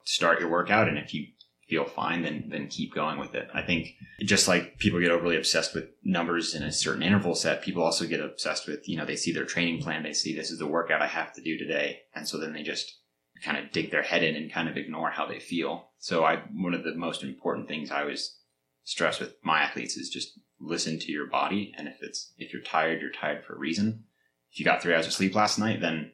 start 0.05 0.39
your 0.39 0.49
workout 0.49 0.87
and 0.87 0.97
if 0.97 1.13
you 1.13 1.25
feel 1.67 1.85
fine 1.85 2.21
then 2.21 2.47
then 2.49 2.67
keep 2.67 2.93
going 2.93 3.19
with 3.19 3.33
it. 3.35 3.49
I 3.53 3.61
think 3.61 3.95
just 4.21 4.47
like 4.47 4.77
people 4.77 4.99
get 4.99 5.11
overly 5.11 5.37
obsessed 5.37 5.73
with 5.73 5.85
numbers 6.03 6.53
in 6.53 6.63
a 6.63 6.71
certain 6.71 7.03
interval 7.03 7.35
set 7.35 7.63
people 7.63 7.83
also 7.83 8.05
get 8.05 8.21
obsessed 8.21 8.67
with 8.67 8.87
you 8.87 8.97
know 8.97 9.05
they 9.05 9.15
see 9.15 9.31
their 9.31 9.45
training 9.45 9.81
plan 9.81 10.03
they 10.03 10.13
see 10.13 10.35
this 10.35 10.51
is 10.51 10.59
the 10.59 10.67
workout 10.67 11.01
i 11.01 11.07
have 11.07 11.33
to 11.33 11.41
do 11.41 11.57
today 11.57 12.01
and 12.13 12.27
so 12.27 12.37
then 12.37 12.53
they 12.53 12.61
just 12.61 12.99
kind 13.43 13.57
of 13.57 13.71
dig 13.71 13.91
their 13.91 14.03
head 14.03 14.23
in 14.23 14.35
and 14.35 14.51
kind 14.51 14.69
of 14.69 14.77
ignore 14.77 15.11
how 15.11 15.25
they 15.25 15.39
feel. 15.39 15.89
So 15.97 16.23
i 16.23 16.43
one 16.53 16.73
of 16.73 16.83
the 16.83 16.95
most 16.95 17.23
important 17.23 17.67
things 17.67 17.91
i 17.91 18.01
always 18.01 18.37
stress 18.83 19.19
with 19.19 19.35
my 19.43 19.61
athletes 19.61 19.97
is 19.97 20.09
just 20.09 20.39
listen 20.59 20.99
to 20.99 21.11
your 21.11 21.27
body 21.27 21.73
and 21.77 21.87
if 21.87 21.97
it's 22.01 22.33
if 22.37 22.53
you're 22.53 22.61
tired 22.61 23.01
you're 23.01 23.11
tired 23.11 23.43
for 23.43 23.55
a 23.55 23.59
reason. 23.59 24.03
If 24.51 24.59
you 24.59 24.65
got 24.65 24.81
three 24.81 24.93
hours 24.93 25.07
of 25.07 25.13
sleep 25.13 25.35
last 25.35 25.59
night 25.59 25.81
then 25.81 26.11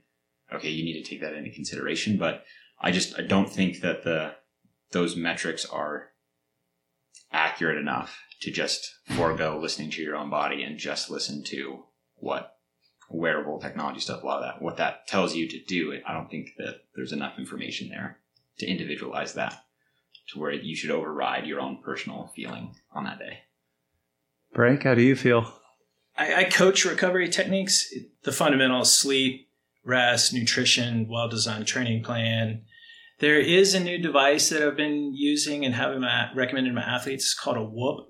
okay 0.53 0.69
you 0.69 0.83
need 0.83 1.01
to 1.01 1.09
take 1.09 1.21
that 1.21 1.33
into 1.33 1.51
consideration 1.51 2.17
but 2.17 2.45
I 2.81 2.91
just 2.91 3.17
I 3.17 3.21
don't 3.21 3.49
think 3.49 3.81
that 3.81 4.03
the 4.03 4.35
those 4.91 5.15
metrics 5.15 5.65
are 5.65 6.09
accurate 7.31 7.77
enough 7.77 8.19
to 8.41 8.51
just 8.51 8.95
forego 9.05 9.57
listening 9.59 9.91
to 9.91 10.01
your 10.01 10.15
own 10.15 10.29
body 10.29 10.63
and 10.63 10.77
just 10.77 11.09
listen 11.09 11.43
to 11.45 11.83
what 12.15 12.55
wearable 13.09 13.59
technology 13.59 13.99
stuff, 13.99 14.23
a 14.23 14.25
lot 14.25 14.41
of 14.41 14.43
that, 14.43 14.61
what 14.61 14.77
that 14.77 15.07
tells 15.07 15.35
you 15.35 15.47
to 15.47 15.63
do. 15.65 15.97
I 16.05 16.13
don't 16.13 16.29
think 16.29 16.51
that 16.57 16.81
there's 16.95 17.11
enough 17.11 17.37
information 17.37 17.89
there 17.89 18.19
to 18.59 18.67
individualize 18.67 19.33
that 19.33 19.63
to 20.29 20.39
where 20.39 20.51
you 20.51 20.75
should 20.75 20.91
override 20.91 21.45
your 21.45 21.59
own 21.59 21.81
personal 21.83 22.31
feeling 22.35 22.75
on 22.91 23.03
that 23.03 23.19
day. 23.19 23.39
Frank, 24.53 24.83
how 24.83 24.95
do 24.95 25.01
you 25.01 25.15
feel? 25.15 25.53
I, 26.17 26.35
I 26.35 26.43
coach 26.45 26.85
recovery 26.85 27.29
techniques, 27.29 27.93
the 28.23 28.31
fundamentals, 28.31 28.97
sleep, 28.97 29.49
rest, 29.83 30.33
nutrition, 30.33 31.07
well 31.09 31.27
designed 31.27 31.67
training 31.67 32.03
plan, 32.03 32.63
there 33.21 33.39
is 33.39 33.73
a 33.73 33.79
new 33.79 33.97
device 33.99 34.49
that 34.49 34.61
I've 34.61 34.75
been 34.75 35.13
using 35.13 35.63
and 35.63 35.75
having 35.75 36.01
my, 36.01 36.29
recommended 36.35 36.73
my 36.73 36.81
athletes. 36.81 37.23
It's 37.23 37.33
called 37.33 37.57
a 37.57 37.63
Whoop, 37.63 38.07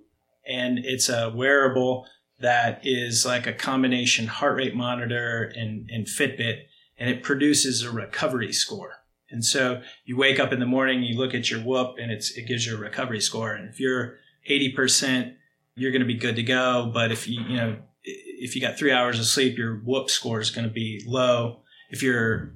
and 0.48 0.80
it's 0.80 1.10
a 1.10 1.30
wearable 1.30 2.08
that 2.40 2.82
is 2.84 3.26
like 3.26 3.46
a 3.46 3.54
combination 3.54 4.26
heart 4.26 4.56
rate 4.56 4.74
monitor 4.74 5.52
and, 5.56 5.90
and 5.92 6.08
Fitbit, 6.08 6.64
and 6.98 7.10
it 7.10 7.24
produces 7.24 7.84
a 7.84 7.92
recovery 7.92 8.52
score. 8.52 9.04
And 9.30 9.46
so 9.46 9.82
you 10.06 10.18
wake 10.18 10.40
up 10.40 10.52
in 10.52 10.60
the 10.60 10.66
morning, 10.66 11.04
you 11.04 11.18
look 11.18 11.34
at 11.34 11.52
your 11.52 11.60
whoop, 11.60 11.98
and 12.00 12.12
it 12.12 12.26
gives 12.48 12.66
you 12.66 12.76
a 12.76 12.80
recovery 12.80 13.22
score. 13.22 13.54
And 13.54 13.70
if 13.70 13.80
you're 13.80 14.16
80%, 14.50 15.36
you're 15.76 15.92
going 15.92 16.02
to 16.02 16.08
be 16.08 16.16
good 16.16 16.36
to 16.38 16.44
go. 16.44 16.90
But 16.94 17.12
if 17.12 17.28
you 17.28 17.42
you 17.42 17.58
know 17.58 17.78
if 18.04 18.56
you 18.56 18.62
got 18.62 18.78
three 18.78 18.92
hours 18.92 19.20
of 19.20 19.26
sleep, 19.26 19.58
your 19.58 19.78
whoop 19.78 20.10
score 20.10 20.40
is 20.40 20.52
going 20.52 20.68
to 20.68 20.74
be 20.74 21.04
low. 21.06 21.62
If 21.90 22.02
your 22.02 22.56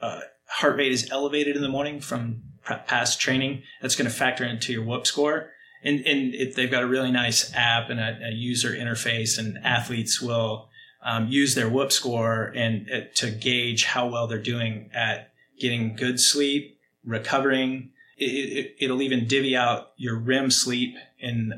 uh, 0.00 0.20
heart 0.56 0.76
rate 0.76 0.92
is 0.92 1.10
elevated 1.10 1.54
in 1.54 1.60
the 1.60 1.68
morning 1.68 2.00
from 2.00 2.42
past 2.86 3.20
training, 3.20 3.62
that's 3.82 3.94
going 3.94 4.10
to 4.10 4.16
factor 4.16 4.42
into 4.42 4.72
your 4.72 4.82
whoop 4.82 5.06
score. 5.06 5.50
And, 5.84 6.00
and 6.06 6.34
it, 6.34 6.56
they've 6.56 6.70
got 6.70 6.82
a 6.82 6.86
really 6.86 7.12
nice 7.12 7.54
app 7.54 7.90
and 7.90 8.00
a, 8.00 8.18
a 8.28 8.32
user 8.32 8.72
interface, 8.72 9.38
and 9.38 9.58
athletes 9.62 10.20
will 10.20 10.70
um, 11.04 11.28
use 11.28 11.54
their 11.54 11.68
whoop 11.68 11.92
score 11.92 12.52
and 12.56 12.88
uh, 12.90 13.00
to 13.16 13.30
gauge 13.30 13.84
how 13.84 14.08
well 14.08 14.26
they're 14.26 14.38
doing 14.38 14.90
at 14.94 15.32
getting 15.60 15.94
good 15.94 16.18
sleep, 16.18 16.80
recovering. 17.04 17.90
It, 18.16 18.76
it, 18.80 18.90
will 18.90 19.02
even 19.02 19.26
divvy 19.26 19.54
out 19.54 19.88
your 19.98 20.18
REM 20.18 20.50
sleep 20.50 20.96
and 21.20 21.52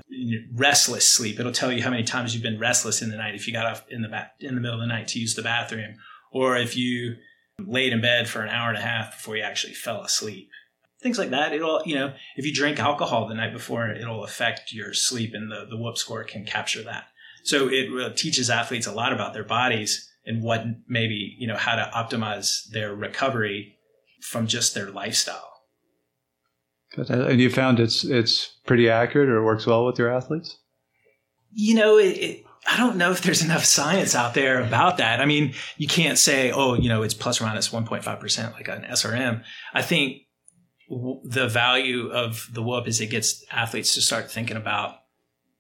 restless 0.53 1.09
sleep. 1.09 1.39
It'll 1.39 1.53
tell 1.53 1.71
you 1.71 1.85
how 1.85 1.91
many 1.91 2.03
times 2.03 2.35
you've 2.35 2.43
been 2.43 2.59
restless 2.59 3.01
in 3.01 3.11
the 3.11 3.17
night 3.17 3.37
if 3.37 3.47
you 3.47 3.53
got 3.53 3.67
off 3.67 3.85
in 3.89 4.03
the 4.03 4.09
ba- 4.09 4.33
in 4.41 4.57
the 4.57 4.61
middle 4.61 4.75
of 4.75 4.81
the 4.81 4.93
night 4.93 5.07
to 5.09 5.21
use 5.21 5.37
the 5.37 5.43
bathroom, 5.43 5.95
or 6.33 6.57
if 6.57 6.77
you 6.77 7.15
laid 7.67 7.93
in 7.93 8.01
bed 8.01 8.29
for 8.29 8.43
an 8.43 8.49
hour 8.49 8.69
and 8.69 8.79
a 8.79 8.83
half 8.83 9.17
before 9.17 9.37
you 9.37 9.43
actually 9.43 9.75
fell 9.75 10.03
asleep. 10.03 10.51
Things 11.01 11.19
like 11.19 11.31
that. 11.31 11.53
It'll, 11.53 11.83
you 11.85 11.95
know, 11.95 12.13
if 12.37 12.45
you 12.45 12.53
drink 12.53 12.79
alcohol 12.79 13.29
the 13.29 13.35
night 13.35 13.53
before, 13.53 13.91
it'll 13.91 14.25
affect 14.25 14.73
your 14.73 14.93
sleep 14.95 15.33
and 15.35 15.51
the, 15.51 15.67
the 15.69 15.77
whoop 15.77 15.97
score 15.97 16.25
can 16.25 16.45
capture 16.45 16.83
that. 16.83 17.07
So 17.45 17.69
it 17.69 17.89
uh, 17.93 18.15
teaches 18.15 18.51
athletes 18.51 18.87
a 18.87 18.93
lot 18.93 19.13
about 19.13 19.33
their 19.33 19.45
bodies 19.45 20.09
and 20.27 20.43
what 20.43 20.65
maybe, 20.89 21.37
you 21.39 21.47
know, 21.47 21.57
how 21.57 21.77
to 21.77 21.91
optimize 21.95 22.69
their 22.71 22.95
recovery 22.95 23.77
from 24.21 24.47
just 24.47 24.75
their 24.75 24.91
lifestyle. 24.91 25.45
And 26.97 27.41
you 27.41 27.51
found 27.51 27.79
it's 27.79 28.03
it's 28.03 28.57
pretty 28.67 28.89
accurate 28.89 29.29
or 29.29 29.45
works 29.45 29.67
well 29.67 29.87
with 29.87 29.99
your 29.99 30.13
athletes? 30.13 30.59
You 31.53 31.75
know, 31.75 31.97
it, 31.97 32.17
it, 32.17 32.45
I 32.67 32.77
don't 32.77 32.97
know 32.97 33.13
if 33.13 33.23
there's 33.23 33.43
enough 33.43 33.65
science 33.65 34.15
out 34.15 34.35
there 34.35 34.61
about 34.61 34.99
that. 34.99 35.21
I 35.21 35.27
mean, 35.27 35.55
you 35.77 35.87
can't 35.87 36.19
say, 36.19 36.51
oh, 36.51 36.75
you 36.75 36.89
know, 36.89 37.03
it's 37.03 37.15
plus 37.15 37.41
or 37.41 37.45
minus 37.45 37.69
1.5% 37.71 38.53
like 38.53 38.69
an 38.69 38.83
SRM. 38.83 39.43
I 39.73 39.83
think 39.83 40.23
w- 40.89 41.21
the 41.25 41.49
value 41.49 42.11
of 42.11 42.49
the 42.53 42.63
whoop 42.63 42.87
is 42.89 43.01
it 43.01 43.07
gets 43.07 43.45
athletes 43.51 43.95
to 43.95 44.01
start 44.01 44.31
thinking 44.31 44.57
about 44.57 44.97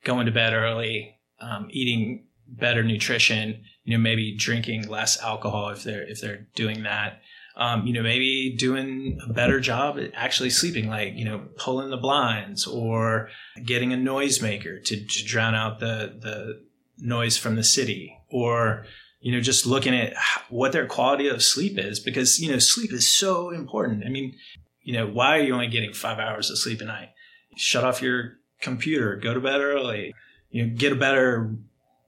going 0.05 0.27
to 0.27 0.33
bed 0.33 0.53
early, 0.53 1.19
um, 1.41 1.69
eating 1.71 2.27
better 2.47 2.83
nutrition, 2.83 3.65
you 3.85 3.97
know, 3.97 4.03
maybe 4.03 4.37
drinking 4.37 4.89
less 4.89 5.21
alcohol 5.23 5.71
if 5.71 5.83
they're 5.83 6.07
if 6.09 6.21
they're 6.21 6.47
doing 6.55 6.83
that. 6.83 7.21
Um, 7.57 7.89
you 7.89 7.93
know, 7.93 8.05
maybe 8.05 8.55
doing 8.57 9.19
a 9.29 9.33
better 9.33 9.59
job 9.59 9.99
at 9.99 10.13
actually 10.15 10.51
sleeping, 10.51 10.89
like, 10.89 11.15
you 11.15 11.25
know, 11.25 11.49
pulling 11.57 11.91
the 11.91 11.97
blinds 11.97 12.69
or 12.69 13.31
getting 13.65 13.93
a 13.93 13.97
noisemaker 13.97 14.85
to, 14.85 15.05
to 15.05 15.25
drown 15.25 15.57
out 15.57 15.81
the, 15.81 16.17
the 16.21 16.68
noise 16.99 17.37
from 17.37 17.57
the 17.57 17.65
city 17.65 18.19
or, 18.31 18.85
you 19.21 19.33
know, 19.33 19.41
just 19.41 19.67
looking 19.67 19.95
at 19.95 20.15
what 20.49 20.73
their 20.73 20.87
quality 20.87 21.29
of 21.29 21.43
sleep 21.43 21.79
is 21.79 22.01
because, 22.01 22.41
you 22.41 22.51
know, 22.51 22.59
sleep 22.59 22.93
is 22.93 23.09
so 23.09 23.51
important. 23.51 24.05
I 24.05 24.09
mean, 24.09 24.35
you 24.83 24.93
know, 24.93 25.07
why 25.07 25.39
are 25.39 25.43
you 25.43 25.53
only 25.53 25.69
getting 25.69 25.93
five 25.93 26.19
hours 26.19 26.51
of 26.51 26.59
sleep 26.59 26.81
a 26.81 26.85
night? 26.85 27.11
Shut 27.57 27.85
off 27.85 28.03
your 28.03 28.39
computer, 28.61 29.17
go 29.17 29.35
to 29.35 29.41
bed 29.41 29.61
early, 29.61 30.15
you 30.51 30.67
know, 30.67 30.75
get 30.75 30.93
a 30.93 30.97
better 30.97 31.55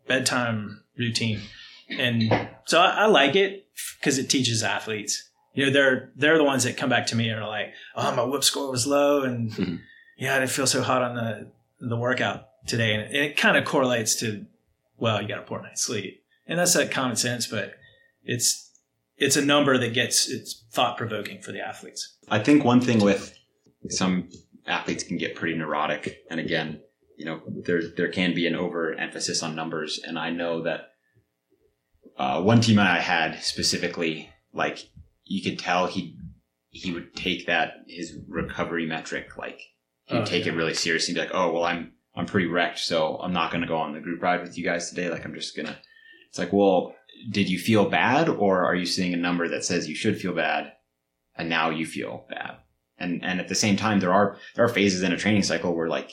bedtime 0.06 0.82
routine. 0.96 1.40
And 1.90 2.48
so 2.66 2.80
I, 2.80 2.90
I 2.90 3.06
like 3.06 3.36
it 3.36 3.66
because 3.98 4.18
it 4.18 4.30
teaches 4.30 4.62
athletes. 4.62 5.30
You 5.54 5.66
know, 5.66 5.72
they're 5.72 6.10
they're 6.16 6.38
the 6.38 6.44
ones 6.44 6.64
that 6.64 6.76
come 6.76 6.90
back 6.90 7.06
to 7.08 7.16
me 7.16 7.28
and 7.28 7.40
are 7.40 7.48
like, 7.48 7.72
"Oh, 7.96 8.14
my 8.14 8.22
whoop 8.22 8.44
score 8.44 8.70
was 8.70 8.86
low, 8.86 9.22
and 9.22 9.50
mm-hmm. 9.50 9.76
yeah, 10.16 10.36
I 10.36 10.38
didn't 10.38 10.52
feel 10.52 10.66
so 10.66 10.80
hot 10.80 11.02
on 11.02 11.16
the 11.16 11.50
the 11.80 11.96
workout 11.96 12.48
today." 12.68 12.94
And 12.94 13.14
it, 13.14 13.14
it 13.14 13.36
kind 13.36 13.56
of 13.56 13.64
correlates 13.64 14.14
to, 14.20 14.46
well, 15.00 15.20
you 15.20 15.28
got 15.28 15.38
a 15.38 15.42
poor 15.42 15.62
night's 15.62 15.82
sleep, 15.82 16.22
and 16.46 16.58
that's 16.58 16.76
like 16.76 16.90
common 16.90 17.16
sense, 17.16 17.46
but 17.46 17.74
it's 18.22 18.70
it's 19.16 19.36
a 19.36 19.44
number 19.44 19.78
that 19.78 19.94
gets 19.94 20.28
it's 20.28 20.64
thought 20.72 20.96
provoking 20.96 21.40
for 21.42 21.52
the 21.52 21.60
athletes. 21.60 22.16
I 22.28 22.38
think 22.38 22.64
one 22.64 22.80
thing 22.80 23.00
with 23.00 23.36
some 23.88 24.28
athletes 24.66 25.04
can 25.04 25.16
get 25.16 25.36
pretty 25.36 25.56
neurotic, 25.56 26.18
and 26.30 26.38
again, 26.38 26.80
you 27.16 27.24
know, 27.24 27.40
there 27.64 27.82
there 27.96 28.10
can 28.10 28.34
be 28.34 28.46
an 28.46 28.54
overemphasis 28.54 29.42
on 29.42 29.54
numbers, 29.54 30.00
and 30.02 30.18
I 30.18 30.30
know 30.30 30.62
that 30.62 30.92
uh, 32.16 32.42
one 32.42 32.60
team 32.60 32.78
I 32.78 33.00
had 33.00 33.42
specifically, 33.42 34.30
like 34.52 34.90
you 35.24 35.42
could 35.42 35.58
tell 35.58 35.86
he 35.86 36.16
he 36.70 36.92
would 36.92 37.14
take 37.14 37.46
that 37.46 37.84
his 37.88 38.16
recovery 38.28 38.86
metric 38.86 39.36
like 39.36 39.60
he'd 40.04 40.18
oh, 40.18 40.24
take 40.24 40.46
yeah. 40.46 40.52
it 40.52 40.56
really 40.56 40.74
seriously. 40.74 41.12
and 41.12 41.16
Be 41.16 41.20
like, 41.20 41.34
oh 41.34 41.52
well, 41.52 41.64
I'm 41.64 41.92
I'm 42.14 42.26
pretty 42.26 42.46
wrecked, 42.46 42.78
so 42.80 43.16
I'm 43.16 43.32
not 43.32 43.50
going 43.50 43.62
to 43.62 43.68
go 43.68 43.76
on 43.76 43.92
the 43.92 44.00
group 44.00 44.22
ride 44.22 44.42
with 44.42 44.58
you 44.58 44.64
guys 44.64 44.90
today. 44.90 45.08
Like 45.08 45.24
I'm 45.24 45.34
just 45.34 45.56
gonna. 45.56 45.78
It's 46.28 46.38
like, 46.38 46.52
well, 46.52 46.94
did 47.30 47.48
you 47.48 47.58
feel 47.58 47.88
bad, 47.88 48.28
or 48.28 48.64
are 48.64 48.74
you 48.74 48.86
seeing 48.86 49.14
a 49.14 49.18
number 49.18 49.48
that 49.48 49.64
says 49.64 49.88
you 49.88 49.94
should 49.94 50.20
feel 50.20 50.34
bad, 50.34 50.72
and 51.36 51.48
now 51.48 51.70
you 51.70 51.86
feel 51.86 52.26
bad? 52.28 52.56
And 52.98 53.24
and 53.24 53.40
at 53.40 53.48
the 53.48 53.54
same 53.54 53.76
time, 53.76 54.00
there 54.00 54.12
are 54.12 54.36
there 54.54 54.64
are 54.64 54.68
phases 54.68 55.02
in 55.02 55.12
a 55.12 55.16
training 55.16 55.42
cycle 55.42 55.74
where 55.74 55.88
like 55.88 56.10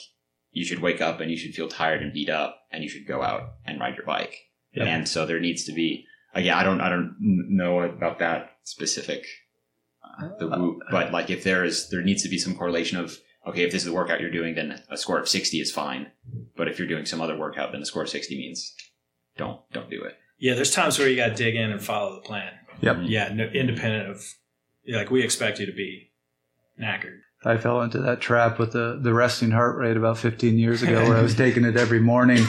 you 0.58 0.66
should 0.66 0.80
wake 0.80 1.02
up 1.02 1.20
and 1.20 1.30
you 1.30 1.38
should 1.38 1.54
feel 1.54 1.68
tired 1.68 2.02
and 2.02 2.14
beat 2.14 2.30
up 2.30 2.58
and 2.72 2.84
you 2.84 2.89
should 2.89 3.08
go 3.08 3.22
out 3.22 3.54
and 3.66 3.80
ride 3.80 3.95
your 3.95 4.06
bike. 4.06 4.36
Yep. 4.74 4.88
And 4.88 5.08
so 5.08 5.26
there 5.26 5.39
needs 5.39 5.66
to 5.66 5.72
be, 5.72 6.06
again, 6.34 6.56
I 6.56 6.64
don't, 6.64 6.82
I 6.82 6.89
don't 6.89 7.16
know 7.20 7.82
about 7.82 8.20
that 8.20 8.58
specific, 8.64 9.26
uh, 10.04 10.30
the 10.39 10.48
whoop, 10.48 10.80
but 10.89 11.12
like 11.12 11.30
if 11.30 11.43
there 11.43 11.64
is, 11.64 11.89
there 11.89 12.02
needs 12.02 12.24
to 12.24 12.30
be 12.30 12.39
some 12.39 12.56
correlation 12.56 12.98
of, 12.98 13.18
okay, 13.48 13.64
if 13.64 13.72
this 13.72 13.82
is 13.82 13.86
the 13.86 13.93
workout 13.93 14.22
you're 14.22 14.32
doing, 14.32 14.56
then 14.56 14.82
a 14.89 14.98
score 14.98 15.20
of 15.20 15.28
60 15.28 15.60
is 15.60 15.72
fine. 15.72 16.12
But 16.56 16.68
if 16.68 16.78
you're 16.80 16.88
doing 16.88 17.06
some 17.06 17.22
other 17.22 17.38
workout, 17.38 17.72
then 17.72 17.82
a 17.82 17.86
score 17.86 18.04
of 18.04 18.10
60 18.10 18.38
means 18.38 18.76
don't, 19.38 19.60
don't 19.72 19.89
do 19.89 20.04
it. 20.04 20.18
Yeah. 20.38 20.56
There's 20.56 20.72
times 20.72 21.00
where 21.00 21.08
you 21.08 21.16
got 21.16 21.30
to 21.30 21.36
dig 21.36 21.56
in 21.56 21.72
and 21.72 21.82
follow 21.82 22.16
the 22.16 22.22
plan. 22.22 22.54
Yep. 22.82 22.95
Mm-hmm. 22.95 23.06
Yeah. 23.06 23.34
No, 23.34 23.45
independent 23.45 24.10
of, 24.10 24.24
like, 24.88 25.10
we 25.10 25.24
expect 25.24 25.60
you 25.60 25.66
to 25.66 25.72
be 25.72 26.12
knackered. 26.82 27.20
I 27.45 27.58
fell 27.58 27.82
into 27.82 28.00
that 28.00 28.20
trap 28.20 28.60
with 28.60 28.74
the, 28.74 29.00
the 29.02 29.14
resting 29.14 29.52
heart 29.52 29.78
rate 29.78 29.95
about 29.95 30.18
15 30.18 30.58
years 30.58 30.82
ago 30.82 31.08
where 31.08 31.18
I 31.18 31.22
was 31.22 31.36
taking 31.36 31.66
it 31.66 31.78
every 31.78 32.00
morning 32.00 32.43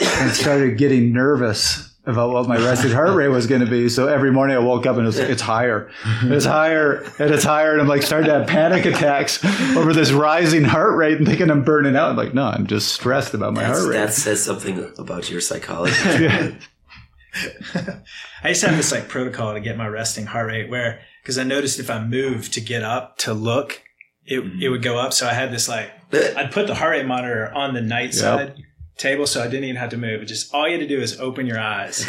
and 0.00 0.30
started 0.30 0.78
getting 0.78 1.12
nervous 1.12 1.87
about 2.08 2.30
what 2.30 2.48
my 2.48 2.56
resting 2.56 2.90
heart 2.90 3.14
rate 3.14 3.28
was 3.28 3.46
going 3.46 3.60
to 3.60 3.70
be. 3.70 3.88
So 3.88 4.08
every 4.08 4.32
morning 4.32 4.56
I 4.56 4.60
woke 4.60 4.86
up 4.86 4.96
and 4.96 5.04
it 5.04 5.06
was, 5.06 5.18
it's 5.18 5.42
higher, 5.42 5.90
it's 6.22 6.46
higher, 6.46 7.04
and 7.18 7.32
it's 7.32 7.44
higher. 7.44 7.72
And 7.72 7.82
I'm 7.82 7.88
like 7.88 8.02
starting 8.02 8.28
to 8.28 8.38
have 8.38 8.48
panic 8.48 8.86
attacks 8.86 9.44
over 9.76 9.92
this 9.92 10.10
rising 10.10 10.64
heart 10.64 10.96
rate 10.96 11.18
and 11.18 11.26
thinking 11.26 11.50
I'm 11.50 11.64
burning 11.64 11.96
out. 11.96 12.10
I'm 12.10 12.16
like, 12.16 12.32
no, 12.32 12.46
I'm 12.46 12.66
just 12.66 12.92
stressed 12.92 13.34
about 13.34 13.52
my 13.52 13.62
That's, 13.62 13.78
heart 13.78 13.90
rate. 13.90 13.98
That 13.98 14.14
says 14.14 14.42
something 14.42 14.92
about 14.98 15.30
your 15.30 15.42
psychology. 15.42 15.94
I 18.42 18.48
used 18.48 18.62
to 18.62 18.68
have 18.68 18.76
this 18.76 18.90
like 18.90 19.08
protocol 19.08 19.52
to 19.52 19.60
get 19.60 19.76
my 19.76 19.86
resting 19.86 20.26
heart 20.26 20.46
rate 20.46 20.70
where, 20.70 21.00
because 21.22 21.36
I 21.36 21.44
noticed 21.44 21.78
if 21.78 21.90
I 21.90 22.02
moved 22.02 22.54
to 22.54 22.60
get 22.62 22.82
up 22.82 23.18
to 23.18 23.34
look, 23.34 23.82
it, 24.24 24.40
mm-hmm. 24.40 24.62
it 24.62 24.68
would 24.70 24.82
go 24.82 24.98
up. 24.98 25.12
So 25.12 25.26
I 25.26 25.34
had 25.34 25.52
this 25.52 25.68
like, 25.68 25.90
I'd 26.12 26.52
put 26.52 26.66
the 26.66 26.74
heart 26.74 26.92
rate 26.92 27.06
monitor 27.06 27.52
on 27.52 27.74
the 27.74 27.82
night 27.82 28.14
side 28.14 28.54
yep. 28.56 28.66
Table. 28.98 29.26
So 29.26 29.42
I 29.42 29.48
didn't 29.48 29.64
even 29.64 29.76
have 29.76 29.90
to 29.90 29.96
move. 29.96 30.22
It 30.22 30.26
just, 30.26 30.52
all 30.54 30.66
you 30.66 30.72
had 30.72 30.80
to 30.80 30.86
do 30.86 31.00
is 31.00 31.18
open 31.20 31.46
your 31.46 31.58
eyes 31.58 32.06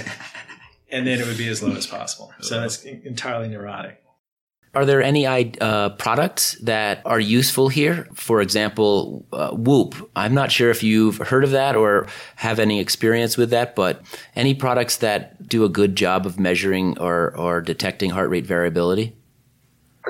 and 0.91 1.07
then 1.07 1.19
it 1.19 1.27
would 1.27 1.37
be 1.37 1.47
as 1.47 1.63
low 1.63 1.75
as 1.75 1.87
possible. 1.87 2.31
So 2.41 2.59
that's 2.59 2.83
entirely 2.83 3.47
neurotic. 3.47 4.03
Are 4.75 4.85
there 4.85 5.01
any 5.01 5.25
uh, 5.25 5.89
products 5.89 6.55
that 6.61 7.01
are 7.03 7.19
useful 7.19 7.69
here? 7.69 8.07
For 8.13 8.39
example, 8.39 9.25
uh, 9.33 9.49
Whoop. 9.49 9.95
I'm 10.15 10.35
not 10.35 10.51
sure 10.51 10.69
if 10.69 10.83
you've 10.83 11.17
heard 11.17 11.43
of 11.43 11.51
that 11.51 11.75
or 11.75 12.05
have 12.35 12.59
any 12.59 12.79
experience 12.79 13.35
with 13.35 13.49
that, 13.49 13.75
but 13.75 14.03
any 14.35 14.53
products 14.53 14.97
that 14.97 15.47
do 15.47 15.63
a 15.63 15.69
good 15.69 15.95
job 15.95 16.27
of 16.27 16.39
measuring 16.39 16.99
or, 16.99 17.35
or 17.35 17.61
detecting 17.61 18.11
heart 18.11 18.29
rate 18.29 18.45
variability? 18.45 19.15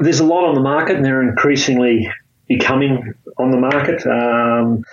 there's 0.01 0.19
a 0.19 0.25
lot 0.25 0.45
on 0.45 0.55
the 0.55 0.61
market, 0.61 0.95
and 0.95 1.05
they're 1.05 1.21
increasingly 1.21 2.09
becoming 2.47 3.13
on 3.37 3.51
the 3.51 3.57
market. 3.57 4.05
Um, 4.05 4.83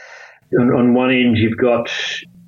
on, 0.58 0.72
on, 0.72 0.94
one 0.94 1.10
end, 1.10 1.36
you've 1.36 1.58
got 1.58 1.90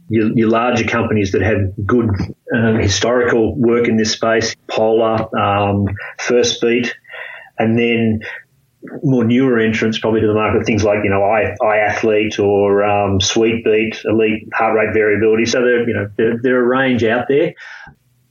your, 0.08 0.30
your, 0.34 0.48
larger 0.48 0.84
companies 0.84 1.32
that 1.32 1.42
have 1.42 1.86
good 1.86 2.10
um, 2.54 2.78
historical 2.78 3.54
work 3.56 3.88
in 3.88 3.96
this 3.96 4.12
space, 4.12 4.54
Polar, 4.68 5.28
um, 5.38 5.86
Firstbeat, 6.18 6.92
and 7.58 7.78
then 7.78 8.20
more 9.02 9.24
newer 9.24 9.58
entrants 9.58 9.98
probably 9.98 10.20
to 10.20 10.26
the 10.26 10.34
market, 10.34 10.64
things 10.64 10.84
like 10.84 10.98
you 11.02 11.10
know 11.10 11.22
I, 11.22 11.54
ithlete 11.60 12.38
or 12.38 12.84
um, 12.84 13.18
Sweetbeat, 13.18 14.04
Elite 14.04 14.48
Heart 14.54 14.74
Rate 14.74 14.94
Variability. 14.94 15.46
So 15.46 15.62
there, 15.62 15.86
you 15.86 15.94
know, 15.94 16.08
there, 16.16 16.38
there 16.42 16.60
are 16.60 16.64
a 16.64 16.66
range 16.66 17.04
out 17.04 17.26
there 17.28 17.54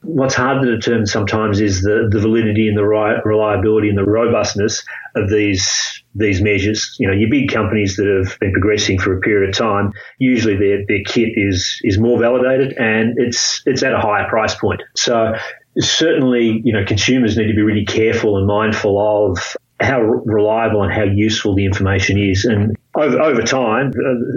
what's 0.01 0.35
hard 0.35 0.63
to 0.63 0.75
determine 0.75 1.05
sometimes 1.05 1.59
is 1.59 1.81
the, 1.81 2.07
the 2.09 2.19
validity 2.19 2.67
and 2.67 2.77
the 2.77 2.83
reliability 2.83 3.89
and 3.89 3.97
the 3.97 4.03
robustness 4.03 4.83
of 5.15 5.29
these 5.29 6.03
these 6.15 6.41
measures. 6.41 6.95
You 6.99 7.07
know, 7.07 7.13
your 7.13 7.29
big 7.29 7.51
companies 7.51 7.95
that 7.97 8.07
have 8.07 8.39
been 8.39 8.51
progressing 8.51 8.99
for 8.99 9.17
a 9.17 9.19
period 9.19 9.49
of 9.49 9.55
time, 9.55 9.93
usually 10.17 10.55
their, 10.55 10.85
their 10.87 11.03
kit 11.05 11.29
is 11.35 11.79
is 11.83 11.99
more 11.99 12.19
validated 12.19 12.73
and 12.77 13.15
it's 13.17 13.61
it's 13.65 13.83
at 13.83 13.93
a 13.93 13.99
higher 13.99 14.27
price 14.29 14.55
point. 14.55 14.81
So 14.95 15.33
certainly, 15.79 16.61
you 16.63 16.73
know, 16.73 16.85
consumers 16.85 17.37
need 17.37 17.47
to 17.47 17.55
be 17.55 17.61
really 17.61 17.85
careful 17.85 18.37
and 18.37 18.47
mindful 18.47 18.99
of 18.99 19.57
how 19.79 20.01
reliable 20.01 20.83
and 20.83 20.91
how 20.91 21.03
useful 21.03 21.55
the 21.55 21.65
information 21.65 22.17
is. 22.17 22.45
And 22.45 22.76
over, 22.97 23.21
over 23.21 23.41
time, 23.41 23.91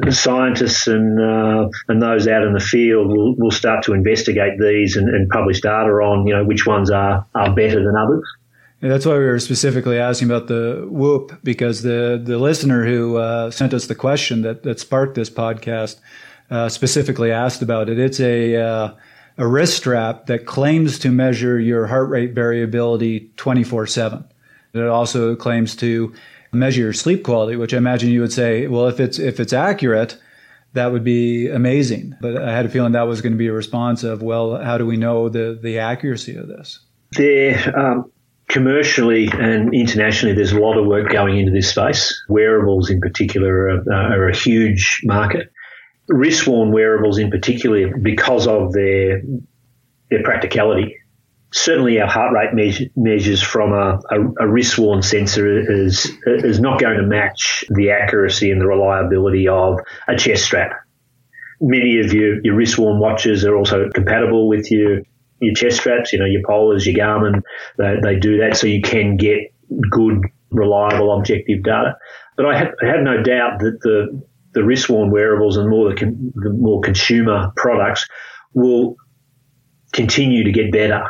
uh, 0.07 0.11
scientists 0.11 0.87
and 0.87 1.21
uh, 1.21 1.69
and 1.89 2.03
those 2.03 2.29
out 2.29 2.43
in 2.43 2.53
the 2.53 2.61
field 2.61 3.09
will, 3.09 3.35
will 3.37 3.51
start 3.51 3.85
to 3.85 3.95
investigate 3.95 4.59
these 4.61 4.97
and, 4.97 5.09
and 5.09 5.29
publish 5.31 5.61
data 5.61 5.91
on 5.91 6.27
you 6.27 6.35
know 6.35 6.45
which 6.45 6.67
ones 6.67 6.91
are, 6.91 7.27
are 7.35 7.55
better 7.55 7.83
than 7.83 7.97
others. 7.97 8.25
That's 8.81 9.05
why 9.05 9.13
we 9.13 9.25
were 9.25 9.39
specifically 9.39 9.99
asking 9.99 10.31
about 10.31 10.49
the 10.49 10.87
Whoop 10.89 11.39
because 11.43 11.83
the 11.83 12.21
the 12.23 12.39
listener 12.39 12.85
who 12.85 13.17
uh, 13.17 13.51
sent 13.51 13.75
us 13.75 13.87
the 13.87 13.95
question 13.95 14.43
that 14.43 14.63
that 14.63 14.79
sparked 14.79 15.15
this 15.15 15.31
podcast 15.31 16.01
uh, 16.51 16.69
specifically 16.69 17.33
asked 17.33 17.63
about 17.63 17.89
it. 17.89 17.99
It's 17.99 18.21
a 18.21 18.57
uh, 18.57 18.95
a 19.39 19.47
wrist 19.47 19.77
strap 19.77 20.27
that 20.27 20.47
claims 20.47 20.99
to 21.01 21.11
measure 21.11 21.59
your 21.59 21.87
heart 21.87 22.11
rate 22.11 22.35
variability 22.35 23.31
24 23.37 23.87
7. 23.87 24.25
It 24.73 24.87
also 24.87 25.35
claims 25.35 25.75
to 25.77 26.13
measure 26.53 26.83
your 26.83 26.93
sleep 26.93 27.25
quality, 27.25 27.57
which 27.57 27.75
I 27.75 27.77
imagine 27.77 28.11
you 28.11 28.21
would 28.21 28.33
say, 28.33 28.67
well, 28.67 28.87
if 28.89 29.01
it's 29.01 29.19
if 29.19 29.41
it's 29.41 29.53
accurate, 29.53 30.17
that 30.73 30.93
would 30.93 31.05
be 31.05 31.49
amazing. 31.49 32.15
But 32.21 32.37
I 32.37 32.53
had 32.53 32.67
a 32.67 32.69
feeling 32.69 32.93
that 32.93 33.03
was 33.03 33.21
going 33.23 33.33
to 33.33 33.39
be 33.39 33.49
a 33.49 33.53
response 33.53 34.05
of, 34.05 34.23
well, 34.23 34.63
how 34.63 34.79
do 34.79 34.87
we 34.87 34.97
know 34.97 35.29
the 35.29 35.59
the 35.61 35.79
accuracy 35.79 36.37
of 36.37 36.49
this? 36.49 36.81
There, 37.13 37.79
um, 37.79 38.11
commercially 38.49 39.29
and 39.33 39.75
internationally, 39.75 40.35
there's 40.35 40.53
a 40.53 40.61
lot 40.61 40.77
of 40.77 40.87
work 40.87 41.11
going 41.11 41.39
into 41.39 41.53
this 41.53 41.71
space. 41.71 42.21
Wearables, 42.29 42.91
in 42.91 43.01
particular, 43.01 43.69
are, 43.69 43.93
are 43.93 44.29
a 44.29 44.37
huge 44.37 45.01
market. 45.05 45.53
Wrist 46.09 46.47
worn 46.47 46.73
wearables, 46.73 47.19
in 47.19 47.31
particular, 47.31 47.97
because 47.97 48.47
of 48.47 48.73
their 48.73 49.23
their 50.11 50.23
practicality 50.25 50.97
certainly 51.53 52.01
our 52.01 52.09
heart 52.09 52.33
rate 52.33 52.55
measure, 52.55 52.85
measures 52.97 53.43
from 53.43 53.73
a, 53.73 54.01
a, 54.11 54.45
a 54.45 54.49
wrist 54.49 54.79
worn 54.79 55.03
sensor 55.03 55.47
is 55.49 56.11
is 56.27 56.61
not 56.61 56.81
going 56.81 56.99
to 56.99 57.07
match 57.07 57.65
the 57.71 57.91
accuracy 57.91 58.51
and 58.51 58.61
the 58.61 58.67
reliability 58.67 59.49
of 59.49 59.79
a 60.09 60.17
chest 60.17 60.45
strap. 60.45 60.73
Many 61.61 62.01
of 62.01 62.13
your, 62.13 62.43
your 62.43 62.55
wrist 62.55 62.79
worn 62.79 63.01
watches 63.01 63.45
are 63.45 63.57
also 63.57 63.89
compatible 63.91 64.49
with 64.49 64.71
your 64.71 65.01
your 65.41 65.55
chest 65.55 65.79
straps, 65.79 66.13
you 66.13 66.19
know, 66.19 66.27
your 66.27 66.43
Polars, 66.43 66.85
your 66.85 66.95
Garmin, 66.95 67.41
they, 67.79 67.97
they 68.03 68.19
do 68.19 68.39
that 68.39 68.59
so 68.59 68.67
you 68.67 68.83
can 68.83 69.17
get 69.17 69.55
good, 69.91 70.21
reliable, 70.51 71.17
objective 71.17 71.63
data. 71.63 71.97
But 72.37 72.45
I 72.45 72.59
have, 72.59 72.69
I 72.83 72.87
have 72.87 73.01
no 73.03 73.23
doubt 73.23 73.61
that 73.61 73.81
the 73.81 74.23
the 74.53 74.65
wrist 74.65 74.89
worn 74.89 75.11
wearables 75.11 75.57
and 75.57 75.71
more 75.71 75.89
the, 75.89 75.95
the 76.35 76.51
more 76.51 76.81
consumer 76.81 77.53
products 77.57 78.07
will 78.53 78.97
continue 79.93 80.45
to 80.45 80.53
get 80.53 80.73
better 80.73 81.05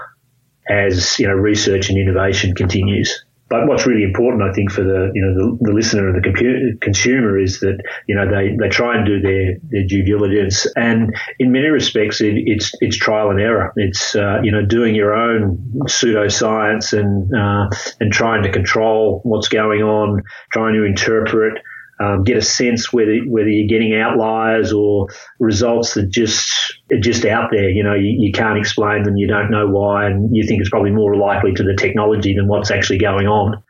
as 0.71 1.19
you 1.19 1.27
know 1.27 1.35
research 1.35 1.91
and 1.91 1.99
innovation 1.99 2.55
continues. 2.55 3.25
But 3.51 3.67
what's 3.67 3.85
really 3.85 4.05
important, 4.05 4.49
I 4.49 4.53
think, 4.53 4.71
for 4.71 4.85
the 4.85 5.11
you 5.13 5.23
know 5.23 5.35
the, 5.35 5.59
the 5.61 5.73
listener 5.73 6.09
and 6.09 6.17
the 6.17 6.23
computer, 6.23 6.71
consumer 6.81 7.37
is 7.37 7.59
that 7.61 7.83
you 8.07 8.15
know 8.15 8.31
they, 8.31 8.57
they 8.57 8.69
try 8.69 8.97
and 8.97 9.05
do 9.05 9.21
their, 9.21 9.57
their 9.71 9.87
due 9.89 10.05
diligence, 10.05 10.69
and 10.77 11.13
in 11.41 11.51
many 11.51 11.67
respects, 11.67 12.21
it, 12.21 12.35
it's 12.37 12.71
it's 12.81 12.97
trial 12.97 13.31
and 13.31 13.41
error. 13.41 13.73
It's 13.75 14.15
uh, 14.15 14.39
you 14.45 14.53
know 14.53 14.65
doing 14.65 14.95
your 14.95 15.15
own 15.15 15.59
pseudoscience 15.89 16.97
and 16.97 17.35
uh, 17.35 17.77
and 17.99 18.13
trying 18.13 18.45
to 18.45 18.53
control 18.53 19.21
what's 19.25 19.49
going 19.49 19.83
on, 19.83 20.23
trying 20.53 20.75
to 20.75 20.85
interpret 20.85 21.55
um, 22.01 22.25
get 22.25 22.37
a 22.37 22.43
sense 22.43 22.93
whether 22.93 23.19
whether 23.27 23.49
you're 23.49 23.69
getting 23.69 23.95
outliers 24.01 24.73
or 24.73 25.09
results 25.39 25.95
that 25.95 26.09
just 26.09 26.75
are 26.91 26.99
just 26.99 27.25
out 27.25 27.51
there. 27.53 27.69
You 27.69 27.85
know, 27.85 27.95
you, 27.95 28.17
you 28.19 28.33
can't 28.33 28.59
explain 28.59 29.03
them, 29.03 29.17
you 29.17 29.27
don't 29.27 29.51
know 29.51 29.69
why, 29.69 30.07
and 30.07 30.35
you 30.35 30.47
think 30.47 30.61
it's 30.61 30.71
probably 30.71 30.91
more 30.91 31.17
likely 31.17 31.53
to 31.53 31.63
the 31.63 31.77
technology 31.79 32.35
than 32.35 32.49
what's 32.49 32.71
actually 32.71 32.99
going 32.99 33.27
on. 33.27 33.63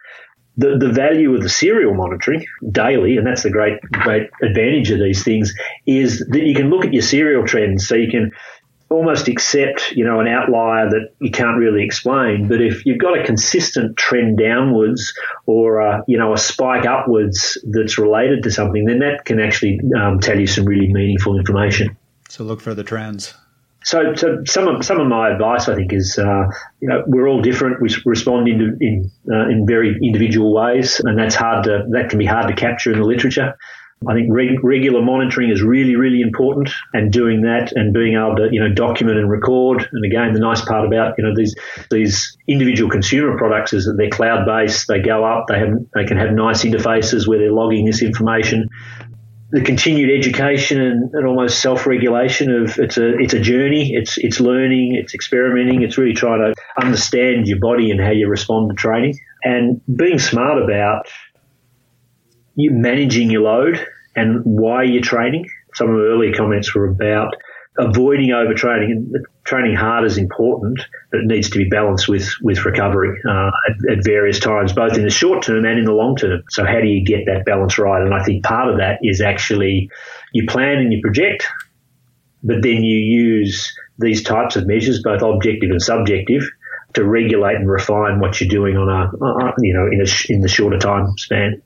The, 0.57 0.76
the 0.78 0.93
value 0.93 1.35
of 1.35 1.43
the 1.43 1.49
serial 1.49 1.95
monitoring 1.95 2.45
daily, 2.70 3.16
and 3.16 3.26
that's 3.26 3.43
the 3.43 3.51
great 3.51 3.81
great 3.93 4.28
advantage 4.43 4.91
of 4.91 5.01
these 5.01 5.24
things, 5.24 5.55
is 5.87 6.24
that 6.31 6.43
you 6.43 6.55
can 6.55 6.70
look 6.70 6.85
at 6.85 6.93
your 6.93 7.03
serial 7.03 7.47
trends. 7.47 7.89
So 7.89 7.95
you 7.95 8.11
can 8.11 8.31
almost 8.91 9.28
accept, 9.28 9.93
you 9.93 10.05
know, 10.05 10.20
an 10.20 10.26
outlier 10.26 10.91
that 10.91 11.12
you 11.20 11.30
can't 11.30 11.57
really 11.57 11.84
explain. 11.84 12.49
But 12.49 12.61
if 12.61 12.84
you've 12.84 12.99
got 12.99 13.18
a 13.18 13.24
consistent 13.24 13.97
trend 13.97 14.36
downwards 14.36 15.14
or, 15.47 15.78
a, 15.80 16.03
you 16.09 16.18
know, 16.18 16.34
a 16.34 16.38
spike 16.38 16.86
upwards 16.86 17.57
that's 17.70 17.99
related 17.99 18.43
to 18.43 18.51
something, 18.51 18.84
then 18.84 18.99
that 18.99 19.24
can 19.24 19.41
actually 19.41 19.80
um, 19.97 20.18
tell 20.18 20.38
you 20.38 20.47
some 20.47 20.64
really 20.64 20.93
meaningful 20.93 21.38
information. 21.38 21.97
So 22.28 22.45
look 22.45 22.61
for 22.61 22.74
the 22.74 22.84
trends. 22.84 23.34
So, 23.82 24.14
so 24.14 24.43
some 24.45 24.68
of 24.68 24.84
some 24.84 25.01
of 25.01 25.07
my 25.07 25.30
advice, 25.30 25.66
I 25.66 25.74
think, 25.74 25.95
is 25.95 26.18
uh, 26.18 26.45
you 26.80 26.88
know 26.88 27.03
we're 27.07 27.26
all 27.26 27.41
different. 27.41 27.80
We 27.80 27.88
respond 28.05 28.47
in 28.47 28.76
in, 28.78 29.11
uh, 29.32 29.49
in 29.49 29.66
very 29.66 29.97
individual 30.03 30.53
ways, 30.53 31.01
and 31.01 31.18
that's 31.18 31.34
hard 31.34 31.64
to 31.64 31.86
that 31.88 32.11
can 32.11 32.18
be 32.18 32.26
hard 32.26 32.49
to 32.49 32.55
capture 32.55 32.93
in 32.93 32.99
the 32.99 33.07
literature. 33.07 33.57
I 34.09 34.14
think 34.14 34.28
reg- 34.32 34.64
regular 34.64 35.03
monitoring 35.03 35.51
is 35.51 35.62
really, 35.62 35.94
really 35.94 36.22
important, 36.22 36.70
and 36.94 37.12
doing 37.12 37.42
that 37.42 37.72
and 37.72 37.92
being 37.92 38.14
able 38.16 38.36
to, 38.36 38.48
you 38.51 38.59
know, 38.59 38.72
document 38.72 39.18
and 39.18 39.30
record. 39.30 39.86
And 39.92 40.05
again, 40.07 40.32
the 40.32 40.40
nice 40.40 40.62
part 40.64 40.86
about 40.86 41.16
you 41.18 41.24
know 41.24 41.34
these 41.36 41.55
these 41.90 42.36
individual 42.48 42.90
consumer 42.90 43.36
products 43.36 43.74
is 43.74 43.84
that 43.84 43.94
they're 43.98 44.09
cloud 44.09 44.46
based. 44.46 44.88
They 44.88 45.01
go 45.01 45.24
up. 45.24 45.46
They 45.48 45.59
have 45.59 45.74
they 45.94 46.07
can 46.07 46.16
have 46.16 46.32
nice 46.32 46.64
interfaces 46.64 47.28
where 47.28 47.38
they're 47.38 47.53
logging 47.53 47.84
this 47.84 48.01
information. 48.01 48.68
The 49.51 49.61
continued 49.61 50.16
education 50.16 50.80
and, 50.80 51.12
and 51.12 51.26
almost 51.26 51.61
self 51.61 51.86
regulation 51.86 52.51
of 52.51 52.78
it's 52.78 52.96
a 52.96 53.18
it's 53.18 53.34
a 53.34 53.40
journey. 53.40 53.92
It's 53.92 54.16
it's 54.16 54.40
learning. 54.40 54.94
It's 54.94 55.12
experimenting. 55.12 55.82
It's 55.82 55.98
really 55.98 56.14
trying 56.14 56.40
to 56.40 56.55
understand 56.82 57.48
your 57.48 57.59
body 57.59 57.90
and 57.90 58.01
how 58.01 58.12
you 58.12 58.28
respond 58.28 58.70
to 58.70 58.76
training 58.76 59.18
and 59.42 59.80
being 59.94 60.18
smart 60.18 60.62
about 60.62 61.07
you 62.55 62.70
managing 62.70 63.30
your 63.30 63.42
load 63.42 63.86
and 64.16 64.42
why 64.44 64.82
you're 64.84 65.03
training. 65.03 65.48
Some 65.74 65.88
of 65.88 65.96
the 65.96 66.03
earlier 66.03 66.34
comments 66.34 66.74
were 66.74 66.86
about 66.86 67.34
avoiding 67.78 68.30
overtraining. 68.30 68.90
And 68.90 69.26
training 69.44 69.76
hard 69.76 70.05
is 70.05 70.18
important, 70.18 70.80
but 71.11 71.20
it 71.20 71.26
needs 71.26 71.51
to 71.51 71.59
be 71.59 71.68
balanced 71.68 72.09
with 72.09 72.28
with 72.42 72.64
recovery 72.64 73.20
uh, 73.28 73.51
at, 73.68 73.98
at, 73.98 74.05
various 74.05 74.38
times, 74.38 74.72
both 74.72 74.96
in 74.96 75.05
the 75.05 75.11
short 75.11 75.42
term 75.42 75.64
and 75.64 75.78
in 75.78 75.84
the 75.84 75.92
long 75.92 76.16
term. 76.16 76.42
So 76.51 76.64
how 76.64 76.80
do 76.80 76.86
you 76.86 77.05
get 77.05 77.26
that 77.26 77.44
balance 77.44 77.78
right? 77.78 78.03
And 78.03 78.14
I 78.14 78.22
think 78.22 78.44
part 78.44 78.68
of 78.68 78.78
that 78.78 78.98
is 79.03 79.20
actually 79.20 79.90
you 80.32 80.46
plan 80.46 80.78
and 80.78 80.92
you 80.92 81.01
project, 81.03 81.46
but 82.42 82.62
then 82.62 82.82
you 82.84 82.96
use 82.96 83.76
these 83.98 84.22
types 84.22 84.57
of 84.57 84.66
measures, 84.66 85.03
both 85.03 85.22
objective 85.22 85.70
and 85.70 85.82
subjective, 85.82 86.42
to 86.94 87.05
regulate 87.05 87.57
and 87.57 87.68
refine 87.68 88.18
what 88.18 88.40
you're 88.40 88.48
doing 88.48 88.76
on 88.76 88.88
a, 88.88 89.53
you 89.61 89.74
know 89.74 89.86
in 89.86 90.01
a 90.01 90.32
in 90.32 90.40
the 90.40 90.48
shorter 90.48 90.78
time 90.78 91.16
span. 91.16 91.62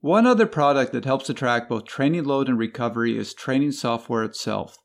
One 0.00 0.26
other 0.26 0.46
product 0.46 0.92
that 0.92 1.04
helps 1.04 1.26
to 1.26 1.34
track 1.34 1.68
both 1.68 1.84
training 1.84 2.24
load 2.24 2.48
and 2.48 2.58
recovery 2.58 3.18
is 3.18 3.34
training 3.34 3.72
software 3.72 4.24
itself. 4.24 4.78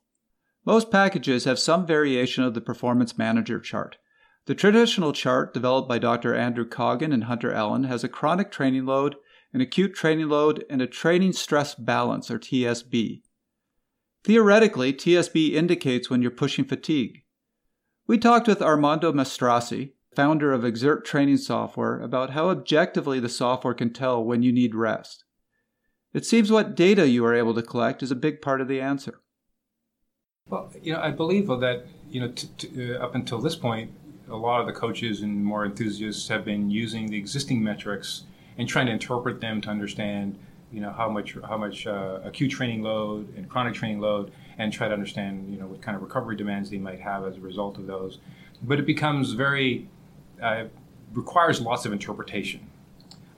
Most 0.66 0.90
packages 0.90 1.44
have 1.44 1.58
some 1.58 1.86
variation 1.86 2.44
of 2.44 2.52
the 2.52 2.60
Performance 2.60 3.16
Manager 3.16 3.58
chart. 3.58 3.96
The 4.44 4.54
traditional 4.54 5.14
chart, 5.14 5.54
developed 5.54 5.88
by 5.88 5.98
Dr. 5.98 6.34
Andrew 6.34 6.68
Coggan 6.68 7.14
and 7.14 7.24
Hunter 7.24 7.50
Allen, 7.50 7.84
has 7.84 8.04
a 8.04 8.10
chronic 8.10 8.52
training 8.52 8.84
load, 8.84 9.16
an 9.54 9.62
acute 9.62 9.94
training 9.94 10.28
load, 10.28 10.64
and 10.68 10.82
a 10.82 10.86
training 10.86 11.32
stress 11.32 11.74
balance, 11.74 12.30
or 12.30 12.38
TSB. 12.38 13.22
Theoretically, 14.22 14.92
TSB 14.92 15.54
indicates 15.54 16.10
when 16.10 16.20
you're 16.20 16.30
pushing 16.30 16.66
fatigue. 16.66 17.22
We 18.06 18.18
talked 18.18 18.48
with 18.48 18.60
Armando 18.60 19.12
Mastracci, 19.12 19.92
founder 20.16 20.52
of 20.52 20.62
Xert 20.62 21.04
Training 21.04 21.36
Software, 21.36 22.00
about 22.00 22.30
how 22.30 22.48
objectively 22.48 23.20
the 23.20 23.28
software 23.28 23.74
can 23.74 23.92
tell 23.92 24.24
when 24.24 24.42
you 24.42 24.50
need 24.50 24.74
rest. 24.74 25.24
It 26.14 26.24
seems 26.24 26.50
what 26.50 26.74
data 26.74 27.06
you 27.06 27.24
are 27.26 27.34
able 27.34 27.54
to 27.54 27.62
collect 27.62 28.02
is 28.02 28.10
a 28.10 28.16
big 28.16 28.40
part 28.40 28.62
of 28.62 28.68
the 28.68 28.80
answer. 28.80 29.20
Well, 30.48 30.72
you 30.80 30.94
know, 30.94 31.00
I 31.00 31.10
believe 31.10 31.48
that 31.48 31.84
you 32.08 32.20
know, 32.20 32.28
t- 32.28 32.48
t- 32.56 32.94
uh, 32.94 32.98
up 32.98 33.14
until 33.14 33.40
this 33.40 33.56
point, 33.56 33.90
a 34.30 34.36
lot 34.36 34.60
of 34.60 34.66
the 34.66 34.72
coaches 34.72 35.20
and 35.20 35.44
more 35.44 35.66
enthusiasts 35.66 36.28
have 36.28 36.44
been 36.44 36.70
using 36.70 37.08
the 37.08 37.18
existing 37.18 37.62
metrics 37.62 38.24
and 38.56 38.68
trying 38.68 38.86
to 38.86 38.92
interpret 38.92 39.40
them 39.40 39.60
to 39.60 39.68
understand, 39.68 40.38
you 40.72 40.80
know, 40.80 40.92
how 40.92 41.10
much 41.10 41.36
how 41.46 41.58
much 41.58 41.86
uh, 41.86 42.20
acute 42.24 42.50
training 42.50 42.82
load 42.82 43.36
and 43.36 43.48
chronic 43.48 43.74
training 43.74 44.00
load, 44.00 44.32
and 44.56 44.72
try 44.72 44.88
to 44.88 44.94
understand, 44.94 45.50
you 45.52 45.58
know, 45.58 45.66
what 45.66 45.82
kind 45.82 45.96
of 45.96 46.02
recovery 46.02 46.36
demands 46.36 46.70
they 46.70 46.78
might 46.78 47.00
have 47.00 47.24
as 47.26 47.36
a 47.36 47.40
result 47.40 47.76
of 47.76 47.86
those. 47.86 48.18
But 48.62 48.78
it 48.78 48.86
becomes 48.86 49.32
very 49.32 49.88
uh, 50.42 50.64
requires 51.12 51.60
lots 51.60 51.86
of 51.86 51.92
interpretation. 51.92 52.60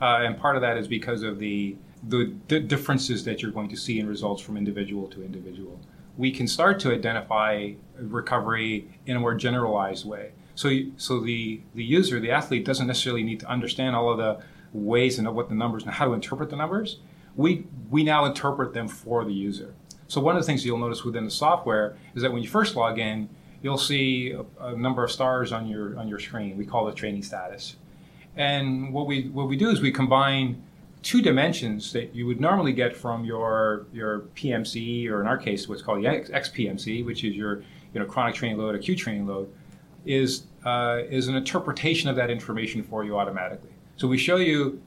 Uh, 0.00 0.20
and 0.22 0.38
part 0.38 0.56
of 0.56 0.62
that 0.62 0.76
is 0.76 0.86
because 0.86 1.22
of 1.22 1.38
the, 1.38 1.76
the 2.06 2.26
differences 2.60 3.24
that 3.24 3.42
you're 3.42 3.50
going 3.50 3.68
to 3.68 3.76
see 3.76 3.98
in 3.98 4.06
results 4.06 4.40
from 4.40 4.56
individual 4.56 5.08
to 5.08 5.24
individual. 5.24 5.80
We 6.16 6.30
can 6.30 6.46
start 6.46 6.80
to 6.80 6.92
identify 6.92 7.72
recovery 7.96 8.88
in 9.06 9.16
a 9.16 9.20
more 9.20 9.34
generalized 9.34 10.06
way. 10.06 10.32
So, 10.54 10.70
so 10.96 11.20
the, 11.20 11.60
the 11.74 11.84
user, 11.84 12.18
the 12.18 12.32
athlete, 12.32 12.64
doesn't 12.64 12.86
necessarily 12.86 13.22
need 13.22 13.40
to 13.40 13.46
understand 13.46 13.94
all 13.94 14.10
of 14.10 14.18
the 14.18 14.42
ways 14.72 15.18
and 15.18 15.34
what 15.34 15.48
the 15.48 15.54
numbers 15.54 15.84
and 15.84 15.92
how 15.92 16.06
to 16.06 16.12
interpret 16.12 16.50
the 16.50 16.56
numbers. 16.56 16.98
We, 17.36 17.66
we 17.90 18.02
now 18.02 18.24
interpret 18.24 18.74
them 18.74 18.88
for 18.88 19.24
the 19.24 19.32
user. 19.32 19.74
So 20.08 20.20
one 20.20 20.36
of 20.36 20.42
the 20.42 20.46
things 20.46 20.64
you'll 20.64 20.78
notice 20.78 21.04
within 21.04 21.24
the 21.24 21.30
software 21.30 21.96
is 22.14 22.22
that 22.22 22.32
when 22.32 22.42
you 22.42 22.48
first 22.48 22.74
log 22.74 22.98
in, 22.98 23.28
you'll 23.62 23.78
see 23.78 24.32
a, 24.32 24.44
a, 24.64 24.76
number 24.76 25.04
of 25.04 25.10
stars 25.10 25.52
on 25.52 25.66
your 25.66 25.98
on 25.98 26.08
your 26.08 26.18
screen. 26.18 26.56
We 26.56 26.66
call 26.66 26.88
it 26.88 26.96
training 26.96 27.22
status, 27.22 27.76
And 28.36 28.92
what 28.92 29.06
we 29.06 29.28
what 29.28 29.48
we 29.48 29.56
do 29.56 29.70
is 29.70 29.80
we 29.80 29.92
combine 29.92 30.62
two 31.02 31.22
dimensions 31.22 31.92
that 31.92 32.14
you 32.14 32.26
would 32.26 32.40
normally 32.40 32.72
get 32.72 32.96
from 32.96 33.24
your 33.24 33.86
your 33.92 34.20
PMC 34.36 35.08
or 35.08 35.20
in 35.20 35.26
our 35.26 35.38
case 35.38 35.68
what's 35.68 35.82
called 35.82 36.02
the 36.02 36.08
XPMC, 36.08 37.04
which 37.04 37.24
is 37.24 37.34
your 37.34 37.62
you 37.94 38.00
know 38.00 38.06
chronic 38.06 38.34
training 38.34 38.58
load, 38.58 38.74
acute 38.74 38.98
training 38.98 39.26
load, 39.26 39.52
is 40.04 40.44
uh, 40.64 41.02
is 41.10 41.28
an 41.28 41.36
interpretation 41.36 42.08
of 42.08 42.16
that 42.16 42.30
information 42.30 42.82
for 42.82 43.04
you 43.04 43.18
automatically. 43.18 43.70
So 43.96 44.06
we 44.06 44.18
show 44.18 44.36
you 44.36 44.80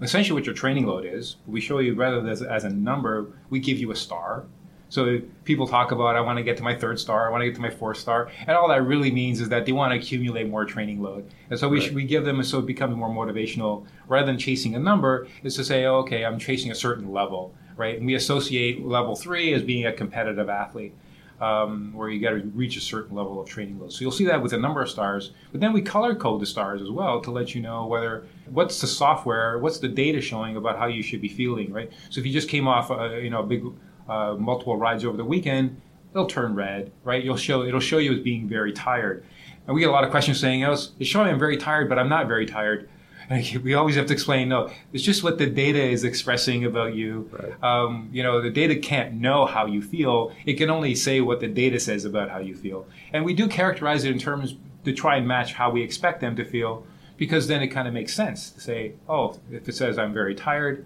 essentially 0.00 0.34
what 0.34 0.46
your 0.46 0.54
training 0.54 0.86
load 0.86 1.04
is. 1.04 1.36
We 1.46 1.60
show 1.60 1.78
you 1.78 1.94
rather 1.94 2.20
than 2.20 2.28
as, 2.28 2.42
as 2.42 2.64
a 2.64 2.70
number, 2.70 3.32
we 3.50 3.60
give 3.60 3.78
you 3.78 3.90
a 3.92 3.96
star. 3.96 4.44
So 4.92 5.22
people 5.44 5.66
talk 5.66 5.90
about 5.90 6.16
I 6.16 6.20
want 6.20 6.36
to 6.36 6.42
get 6.42 6.58
to 6.58 6.62
my 6.62 6.74
third 6.74 7.00
star, 7.00 7.26
I 7.26 7.30
want 7.30 7.40
to 7.40 7.46
get 7.46 7.54
to 7.54 7.62
my 7.62 7.70
fourth 7.70 7.96
star, 7.96 8.30
and 8.46 8.50
all 8.50 8.68
that 8.68 8.82
really 8.82 9.10
means 9.10 9.40
is 9.40 9.48
that 9.48 9.64
they 9.64 9.72
want 9.72 9.90
to 9.90 9.98
accumulate 9.98 10.50
more 10.50 10.66
training 10.66 11.00
load. 11.00 11.30
And 11.48 11.58
so 11.58 11.66
we 11.66 11.80
right. 11.80 11.94
we 11.94 12.04
give 12.04 12.26
them 12.26 12.42
so 12.42 12.58
it 12.58 12.66
becomes 12.66 12.94
more 12.94 13.08
motivational 13.08 13.86
rather 14.06 14.26
than 14.26 14.36
chasing 14.36 14.74
a 14.74 14.78
number 14.78 15.28
is 15.44 15.56
to 15.56 15.64
say, 15.64 15.86
oh, 15.86 16.00
okay, 16.00 16.26
I'm 16.26 16.38
chasing 16.38 16.70
a 16.70 16.74
certain 16.74 17.10
level, 17.10 17.54
right? 17.74 17.96
And 17.96 18.04
we 18.04 18.16
associate 18.16 18.84
level 18.84 19.16
three 19.16 19.54
as 19.54 19.62
being 19.62 19.86
a 19.86 19.94
competitive 19.94 20.50
athlete 20.50 20.94
um, 21.40 21.94
where 21.94 22.10
you 22.10 22.20
got 22.20 22.30
to 22.30 22.42
reach 22.54 22.76
a 22.76 22.80
certain 22.82 23.16
level 23.16 23.40
of 23.40 23.48
training 23.48 23.80
load. 23.80 23.94
So 23.94 24.02
you'll 24.02 24.12
see 24.12 24.26
that 24.26 24.42
with 24.42 24.52
a 24.52 24.58
number 24.58 24.82
of 24.82 24.90
stars. 24.90 25.32
But 25.52 25.62
then 25.62 25.72
we 25.72 25.80
color 25.80 26.14
code 26.14 26.42
the 26.42 26.46
stars 26.46 26.82
as 26.82 26.90
well 26.90 27.20
to 27.22 27.30
let 27.30 27.54
you 27.54 27.62
know 27.62 27.86
whether 27.86 28.26
what's 28.50 28.80
the 28.80 28.86
software, 28.86 29.58
what's 29.58 29.78
the 29.78 29.88
data 29.88 30.20
showing 30.20 30.56
about 30.56 30.78
how 30.78 30.86
you 30.86 31.02
should 31.02 31.22
be 31.22 31.28
feeling, 31.28 31.72
right? 31.72 31.90
So 32.10 32.20
if 32.20 32.26
you 32.26 32.32
just 32.32 32.50
came 32.50 32.68
off, 32.68 32.90
a, 32.90 33.20
you 33.22 33.30
know, 33.30 33.40
a 33.40 33.46
big 33.46 33.64
uh, 34.08 34.34
multiple 34.38 34.76
rides 34.76 35.04
over 35.04 35.16
the 35.16 35.24
weekend, 35.24 35.80
it'll 36.12 36.26
turn 36.26 36.54
red, 36.54 36.92
right? 37.04 37.22
You'll 37.22 37.36
show 37.36 37.62
it'll 37.64 37.80
show 37.80 37.98
you 37.98 38.12
as 38.12 38.20
being 38.20 38.48
very 38.48 38.72
tired. 38.72 39.24
And 39.66 39.74
we 39.74 39.80
get 39.80 39.88
a 39.88 39.92
lot 39.92 40.04
of 40.04 40.10
questions 40.10 40.40
saying, 40.40 40.64
"Oh, 40.64 40.72
it's 40.72 41.08
showing 41.08 41.28
I'm 41.28 41.38
very 41.38 41.56
tired, 41.56 41.88
but 41.88 41.98
I'm 41.98 42.08
not 42.08 42.28
very 42.28 42.46
tired." 42.46 42.88
we 43.62 43.74
always 43.74 43.96
have 43.96 44.06
to 44.06 44.12
explain 44.12 44.48
no 44.48 44.70
it's 44.92 45.02
just 45.02 45.22
what 45.22 45.38
the 45.38 45.46
data 45.46 45.80
is 45.80 46.04
expressing 46.04 46.64
about 46.64 46.94
you 46.94 47.28
right. 47.32 47.62
um, 47.62 48.08
you 48.12 48.22
know 48.22 48.40
the 48.40 48.50
data 48.50 48.76
can't 48.76 49.14
know 49.14 49.46
how 49.46 49.66
you 49.66 49.80
feel 49.80 50.32
it 50.44 50.54
can 50.54 50.70
only 50.70 50.94
say 50.94 51.20
what 51.20 51.40
the 51.40 51.48
data 51.48 51.78
says 51.78 52.04
about 52.04 52.30
how 52.30 52.38
you 52.38 52.54
feel 52.54 52.86
and 53.12 53.24
we 53.24 53.32
do 53.32 53.48
characterize 53.48 54.04
it 54.04 54.12
in 54.12 54.18
terms 54.18 54.56
to 54.84 54.92
try 54.92 55.16
and 55.16 55.26
match 55.26 55.54
how 55.54 55.70
we 55.70 55.82
expect 55.82 56.20
them 56.20 56.36
to 56.36 56.44
feel 56.44 56.84
because 57.16 57.46
then 57.46 57.62
it 57.62 57.68
kind 57.68 57.86
of 57.86 57.94
makes 57.94 58.14
sense 58.14 58.50
to 58.50 58.60
say 58.60 58.92
oh 59.08 59.38
if 59.50 59.68
it 59.68 59.74
says 59.74 59.98
i'm 59.98 60.12
very 60.12 60.34
tired 60.34 60.84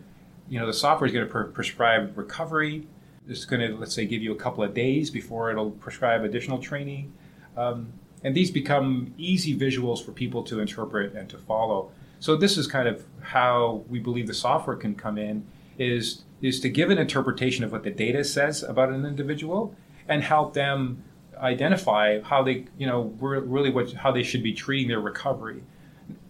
you 0.49 0.59
know 0.59 0.67
the 0.67 0.73
software 0.73 1.07
is 1.07 1.13
going 1.13 1.27
to 1.27 1.31
pre- 1.31 1.51
prescribe 1.51 2.17
recovery 2.17 2.87
it's 3.29 3.45
going 3.45 3.61
to 3.61 3.77
let's 3.77 3.95
say 3.95 4.07
give 4.07 4.23
you 4.23 4.33
a 4.33 4.37
couple 4.37 4.63
of 4.63 4.75
days 4.75 5.11
before 5.11 5.51
it'll 5.51 5.71
prescribe 5.73 6.25
additional 6.25 6.59
training 6.59 7.13
um, 7.57 7.93
and 8.25 8.35
these 8.35 8.51
become 8.51 9.13
easy 9.19 9.57
visuals 9.57 10.05
for 10.05 10.13
people 10.13 10.43
to 10.43 10.61
interpret 10.61 11.15
and 11.15 11.29
to 11.29 11.39
follow 11.39 11.91
so 12.19 12.37
this 12.37 12.57
is 12.57 12.67
kind 12.67 12.89
of 12.89 13.05
how 13.21 13.85
we 13.89 13.99
believe 13.99 14.27
the 14.27 14.35
software 14.35 14.77
can 14.77 14.95
come 14.95 15.19
in 15.19 15.47
is 15.79 16.23
is 16.43 16.61
to 16.61 16.69
give 16.69 16.91
an 16.91 16.99
interpretation 16.99 17.65
of 17.65 17.73
what 17.73 17.83
the 17.83 17.91
data 17.91 18.23
says 18.23 18.63
about 18.63 18.91
an 18.91 19.05
individual 19.05 19.75
and 20.09 20.23
help 20.23 20.55
them 20.55 21.03
identify 21.39 22.21
how 22.23 22.43
they 22.43 22.65
you 22.79 22.87
know 22.87 23.15
really 23.19 23.71
what 23.71 23.93
how 23.93 24.11
they 24.11 24.23
should 24.23 24.43
be 24.43 24.53
treating 24.53 24.89
their 24.89 25.01
recovery. 25.01 25.63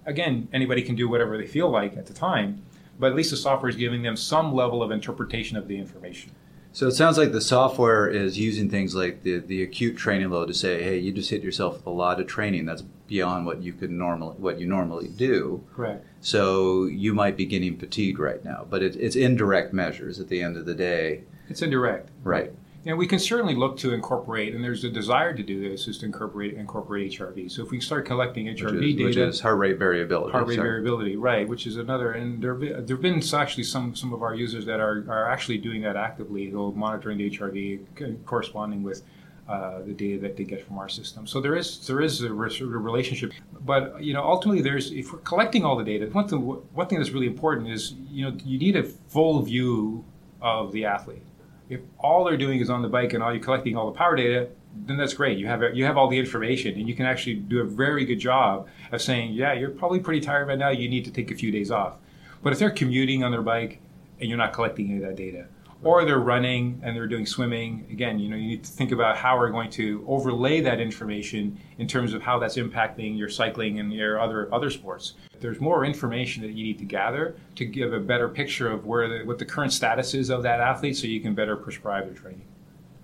Again, 0.04 0.48
anybody 0.52 0.82
can 0.82 0.94
do 0.94 1.08
whatever 1.08 1.36
they 1.36 1.46
feel 1.46 1.68
like 1.68 1.96
at 1.96 2.06
the 2.06 2.14
time, 2.14 2.62
but 2.98 3.08
at 3.08 3.16
least 3.16 3.30
the 3.30 3.36
software 3.36 3.68
is 3.68 3.76
giving 3.76 4.02
them 4.02 4.16
some 4.16 4.54
level 4.54 4.82
of 4.82 4.90
interpretation 4.90 5.56
of 5.56 5.68
the 5.68 5.78
information. 5.78 6.30
So 6.76 6.86
it 6.86 6.92
sounds 6.92 7.16
like 7.16 7.32
the 7.32 7.40
software 7.40 8.06
is 8.06 8.38
using 8.38 8.68
things 8.68 8.94
like 8.94 9.22
the, 9.22 9.38
the 9.38 9.62
acute 9.62 9.96
training 9.96 10.28
load 10.28 10.48
to 10.48 10.52
say, 10.52 10.82
hey, 10.82 10.98
you 10.98 11.10
just 11.10 11.30
hit 11.30 11.42
yourself 11.42 11.78
with 11.78 11.86
a 11.86 11.90
lot 11.90 12.20
of 12.20 12.26
training 12.26 12.66
that's 12.66 12.82
beyond 12.82 13.46
what 13.46 13.62
you 13.62 13.72
could 13.72 13.90
normally 13.90 14.34
what 14.36 14.60
you 14.60 14.66
normally 14.66 15.08
do. 15.08 15.64
Correct. 15.74 16.04
So 16.20 16.84
you 16.84 17.14
might 17.14 17.34
be 17.34 17.46
getting 17.46 17.78
fatigued 17.78 18.18
right 18.18 18.44
now, 18.44 18.66
but 18.68 18.82
it, 18.82 18.94
it's 18.96 19.16
indirect 19.16 19.72
measures 19.72 20.20
at 20.20 20.28
the 20.28 20.42
end 20.42 20.58
of 20.58 20.66
the 20.66 20.74
day. 20.74 21.22
It's 21.48 21.62
indirect. 21.62 22.10
Right. 22.22 22.52
And 22.86 22.96
we 22.96 23.08
can 23.08 23.18
certainly 23.18 23.56
look 23.56 23.76
to 23.78 23.92
incorporate, 23.92 24.54
and 24.54 24.62
there's 24.62 24.84
a 24.84 24.88
desire 24.88 25.34
to 25.34 25.42
do 25.42 25.68
this, 25.68 25.88
is 25.88 25.98
to 25.98 26.06
incorporate 26.06 26.54
incorporate 26.54 27.10
HRV. 27.10 27.50
So 27.50 27.64
if 27.64 27.72
we 27.72 27.80
start 27.80 28.06
collecting 28.06 28.46
HRV 28.46 28.78
which 28.78 28.84
is, 28.84 28.94
data, 28.94 29.04
which 29.04 29.16
is 29.16 29.40
heart 29.40 29.58
rate 29.58 29.76
variability, 29.76 30.30
heart 30.30 30.46
rate 30.46 30.54
sorry. 30.54 30.68
variability, 30.68 31.16
right? 31.16 31.48
Which 31.48 31.66
is 31.66 31.78
another, 31.78 32.12
and 32.12 32.40
there 32.40 32.54
have 32.54 33.02
been 33.02 33.20
actually 33.34 33.64
some 33.64 33.96
some 33.96 34.12
of 34.12 34.22
our 34.22 34.36
users 34.36 34.64
that 34.66 34.78
are, 34.78 35.04
are 35.08 35.28
actually 35.28 35.58
doing 35.58 35.82
that 35.82 35.96
actively, 35.96 36.48
though 36.48 36.70
monitoring 36.70 37.18
the 37.18 37.28
HRV 37.28 38.24
corresponding 38.24 38.84
with 38.84 39.02
uh, 39.48 39.82
the 39.82 39.92
data 39.92 40.20
that 40.20 40.36
they 40.36 40.44
get 40.44 40.64
from 40.64 40.78
our 40.78 40.88
system. 40.88 41.26
So 41.26 41.40
there 41.40 41.56
is 41.56 41.84
there 41.88 42.00
is 42.00 42.22
a, 42.22 42.32
relationship, 42.32 43.32
but 43.64 44.00
you 44.00 44.14
know 44.14 44.22
ultimately 44.22 44.62
there's 44.62 44.92
if 44.92 45.12
we're 45.12 45.18
collecting 45.18 45.64
all 45.64 45.76
the 45.76 45.84
data, 45.84 46.06
one 46.06 46.28
thing 46.28 46.38
one 46.40 46.86
thing 46.86 46.98
that's 46.98 47.10
really 47.10 47.26
important 47.26 47.68
is 47.68 47.94
you 48.08 48.30
know 48.30 48.36
you 48.44 48.60
need 48.60 48.76
a 48.76 48.84
full 48.84 49.42
view 49.42 50.04
of 50.40 50.70
the 50.70 50.84
athlete 50.84 51.22
if 51.68 51.80
all 51.98 52.24
they're 52.24 52.36
doing 52.36 52.60
is 52.60 52.70
on 52.70 52.82
the 52.82 52.88
bike 52.88 53.12
and 53.12 53.22
all 53.22 53.32
you're 53.32 53.42
collecting 53.42 53.76
all 53.76 53.90
the 53.90 53.96
power 53.96 54.16
data, 54.16 54.48
then 54.84 54.96
that's 54.96 55.14
great. 55.14 55.38
You 55.38 55.46
have 55.46 55.62
you 55.74 55.84
have 55.84 55.96
all 55.96 56.08
the 56.08 56.18
information, 56.18 56.74
and 56.78 56.88
you 56.88 56.94
can 56.94 57.06
actually 57.06 57.36
do 57.36 57.60
a 57.60 57.64
very 57.64 58.04
good 58.04 58.18
job 58.18 58.68
of 58.92 59.00
saying, 59.00 59.32
yeah, 59.32 59.52
you're 59.52 59.70
probably 59.70 60.00
pretty 60.00 60.20
tired 60.20 60.48
right 60.48 60.58
now. 60.58 60.68
You 60.68 60.88
need 60.88 61.04
to 61.06 61.10
take 61.10 61.30
a 61.30 61.34
few 61.34 61.50
days 61.50 61.70
off. 61.70 61.94
But 62.42 62.52
if 62.52 62.58
they're 62.58 62.70
commuting 62.70 63.24
on 63.24 63.32
their 63.32 63.42
bike 63.42 63.80
and 64.20 64.28
you're 64.28 64.38
not 64.38 64.52
collecting 64.52 64.90
any 64.90 64.96
of 64.96 65.02
that 65.02 65.16
data, 65.16 65.46
or 65.82 66.04
they're 66.04 66.18
running 66.18 66.80
and 66.82 66.96
they're 66.96 67.06
doing 67.06 67.26
swimming. 67.26 67.86
Again, 67.90 68.18
you 68.18 68.28
know, 68.28 68.36
you 68.36 68.48
need 68.48 68.64
to 68.64 68.70
think 68.70 68.92
about 68.92 69.16
how 69.16 69.36
we're 69.38 69.50
going 69.50 69.70
to 69.70 70.04
overlay 70.08 70.60
that 70.60 70.80
information 70.80 71.58
in 71.78 71.86
terms 71.86 72.14
of 72.14 72.22
how 72.22 72.38
that's 72.38 72.56
impacting 72.56 73.16
your 73.16 73.28
cycling 73.28 73.78
and 73.78 73.92
your 73.92 74.20
other 74.20 74.52
other 74.52 74.70
sports. 74.70 75.14
There's 75.40 75.60
more 75.60 75.84
information 75.84 76.42
that 76.42 76.52
you 76.52 76.64
need 76.64 76.78
to 76.78 76.84
gather 76.84 77.36
to 77.56 77.64
give 77.64 77.92
a 77.92 78.00
better 78.00 78.28
picture 78.28 78.70
of 78.70 78.86
where 78.86 79.08
the, 79.08 79.24
what 79.24 79.38
the 79.38 79.44
current 79.44 79.72
status 79.72 80.14
is 80.14 80.30
of 80.30 80.42
that 80.44 80.60
athlete, 80.60 80.96
so 80.96 81.06
you 81.06 81.20
can 81.20 81.34
better 81.34 81.56
prescribe 81.56 82.06
their 82.06 82.14
training. 82.14 82.42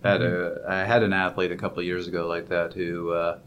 I 0.05 0.11
had, 0.11 0.23
a, 0.23 0.65
I 0.69 0.77
had 0.79 1.03
an 1.05 1.13
athlete 1.13 1.53
a 1.53 1.57
couple 1.57 1.81
years 1.83 2.09
ago 2.09 2.27
like 2.27 2.49
that 2.49 2.73
who 2.73 3.13
uh, 3.13 3.39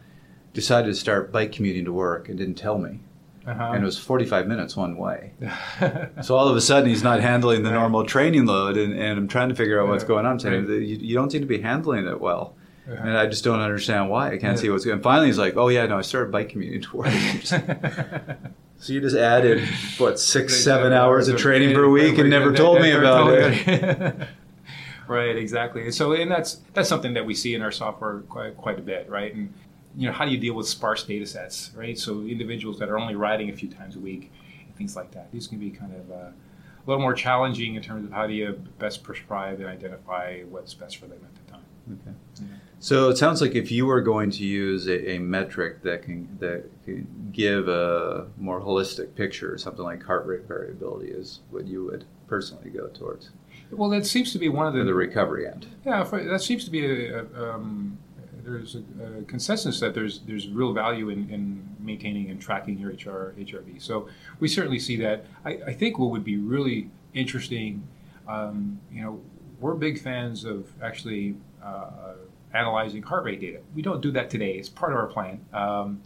decided 0.53 0.88
to 0.88 0.95
start 0.95 1.32
bike 1.32 1.51
commuting 1.51 1.84
to 1.86 1.91
work 1.91 2.30
and 2.30 2.38
didn't 2.38 2.55
tell 2.55 2.78
me 2.78 2.99
uh-huh. 3.46 3.72
and 3.74 3.84
it 3.84 3.86
was 3.86 3.98
45 3.98 4.48
minutes 4.48 4.76
one 4.76 4.98
way. 4.98 5.34
so 6.22 6.36
all 6.36 6.48
of 6.48 6.56
a 6.56 6.62
sudden, 6.62 6.89
he's 6.89 7.04
not 7.04 7.22
handling 7.22 7.64
the 7.64 7.72
normal 7.72 8.04
training 8.04 8.46
load, 8.46 8.76
and, 8.78 8.93
and 8.93 9.20
I'm 9.20 9.28
trying 9.28 9.50
to 9.50 9.56
figure 9.56 9.82
out 9.82 9.88
what's 9.88 10.04
going 10.04 10.26
on. 10.26 10.34
I'm 10.34 10.39
saying, 10.39 10.66
right. 10.66 10.82
you, 10.82 10.98
you, 10.98 11.16
don't 11.16 11.32
seem 11.32 11.41
to 11.41 11.48
be 11.48 11.62
handling 11.62 12.08
it 12.08 12.20
well. 12.20 12.56
Uh-huh. 12.91 13.02
And 13.02 13.18
I 13.18 13.28
just 13.28 13.43
don't 13.43 13.60
understand 13.60 14.10
why. 14.10 14.28
I 14.28 14.38
can't 14.38 14.56
yeah. 14.58 14.62
see 14.62 14.70
what's 14.70 14.86
going 14.86 14.98
on. 14.98 15.04
Finally, 15.04 15.28
he's 15.28 15.38
like, 15.38 15.58
oh, 15.58 15.68
yeah, 15.70 15.86
no, 15.86 15.98
I 15.98 16.02
started 16.02 16.32
bike 16.32 16.50
commuting 16.50 16.82
to 16.82 16.98
work. 16.98 17.14
so 17.43 18.93
you 18.93 19.02
just 19.02 19.16
added, 19.16 19.68
what, 19.98 20.20
six, 20.20 20.64
seven 20.64 20.91
hours 20.91 21.28
of 21.28 21.38
training 21.38 21.76
per 21.76 21.88
week 21.88 22.18
and 22.18 22.30
never 22.30 22.54
told 22.54 22.82
me 22.82 22.91
about 22.91 23.32
it. 23.34 24.28
right, 25.08 25.36
exactly. 25.36 25.91
So, 25.91 26.14
and 26.14 26.32
that's 26.32 26.62
that's 26.74 26.89
something 26.89 27.14
that 27.14 27.26
we 27.26 27.36
see 27.36 27.54
in 27.54 27.62
our 27.62 27.72
software 27.72 28.22
quite, 28.22 28.58
quite 28.58 28.80
a 28.80 28.84
bit, 28.84 29.10
right? 29.10 29.34
And 29.34 29.54
you 29.98 30.08
know, 30.08 30.14
how 30.14 30.26
do 30.26 30.32
you 30.32 30.38
deal 30.38 30.54
with 30.54 30.68
sparse 30.68 31.04
data 31.04 31.26
sets, 31.26 31.72
right? 31.76 31.98
So 31.98 32.22
individuals 32.22 32.80
that 32.80 32.89
are 32.89 32.98
only 32.98 33.16
riding 33.16 33.50
a 33.50 33.54
few 33.54 33.70
times 33.70 33.96
a 33.96 34.00
week, 34.00 34.32
and 34.66 34.76
things 34.76 34.96
like 34.96 35.12
that. 35.12 35.32
These 35.32 35.48
can 35.48 35.60
be 35.60 35.70
kind 35.70 35.93
of 35.93 36.12
uh, 36.12 36.16
a 36.16 36.86
little 36.86 37.02
more 37.02 37.14
challenging 37.14 37.76
in 37.76 37.82
terms 37.82 38.06
of 38.06 38.12
how 38.12 38.28
do 38.28 38.34
you 38.34 38.62
best 38.78 39.04
prescribe 39.04 39.60
and 39.60 39.68
identify 39.68 40.41
what's 40.43 40.74
best 40.74 40.98
for 40.98 41.08
them 41.08 41.20
at 41.24 41.46
the 41.46 41.52
time. 41.52 41.66
Okay. 41.91 42.16
Yeah. 42.41 42.58
So 42.80 43.10
it 43.10 43.18
sounds 43.18 43.41
like 43.41 43.56
if 43.56 43.72
you 43.72 43.86
were 43.86 44.02
going 44.02 44.32
to 44.32 44.43
use 44.43 44.88
a, 44.88 45.12
a, 45.14 45.20
metric 45.20 45.82
that 45.84 46.04
can 46.04 46.38
that 46.39 46.66
can 46.84 47.32
give 47.32 47.68
a 47.68 48.28
more 48.38 48.60
holistic 48.62 49.16
picture, 49.16 49.58
something 49.58 49.84
like 49.84 50.04
heart 50.04 50.26
rate 50.26 50.43
variability 50.48 51.12
is 51.12 51.39
what 51.52 51.66
you 51.66 51.86
would 51.86 52.06
personally 52.28 52.70
go 52.70 52.88
towards. 52.88 53.30
Well, 53.72 53.89
that 53.89 54.06
seems 54.06 54.32
to 54.34 54.39
be 54.39 54.50
one 54.50 54.68
of 54.68 54.74
the 54.74 54.84
the 54.84 54.93
recovery 54.93 55.48
end. 55.48 55.68
Yeah, 55.86 56.04
that 56.04 56.41
seems 56.41 56.66
to 56.66 56.72
be 56.72 56.86
a, 56.86 57.24
a 57.24 57.54
um, 57.54 57.98
there's 58.46 58.76
a, 58.76 59.20
a, 59.20 59.24
consensus 59.24 59.80
that 59.80 59.93
there's 59.93 60.20
there's 60.20 60.48
real 60.48 60.72
value 60.72 61.10
in, 61.10 61.30
in 61.30 61.76
maintaining 61.80 62.30
and 62.30 62.39
tracking 62.39 62.78
your 62.78 62.91
HR 62.91 63.34
HRV. 63.38 63.82
So 63.82 64.08
we 64.39 64.48
certainly 64.48 64.80
see 64.80 64.96
that. 64.98 65.26
I, 65.43 65.60
I 65.68 65.74
think 65.74 65.98
what 65.98 66.12
would 66.12 66.24
be 66.24 66.38
really 66.38 66.89
interesting, 67.14 67.88
um, 68.28 68.80
you 68.91 69.02
know, 69.02 69.20
we're 69.60 69.74
big 69.74 70.00
fans 70.00 70.46
of 70.46 70.68
actually 70.82 71.36
uh, 71.64 72.14
analyzing 72.54 73.02
heart 73.02 73.24
rate 73.24 73.41
data. 73.41 73.60
We 73.74 73.82
don't 73.82 74.02
do 74.02 74.12
that 74.12 74.30
today; 74.30 74.54
it's 74.54 74.70
part 74.70 74.91
of 74.91 75.00
our 75.00 75.08
plan. 75.08 75.43
Um, 75.52 76.02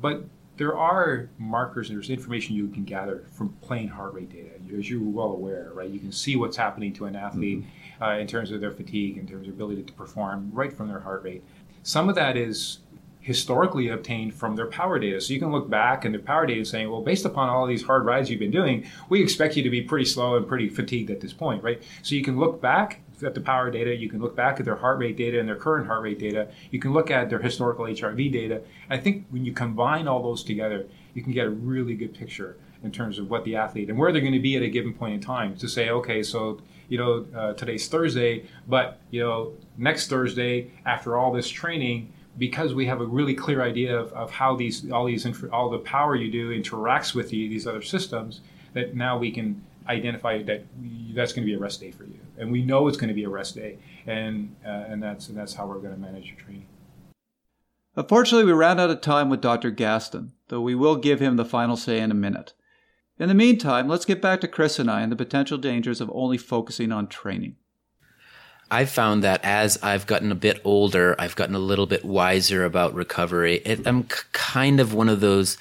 but 0.00 0.24
there 0.60 0.76
are 0.76 1.30
markers 1.38 1.88
and 1.88 1.96
there's 1.96 2.10
information 2.10 2.54
you 2.54 2.68
can 2.68 2.84
gather 2.84 3.24
from 3.32 3.48
plain 3.62 3.88
heart 3.88 4.12
rate 4.12 4.30
data. 4.30 4.50
As 4.78 4.90
you're 4.90 5.02
well 5.02 5.32
aware, 5.32 5.70
right? 5.72 5.88
You 5.88 5.98
can 5.98 6.12
see 6.12 6.36
what's 6.36 6.56
happening 6.56 6.92
to 6.94 7.06
an 7.06 7.16
athlete 7.16 7.60
mm-hmm. 7.62 8.02
uh, 8.02 8.18
in 8.18 8.26
terms 8.26 8.50
of 8.50 8.60
their 8.60 8.70
fatigue, 8.70 9.16
in 9.16 9.26
terms 9.26 9.48
of 9.48 9.54
ability 9.54 9.84
to 9.84 9.92
perform, 9.94 10.50
right 10.52 10.70
from 10.70 10.88
their 10.88 11.00
heart 11.00 11.22
rate. 11.22 11.42
Some 11.82 12.08
of 12.08 12.14
that 12.14 12.36
is 12.36 12.78
historically 13.20 13.88
obtained 13.88 14.34
from 14.34 14.56
their 14.56 14.66
power 14.66 14.98
data. 14.98 15.20
So 15.20 15.34
you 15.34 15.38
can 15.38 15.52
look 15.52 15.68
back 15.68 16.04
and 16.04 16.14
their 16.14 16.22
power 16.22 16.46
data 16.46 16.64
saying, 16.64 16.90
well, 16.90 17.02
based 17.02 17.24
upon 17.24 17.48
all 17.48 17.66
these 17.66 17.82
hard 17.82 18.04
rides 18.04 18.30
you've 18.30 18.40
been 18.40 18.50
doing, 18.50 18.86
we 19.08 19.22
expect 19.22 19.56
you 19.56 19.62
to 19.62 19.70
be 19.70 19.82
pretty 19.82 20.06
slow 20.06 20.36
and 20.36 20.48
pretty 20.48 20.68
fatigued 20.68 21.10
at 21.10 21.20
this 21.20 21.32
point, 21.32 21.62
right? 21.62 21.82
So 22.02 22.14
you 22.14 22.24
can 22.24 22.38
look 22.38 22.60
back 22.60 23.00
at 23.22 23.34
the 23.34 23.40
power 23.40 23.70
data, 23.70 23.94
you 23.94 24.08
can 24.08 24.20
look 24.20 24.34
back 24.34 24.58
at 24.58 24.64
their 24.64 24.76
heart 24.76 24.98
rate 24.98 25.16
data 25.16 25.38
and 25.38 25.46
their 25.46 25.56
current 25.56 25.86
heart 25.86 26.02
rate 26.02 26.18
data, 26.18 26.48
you 26.70 26.80
can 26.80 26.94
look 26.94 27.10
at 27.10 27.28
their 27.28 27.38
historical 27.38 27.84
HRV 27.84 28.32
data. 28.32 28.62
I 28.88 28.96
think 28.96 29.26
when 29.28 29.44
you 29.44 29.52
combine 29.52 30.08
all 30.08 30.22
those 30.22 30.42
together, 30.42 30.86
you 31.12 31.22
can 31.22 31.32
get 31.32 31.46
a 31.46 31.50
really 31.50 31.94
good 31.94 32.14
picture 32.14 32.56
in 32.82 32.90
terms 32.90 33.18
of 33.18 33.28
what 33.28 33.44
the 33.44 33.56
athlete 33.56 33.90
and 33.90 33.98
where 33.98 34.10
they're 34.10 34.22
going 34.22 34.32
to 34.32 34.40
be 34.40 34.56
at 34.56 34.62
a 34.62 34.68
given 34.70 34.94
point 34.94 35.14
in 35.14 35.20
time 35.20 35.54
to 35.56 35.68
say, 35.68 35.90
okay, 35.90 36.22
so 36.22 36.60
you 36.90 36.98
know 36.98 37.24
uh, 37.34 37.54
today's 37.54 37.88
Thursday, 37.88 38.44
but 38.68 39.00
you 39.10 39.20
know 39.20 39.54
next 39.78 40.08
Thursday 40.08 40.70
after 40.84 41.16
all 41.16 41.32
this 41.32 41.48
training, 41.48 42.12
because 42.36 42.74
we 42.74 42.84
have 42.86 43.00
a 43.00 43.06
really 43.06 43.34
clear 43.34 43.62
idea 43.62 43.98
of, 43.98 44.12
of 44.12 44.30
how 44.30 44.54
these 44.54 44.90
all 44.90 45.06
these 45.06 45.26
all 45.50 45.70
the 45.70 45.78
power 45.78 46.14
you 46.14 46.30
do 46.30 46.50
interacts 46.50 47.14
with 47.14 47.30
the, 47.30 47.48
these 47.48 47.66
other 47.66 47.80
systems, 47.80 48.40
that 48.74 48.94
now 48.94 49.16
we 49.16 49.30
can 49.30 49.64
identify 49.88 50.42
that 50.42 50.64
that's 51.14 51.32
going 51.32 51.44
to 51.44 51.50
be 51.50 51.54
a 51.54 51.58
rest 51.58 51.80
day 51.80 51.92
for 51.92 52.04
you, 52.04 52.18
and 52.36 52.50
we 52.52 52.62
know 52.62 52.88
it's 52.88 52.98
going 52.98 53.08
to 53.08 53.14
be 53.14 53.24
a 53.24 53.30
rest 53.30 53.54
day, 53.54 53.78
and 54.06 54.54
uh, 54.66 54.84
and 54.88 55.02
that's 55.02 55.28
and 55.28 55.38
that's 55.38 55.54
how 55.54 55.66
we're 55.66 55.78
going 55.78 55.94
to 55.94 56.00
manage 56.00 56.26
your 56.26 56.36
training. 56.36 56.66
Unfortunately, 57.96 58.44
we 58.44 58.52
ran 58.52 58.80
out 58.80 58.90
of 58.90 59.00
time 59.00 59.30
with 59.30 59.40
Dr. 59.40 59.70
Gastin, 59.70 60.30
though 60.48 60.60
we 60.60 60.74
will 60.74 60.96
give 60.96 61.20
him 61.20 61.36
the 61.36 61.44
final 61.44 61.76
say 61.76 61.98
in 61.98 62.10
a 62.10 62.14
minute. 62.14 62.54
In 63.20 63.28
the 63.28 63.34
meantime, 63.34 63.86
let's 63.86 64.06
get 64.06 64.22
back 64.22 64.40
to 64.40 64.48
Chris 64.48 64.78
and 64.78 64.90
I 64.90 65.02
and 65.02 65.12
the 65.12 65.16
potential 65.16 65.58
dangers 65.58 66.00
of 66.00 66.10
only 66.14 66.38
focusing 66.38 66.90
on 66.90 67.06
training. 67.06 67.56
I've 68.70 68.88
found 68.88 69.22
that 69.24 69.44
as 69.44 69.78
I've 69.82 70.06
gotten 70.06 70.32
a 70.32 70.36
bit 70.36 70.62
older, 70.64 71.14
I've 71.18 71.36
gotten 71.36 71.54
a 71.54 71.58
little 71.58 71.86
bit 71.86 72.02
wiser 72.02 72.64
about 72.64 72.94
recovery. 72.94 73.56
It, 73.66 73.86
I'm 73.86 74.08
c- 74.08 74.22
kind 74.32 74.80
of 74.80 74.94
one 74.94 75.10
of 75.10 75.20
those 75.20 75.58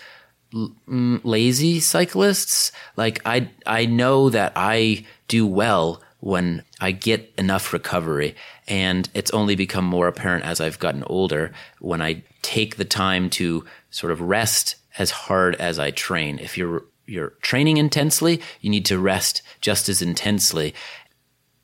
mm, 0.53 1.19
lazy 1.25 1.81
cyclists. 1.81 2.71
Like 2.95 3.21
I, 3.25 3.49
I 3.67 3.85
know 3.85 4.29
that 4.29 4.53
I 4.55 5.05
do 5.27 5.45
well 5.45 6.01
when 6.21 6.63
I 6.79 6.91
get 6.91 7.33
enough 7.37 7.73
recovery. 7.73 8.37
And 8.69 9.09
it's 9.13 9.31
only 9.31 9.55
become 9.55 9.85
more 9.85 10.07
apparent 10.07 10.45
as 10.45 10.61
I've 10.61 10.79
gotten 10.79 11.03
older 11.07 11.51
when 11.79 12.01
I 12.01 12.23
take 12.41 12.77
the 12.77 12.85
time 12.85 13.29
to 13.31 13.65
sort 13.89 14.13
of 14.13 14.21
rest 14.21 14.75
as 14.97 15.11
hard 15.11 15.55
as 15.55 15.77
I 15.77 15.91
train. 15.91 16.39
If 16.39 16.57
you're 16.57 16.83
you're 17.09 17.31
training 17.41 17.77
intensely, 17.77 18.41
you 18.61 18.69
need 18.69 18.85
to 18.85 18.99
rest 18.99 19.41
just 19.61 19.89
as 19.89 20.01
intensely. 20.01 20.73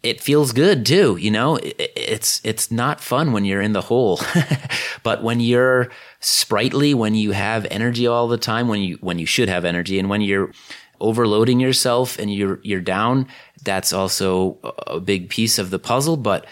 It 0.03 0.21
feels 0.21 0.51
good 0.51 0.85
too, 0.85 1.17
you 1.17 1.31
know. 1.31 1.57
It's 1.61 2.39
it's 2.43 2.69
not 2.69 3.01
fun 3.01 3.31
when 3.31 3.43
you're 3.45 3.61
in 3.61 3.73
the 3.73 3.81
hole, 3.81 4.19
but 5.03 5.23
when 5.23 5.39
you're 5.39 5.89
sprightly, 6.19 6.93
when 6.93 7.15
you 7.15 7.31
have 7.31 7.65
energy 7.71 8.05
all 8.05 8.27
the 8.27 8.37
time, 8.37 8.67
when 8.67 8.81
you 8.81 8.97
when 9.01 9.17
you 9.17 9.25
should 9.25 9.49
have 9.49 9.65
energy, 9.65 9.97
and 9.97 10.09
when 10.09 10.21
you're 10.21 10.51
overloading 10.99 11.59
yourself 11.59 12.19
and 12.19 12.33
you're 12.33 12.59
you're 12.63 12.81
down, 12.81 13.27
that's 13.63 13.93
also 13.93 14.59
a 14.85 14.99
big 14.99 15.29
piece 15.29 15.57
of 15.57 15.71
the 15.71 15.79
puzzle. 15.79 16.17
But 16.17 16.45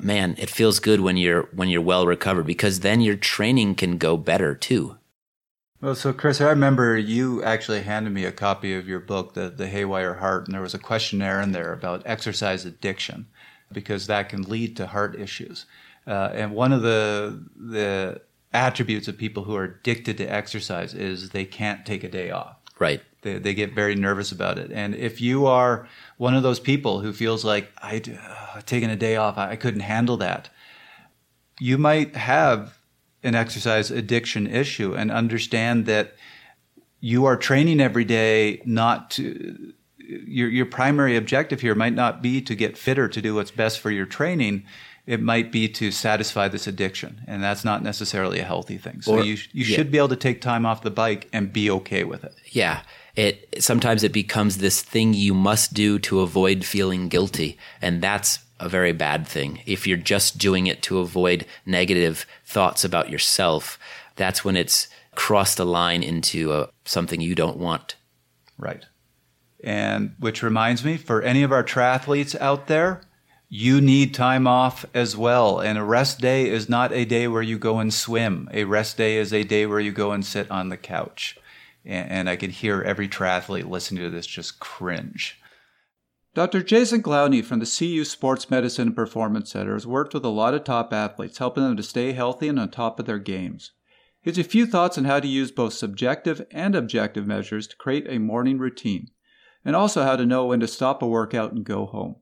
man, 0.00 0.34
it 0.38 0.50
feels 0.50 0.80
good 0.80 1.00
when 1.00 1.16
you're 1.16 1.48
when 1.52 1.68
you're 1.68 1.80
well 1.80 2.06
recovered 2.06 2.46
because 2.46 2.80
then 2.80 3.00
your 3.00 3.16
training 3.16 3.76
can 3.76 3.98
go 3.98 4.16
better 4.16 4.54
too. 4.54 4.96
Well, 5.80 5.94
so 5.94 6.12
Chris, 6.12 6.40
I 6.40 6.48
remember 6.48 6.96
you 6.96 7.42
actually 7.42 7.82
handed 7.82 8.12
me 8.12 8.24
a 8.24 8.32
copy 8.32 8.74
of 8.74 8.88
your 8.88 9.00
book, 9.00 9.34
The, 9.34 9.50
the 9.50 9.68
Haywire 9.68 10.14
Heart, 10.14 10.46
and 10.46 10.54
there 10.54 10.62
was 10.62 10.74
a 10.74 10.78
questionnaire 10.78 11.40
in 11.40 11.52
there 11.52 11.72
about 11.72 12.02
exercise 12.06 12.64
addiction, 12.64 13.26
because 13.70 14.06
that 14.06 14.28
can 14.30 14.42
lead 14.42 14.76
to 14.76 14.86
heart 14.86 15.20
issues. 15.20 15.66
Uh, 16.06 16.30
and 16.32 16.54
one 16.54 16.72
of 16.72 16.82
the 16.82 17.44
the 17.56 18.20
attributes 18.54 19.06
of 19.06 19.18
people 19.18 19.44
who 19.44 19.54
are 19.54 19.64
addicted 19.64 20.16
to 20.16 20.24
exercise 20.24 20.94
is 20.94 21.30
they 21.30 21.44
can't 21.44 21.84
take 21.84 22.04
a 22.04 22.08
day 22.08 22.30
off. 22.30 22.56
Right. 22.78 23.02
They, 23.22 23.38
they 23.38 23.54
get 23.54 23.74
very 23.74 23.94
nervous 23.94 24.32
about 24.32 24.58
it. 24.58 24.70
And 24.72 24.94
if 24.94 25.20
you 25.20 25.46
are 25.46 25.88
one 26.16 26.34
of 26.34 26.42
those 26.42 26.60
people 26.60 27.00
who 27.00 27.12
feels 27.12 27.44
like 27.44 27.70
I 27.82 28.00
uh, 28.18 28.62
taking 28.64 28.88
a 28.88 28.96
day 28.96 29.16
off, 29.16 29.36
I, 29.36 29.50
I 29.50 29.56
couldn't 29.56 29.80
handle 29.80 30.16
that, 30.18 30.48
you 31.60 31.76
might 31.76 32.16
have 32.16 32.75
an 33.26 33.34
exercise 33.34 33.90
addiction 33.90 34.46
issue 34.46 34.94
and 34.94 35.10
understand 35.10 35.84
that 35.86 36.14
you 37.00 37.26
are 37.26 37.36
training 37.36 37.80
every 37.80 38.04
day 38.04 38.62
not 38.64 39.10
to 39.10 39.72
your 39.98 40.48
your 40.48 40.66
primary 40.66 41.16
objective 41.16 41.60
here 41.60 41.74
might 41.74 41.92
not 41.92 42.22
be 42.22 42.40
to 42.40 42.54
get 42.54 42.78
fitter 42.78 43.08
to 43.08 43.20
do 43.20 43.34
what's 43.34 43.50
best 43.50 43.80
for 43.80 43.90
your 43.90 44.06
training. 44.06 44.64
It 45.06 45.20
might 45.20 45.52
be 45.52 45.68
to 45.68 45.90
satisfy 45.90 46.48
this 46.48 46.66
addiction 46.66 47.22
and 47.26 47.42
that's 47.42 47.64
not 47.64 47.82
necessarily 47.82 48.38
a 48.38 48.44
healthy 48.44 48.78
thing. 48.78 49.02
So 49.02 49.16
or, 49.16 49.24
you 49.24 49.36
you 49.52 49.64
yeah. 49.64 49.76
should 49.76 49.90
be 49.90 49.98
able 49.98 50.08
to 50.08 50.16
take 50.16 50.40
time 50.40 50.64
off 50.64 50.82
the 50.82 50.90
bike 50.90 51.28
and 51.32 51.52
be 51.52 51.70
okay 51.70 52.04
with 52.04 52.24
it. 52.24 52.34
Yeah. 52.46 52.82
It 53.14 53.62
sometimes 53.62 54.02
it 54.02 54.12
becomes 54.12 54.58
this 54.58 54.82
thing 54.82 55.14
you 55.14 55.34
must 55.34 55.74
do 55.74 55.98
to 56.00 56.20
avoid 56.20 56.64
feeling 56.64 57.08
guilty 57.08 57.58
and 57.82 58.02
that's 58.02 58.38
a 58.58 58.68
very 58.68 58.92
bad 58.92 59.26
thing. 59.26 59.60
If 59.66 59.86
you're 59.86 59.96
just 59.96 60.38
doing 60.38 60.66
it 60.66 60.82
to 60.82 60.98
avoid 60.98 61.46
negative 61.64 62.26
thoughts 62.44 62.84
about 62.84 63.10
yourself, 63.10 63.78
that's 64.16 64.44
when 64.44 64.56
it's 64.56 64.88
crossed 65.14 65.58
a 65.58 65.64
line 65.64 66.02
into 66.02 66.52
a, 66.52 66.60
uh, 66.62 66.66
something 66.84 67.20
you 67.20 67.34
don't 67.34 67.56
want. 67.56 67.96
Right. 68.58 68.84
And 69.64 70.14
which 70.18 70.42
reminds 70.42 70.84
me, 70.84 70.96
for 70.96 71.22
any 71.22 71.42
of 71.42 71.52
our 71.52 71.64
triathletes 71.64 72.38
out 72.40 72.66
there, 72.66 73.02
you 73.48 73.80
need 73.80 74.14
time 74.14 74.46
off 74.46 74.84
as 74.94 75.16
well. 75.16 75.60
And 75.60 75.78
a 75.78 75.84
rest 75.84 76.20
day 76.20 76.48
is 76.48 76.68
not 76.68 76.92
a 76.92 77.04
day 77.04 77.28
where 77.28 77.42
you 77.42 77.58
go 77.58 77.78
and 77.78 77.92
swim. 77.92 78.48
A 78.52 78.64
rest 78.64 78.96
day 78.96 79.16
is 79.16 79.32
a 79.32 79.44
day 79.44 79.66
where 79.66 79.80
you 79.80 79.92
go 79.92 80.12
and 80.12 80.24
sit 80.24 80.50
on 80.50 80.68
the 80.68 80.76
couch. 80.76 81.38
And, 81.84 82.10
and 82.10 82.30
I 82.30 82.36
can 82.36 82.50
hear 82.50 82.82
every 82.82 83.08
triathlete 83.08 83.68
listening 83.68 84.02
to 84.02 84.10
this 84.10 84.26
just 84.26 84.60
cringe. 84.60 85.40
Dr. 86.36 86.62
Jason 86.62 87.02
Glowney 87.02 87.42
from 87.42 87.60
the 87.60 87.64
CU 87.78 88.04
Sports 88.04 88.50
Medicine 88.50 88.88
and 88.88 88.94
Performance 88.94 89.52
Center 89.52 89.72
has 89.72 89.86
worked 89.86 90.12
with 90.12 90.22
a 90.22 90.28
lot 90.28 90.52
of 90.52 90.64
top 90.64 90.92
athletes, 90.92 91.38
helping 91.38 91.62
them 91.64 91.78
to 91.78 91.82
stay 91.82 92.12
healthy 92.12 92.46
and 92.46 92.60
on 92.60 92.70
top 92.70 93.00
of 93.00 93.06
their 93.06 93.18
games. 93.18 93.72
He 94.20 94.28
has 94.28 94.36
a 94.36 94.44
few 94.44 94.66
thoughts 94.66 94.98
on 94.98 95.06
how 95.06 95.18
to 95.18 95.26
use 95.26 95.50
both 95.50 95.72
subjective 95.72 96.44
and 96.50 96.74
objective 96.74 97.26
measures 97.26 97.66
to 97.68 97.76
create 97.76 98.04
a 98.06 98.18
morning 98.18 98.58
routine, 98.58 99.08
and 99.64 99.74
also 99.74 100.02
how 100.02 100.14
to 100.14 100.26
know 100.26 100.44
when 100.44 100.60
to 100.60 100.68
stop 100.68 101.00
a 101.00 101.06
workout 101.06 101.52
and 101.52 101.64
go 101.64 101.86
home. 101.86 102.16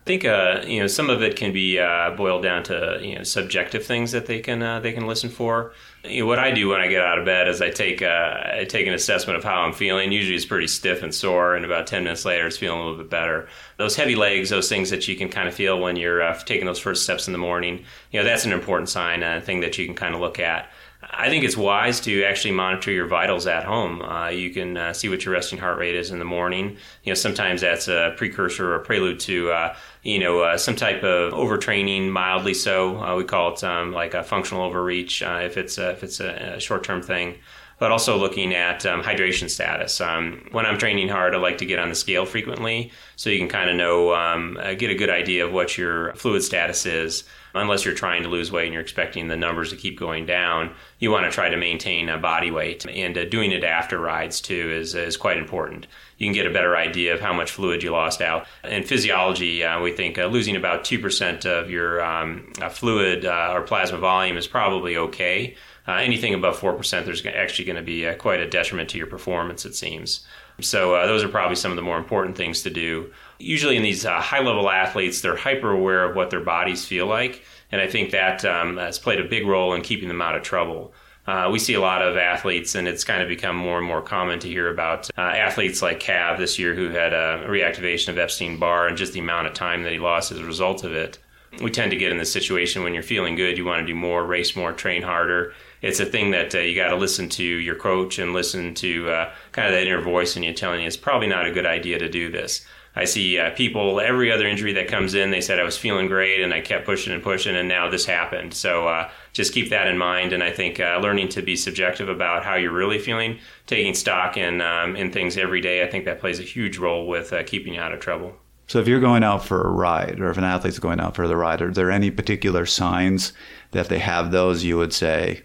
I 0.00 0.02
think 0.06 0.24
uh, 0.24 0.62
you 0.66 0.80
know 0.80 0.86
some 0.86 1.10
of 1.10 1.22
it 1.22 1.36
can 1.36 1.52
be 1.52 1.78
uh, 1.78 2.12
boiled 2.16 2.42
down 2.42 2.62
to 2.64 2.98
you 3.02 3.16
know 3.16 3.22
subjective 3.22 3.84
things 3.84 4.12
that 4.12 4.24
they 4.24 4.40
can 4.40 4.62
uh, 4.62 4.80
they 4.80 4.92
can 4.92 5.06
listen 5.06 5.28
for. 5.28 5.72
You 6.02 6.20
know, 6.20 6.26
what 6.26 6.38
I 6.38 6.52
do 6.52 6.68
when 6.68 6.80
I 6.80 6.88
get 6.88 7.04
out 7.04 7.18
of 7.18 7.26
bed 7.26 7.48
is 7.48 7.60
I 7.60 7.68
take 7.68 8.00
uh, 8.00 8.40
I 8.60 8.64
take 8.64 8.86
an 8.86 8.94
assessment 8.94 9.36
of 9.36 9.44
how 9.44 9.60
I'm 9.60 9.74
feeling. 9.74 10.10
Usually 10.10 10.34
it's 10.36 10.46
pretty 10.46 10.68
stiff 10.68 11.02
and 11.02 11.14
sore, 11.14 11.54
and 11.54 11.66
about 11.66 11.86
ten 11.86 12.04
minutes 12.04 12.24
later 12.24 12.46
it's 12.46 12.56
feeling 12.56 12.80
a 12.80 12.82
little 12.82 12.98
bit 12.98 13.10
better. 13.10 13.46
Those 13.76 13.94
heavy 13.94 14.16
legs, 14.16 14.48
those 14.48 14.70
things 14.70 14.88
that 14.88 15.06
you 15.06 15.16
can 15.16 15.28
kind 15.28 15.46
of 15.46 15.54
feel 15.54 15.78
when 15.78 15.96
you're 15.96 16.22
uh, 16.22 16.34
taking 16.44 16.66
those 16.66 16.78
first 16.78 17.04
steps 17.04 17.26
in 17.26 17.32
the 17.32 17.38
morning, 17.38 17.84
you 18.10 18.20
know 18.20 18.24
that's 18.24 18.46
an 18.46 18.52
important 18.52 18.88
sign, 18.88 19.22
and 19.22 19.42
a 19.42 19.44
thing 19.44 19.60
that 19.60 19.76
you 19.76 19.84
can 19.84 19.94
kind 19.94 20.14
of 20.14 20.22
look 20.22 20.40
at. 20.40 20.70
I 21.02 21.30
think 21.30 21.44
it's 21.44 21.56
wise 21.56 21.98
to 22.02 22.24
actually 22.24 22.52
monitor 22.52 22.90
your 22.90 23.06
vitals 23.06 23.46
at 23.46 23.64
home. 23.64 24.02
Uh, 24.02 24.28
you 24.28 24.50
can 24.50 24.76
uh, 24.76 24.92
see 24.92 25.08
what 25.08 25.24
your 25.24 25.32
resting 25.32 25.58
heart 25.58 25.78
rate 25.78 25.94
is 25.94 26.10
in 26.10 26.18
the 26.18 26.26
morning. 26.26 26.76
You 27.04 27.10
know, 27.10 27.14
sometimes 27.14 27.62
that's 27.62 27.88
a 27.88 28.12
precursor 28.18 28.72
or 28.72 28.76
a 28.76 28.80
prelude 28.80 29.18
to, 29.20 29.50
uh, 29.50 29.76
you 30.02 30.18
know, 30.18 30.40
uh, 30.40 30.56
some 30.56 30.76
type 30.76 31.02
of 31.02 31.32
overtraining, 31.32 32.10
mildly 32.10 32.54
so. 32.54 33.02
Uh, 33.02 33.16
we 33.16 33.24
call 33.24 33.52
it 33.52 33.62
um, 33.64 33.92
like 33.92 34.14
a 34.14 34.22
functional 34.22 34.64
overreach 34.64 35.22
uh, 35.22 35.40
if 35.42 35.56
it's 35.56 35.78
a, 35.78 35.90
if 35.90 36.02
it's 36.02 36.20
a, 36.20 36.54
a 36.56 36.60
short 36.60 36.84
term 36.84 37.02
thing. 37.02 37.36
But 37.78 37.92
also 37.92 38.18
looking 38.18 38.52
at 38.52 38.84
um, 38.84 39.02
hydration 39.02 39.48
status. 39.48 40.02
Um, 40.02 40.46
when 40.52 40.66
I'm 40.66 40.76
training 40.76 41.08
hard, 41.08 41.34
I 41.34 41.38
like 41.38 41.56
to 41.58 41.66
get 41.66 41.78
on 41.78 41.88
the 41.88 41.94
scale 41.94 42.26
frequently, 42.26 42.92
so 43.16 43.30
you 43.30 43.38
can 43.38 43.48
kind 43.48 43.70
of 43.70 43.76
know, 43.76 44.14
um, 44.14 44.58
get 44.76 44.90
a 44.90 44.94
good 44.94 45.08
idea 45.08 45.46
of 45.46 45.52
what 45.52 45.78
your 45.78 46.12
fluid 46.14 46.42
status 46.42 46.84
is 46.84 47.24
unless 47.54 47.84
you're 47.84 47.94
trying 47.94 48.22
to 48.22 48.28
lose 48.28 48.52
weight 48.52 48.66
and 48.66 48.72
you're 48.72 48.82
expecting 48.82 49.28
the 49.28 49.36
numbers 49.36 49.70
to 49.70 49.76
keep 49.76 49.98
going 49.98 50.26
down, 50.26 50.74
you 50.98 51.10
want 51.10 51.24
to 51.24 51.30
try 51.30 51.48
to 51.48 51.56
maintain 51.56 52.08
a 52.08 52.18
body 52.18 52.50
weight. 52.50 52.86
And 52.86 53.16
uh, 53.16 53.24
doing 53.24 53.52
it 53.52 53.64
after 53.64 53.98
rides 53.98 54.40
too 54.40 54.70
is, 54.72 54.94
is 54.94 55.16
quite 55.16 55.38
important. 55.38 55.86
You 56.18 56.26
can 56.26 56.34
get 56.34 56.46
a 56.46 56.52
better 56.52 56.76
idea 56.76 57.14
of 57.14 57.20
how 57.20 57.32
much 57.32 57.50
fluid 57.50 57.82
you 57.82 57.90
lost 57.90 58.20
out. 58.20 58.46
In 58.64 58.84
physiology, 58.84 59.64
uh, 59.64 59.80
we 59.80 59.92
think 59.92 60.18
uh, 60.18 60.26
losing 60.26 60.56
about 60.56 60.84
2% 60.84 61.46
of 61.46 61.70
your 61.70 62.04
um, 62.04 62.52
uh, 62.60 62.68
fluid 62.68 63.24
uh, 63.24 63.52
or 63.54 63.62
plasma 63.62 63.98
volume 63.98 64.36
is 64.36 64.46
probably 64.46 64.96
okay. 64.96 65.56
Uh, 65.88 65.94
anything 65.94 66.34
above 66.34 66.60
4%, 66.60 67.04
there's 67.04 67.24
actually 67.24 67.64
going 67.64 67.76
to 67.76 67.82
be 67.82 68.12
quite 68.16 68.40
a 68.40 68.48
detriment 68.48 68.90
to 68.90 68.98
your 68.98 69.06
performance, 69.06 69.64
it 69.64 69.74
seems. 69.74 70.26
So, 70.60 70.90
those 71.06 71.24
are 71.24 71.28
probably 71.28 71.56
some 71.56 71.72
of 71.72 71.76
the 71.76 71.82
more 71.82 71.96
important 71.96 72.36
things 72.36 72.62
to 72.62 72.70
do 72.70 73.10
usually 73.40 73.76
in 73.76 73.82
these 73.82 74.04
uh, 74.04 74.20
high 74.20 74.40
level 74.40 74.70
athletes, 74.70 75.20
they're 75.20 75.36
hyper 75.36 75.70
aware 75.70 76.04
of 76.04 76.14
what 76.14 76.30
their 76.30 76.40
bodies 76.40 76.84
feel 76.84 77.06
like. 77.06 77.42
And 77.72 77.80
I 77.80 77.86
think 77.86 78.10
that 78.10 78.44
um, 78.44 78.76
has 78.76 78.98
played 78.98 79.20
a 79.20 79.28
big 79.28 79.46
role 79.46 79.74
in 79.74 79.82
keeping 79.82 80.08
them 80.08 80.22
out 80.22 80.36
of 80.36 80.42
trouble. 80.42 80.92
Uh, 81.26 81.48
we 81.52 81.58
see 81.58 81.74
a 81.74 81.80
lot 81.80 82.02
of 82.02 82.16
athletes, 82.16 82.74
and 82.74 82.88
it's 82.88 83.04
kind 83.04 83.22
of 83.22 83.28
become 83.28 83.54
more 83.54 83.78
and 83.78 83.86
more 83.86 84.02
common 84.02 84.40
to 84.40 84.48
hear 84.48 84.68
about 84.68 85.08
uh, 85.16 85.20
athletes 85.20 85.82
like 85.82 86.00
Cav 86.00 86.38
this 86.38 86.58
year 86.58 86.74
who 86.74 86.88
had 86.88 87.12
a 87.12 87.46
reactivation 87.48 88.08
of 88.08 88.18
Epstein 88.18 88.58
Barr 88.58 88.88
and 88.88 88.96
just 88.96 89.12
the 89.12 89.20
amount 89.20 89.46
of 89.46 89.54
time 89.54 89.82
that 89.82 89.92
he 89.92 89.98
lost 89.98 90.32
as 90.32 90.38
a 90.38 90.44
result 90.44 90.82
of 90.82 90.92
it. 90.92 91.18
we 91.62 91.70
tend 91.70 91.90
to 91.90 91.96
get 91.96 92.10
in 92.10 92.18
this 92.18 92.32
situation 92.32 92.82
when 92.82 92.94
you're 92.94 93.02
feeling 93.02 93.36
good, 93.36 93.58
you 93.58 93.64
want 93.64 93.80
to 93.80 93.86
do 93.86 93.94
more, 93.94 94.24
race 94.24 94.56
more, 94.56 94.72
train 94.72 95.02
harder. 95.02 95.52
It's 95.82 96.00
a 96.00 96.06
thing 96.06 96.30
that 96.32 96.54
uh, 96.54 96.58
you 96.58 96.74
got 96.74 96.90
to 96.90 96.96
listen 96.96 97.28
to 97.30 97.44
your 97.44 97.76
coach 97.76 98.18
and 98.18 98.32
listen 98.32 98.74
to 98.76 99.10
uh, 99.10 99.32
kind 99.52 99.68
of 99.68 99.74
that 99.74 99.86
inner 99.86 100.00
voice 100.00 100.36
in 100.36 100.42
you 100.42 100.52
telling 100.52 100.80
you 100.80 100.86
it's 100.86 100.96
probably 100.96 101.28
not 101.28 101.46
a 101.46 101.52
good 101.52 101.66
idea 101.66 101.98
to 101.98 102.08
do 102.08 102.30
this. 102.30 102.66
I 103.00 103.06
see 103.06 103.38
uh, 103.38 103.50
people 103.52 103.98
every 103.98 104.30
other 104.30 104.46
injury 104.46 104.74
that 104.74 104.86
comes 104.88 105.14
in. 105.14 105.30
They 105.30 105.40
said 105.40 105.58
I 105.58 105.64
was 105.64 105.78
feeling 105.78 106.06
great 106.06 106.42
and 106.42 106.52
I 106.52 106.60
kept 106.60 106.84
pushing 106.84 107.14
and 107.14 107.22
pushing, 107.22 107.56
and 107.56 107.66
now 107.66 107.88
this 107.88 108.04
happened. 108.04 108.52
So 108.52 108.86
uh, 108.88 109.10
just 109.32 109.54
keep 109.54 109.70
that 109.70 109.88
in 109.88 109.96
mind. 109.96 110.34
And 110.34 110.42
I 110.42 110.52
think 110.52 110.78
uh, 110.78 110.98
learning 111.02 111.30
to 111.30 111.42
be 111.42 111.56
subjective 111.56 112.10
about 112.10 112.44
how 112.44 112.56
you're 112.56 112.72
really 112.72 112.98
feeling, 112.98 113.38
taking 113.66 113.94
stock 113.94 114.36
in 114.36 114.60
um, 114.60 114.96
in 114.96 115.10
things 115.10 115.38
every 115.38 115.62
day, 115.62 115.82
I 115.82 115.90
think 115.90 116.04
that 116.04 116.20
plays 116.20 116.38
a 116.38 116.42
huge 116.42 116.76
role 116.76 117.08
with 117.08 117.32
uh, 117.32 117.42
keeping 117.44 117.74
you 117.74 117.80
out 117.80 117.92
of 117.92 118.00
trouble. 118.00 118.36
So 118.66 118.78
if 118.78 118.86
you're 118.86 119.00
going 119.00 119.24
out 119.24 119.44
for 119.44 119.62
a 119.62 119.70
ride, 119.70 120.20
or 120.20 120.30
if 120.30 120.36
an 120.38 120.44
athlete's 120.44 120.78
going 120.78 121.00
out 121.00 121.16
for 121.16 121.26
the 121.26 121.36
ride, 121.36 121.60
are 121.62 121.72
there 121.72 121.90
any 121.90 122.10
particular 122.10 122.66
signs 122.66 123.32
that 123.70 123.80
if 123.80 123.88
they 123.88 123.98
have 123.98 124.30
those, 124.30 124.62
you 124.62 124.76
would 124.76 124.92
say, 124.92 125.42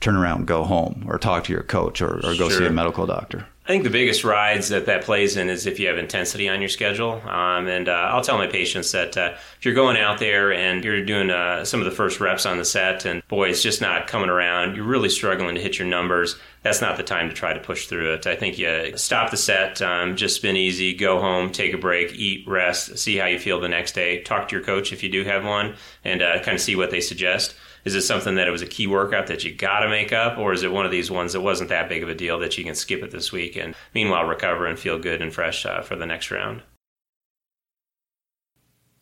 turn 0.00 0.16
around, 0.16 0.46
go 0.46 0.64
home, 0.64 1.04
or 1.06 1.18
talk 1.18 1.44
to 1.44 1.52
your 1.52 1.62
coach, 1.62 2.02
or, 2.02 2.16
or 2.16 2.34
go 2.34 2.48
Sure. 2.48 2.58
see 2.58 2.66
a 2.66 2.70
medical 2.72 3.06
doctor? 3.06 3.46
I 3.64 3.68
think 3.68 3.84
the 3.84 3.90
biggest 3.90 4.24
rides 4.24 4.68
that 4.68 4.84
that 4.86 5.04
plays 5.04 5.38
in 5.38 5.48
is 5.48 5.64
if 5.64 5.80
you 5.80 5.86
have 5.86 5.96
intensity 5.96 6.50
on 6.50 6.60
your 6.60 6.68
schedule. 6.68 7.22
Um, 7.26 7.66
and 7.66 7.88
uh, 7.88 8.10
I'll 8.12 8.20
tell 8.20 8.36
my 8.36 8.46
patients 8.46 8.92
that 8.92 9.16
uh, 9.16 9.36
if 9.56 9.64
you're 9.64 9.72
going 9.72 9.96
out 9.96 10.18
there 10.18 10.52
and 10.52 10.84
you're 10.84 11.02
doing 11.02 11.30
uh, 11.30 11.64
some 11.64 11.80
of 11.80 11.86
the 11.86 11.90
first 11.90 12.20
reps 12.20 12.44
on 12.44 12.58
the 12.58 12.64
set, 12.66 13.06
and 13.06 13.26
boy, 13.26 13.48
it's 13.48 13.62
just 13.62 13.80
not 13.80 14.06
coming 14.06 14.28
around, 14.28 14.76
you're 14.76 14.84
really 14.84 15.08
struggling 15.08 15.54
to 15.54 15.62
hit 15.62 15.78
your 15.78 15.88
numbers. 15.88 16.36
That's 16.60 16.82
not 16.82 16.98
the 16.98 17.02
time 17.02 17.30
to 17.30 17.34
try 17.34 17.54
to 17.54 17.60
push 17.60 17.86
through 17.86 18.12
it. 18.12 18.26
I 18.26 18.36
think 18.36 18.58
you 18.58 18.98
stop 18.98 19.30
the 19.30 19.38
set, 19.38 19.80
um, 19.80 20.14
just 20.14 20.36
spin 20.36 20.56
easy, 20.56 20.92
go 20.92 21.18
home, 21.18 21.50
take 21.50 21.72
a 21.72 21.78
break, 21.78 22.12
eat, 22.12 22.46
rest, 22.46 22.98
see 22.98 23.16
how 23.16 23.26
you 23.26 23.38
feel 23.38 23.60
the 23.60 23.68
next 23.68 23.92
day. 23.94 24.20
Talk 24.22 24.48
to 24.48 24.56
your 24.56 24.64
coach 24.64 24.92
if 24.92 25.02
you 25.02 25.08
do 25.08 25.24
have 25.24 25.42
one, 25.42 25.74
and 26.04 26.20
uh, 26.20 26.42
kind 26.42 26.54
of 26.54 26.60
see 26.60 26.76
what 26.76 26.90
they 26.90 27.00
suggest. 27.00 27.54
Is 27.84 27.94
it 27.94 28.02
something 28.02 28.36
that 28.36 28.48
it 28.48 28.50
was 28.50 28.62
a 28.62 28.66
key 28.66 28.86
workout 28.86 29.26
that 29.26 29.44
you 29.44 29.54
got 29.54 29.80
to 29.80 29.88
make 29.88 30.12
up, 30.12 30.38
or 30.38 30.52
is 30.52 30.62
it 30.62 30.72
one 30.72 30.86
of 30.86 30.90
these 30.90 31.10
ones 31.10 31.34
that 31.34 31.42
wasn't 31.42 31.68
that 31.68 31.88
big 31.88 32.02
of 32.02 32.08
a 32.08 32.14
deal 32.14 32.38
that 32.38 32.56
you 32.56 32.64
can 32.64 32.74
skip 32.74 33.02
it 33.02 33.10
this 33.10 33.30
week 33.30 33.56
and 33.56 33.74
meanwhile 33.94 34.24
recover 34.24 34.66
and 34.66 34.78
feel 34.78 34.98
good 34.98 35.20
and 35.20 35.34
fresh 35.34 35.66
uh, 35.66 35.82
for 35.82 35.94
the 35.94 36.06
next 36.06 36.30
round? 36.30 36.62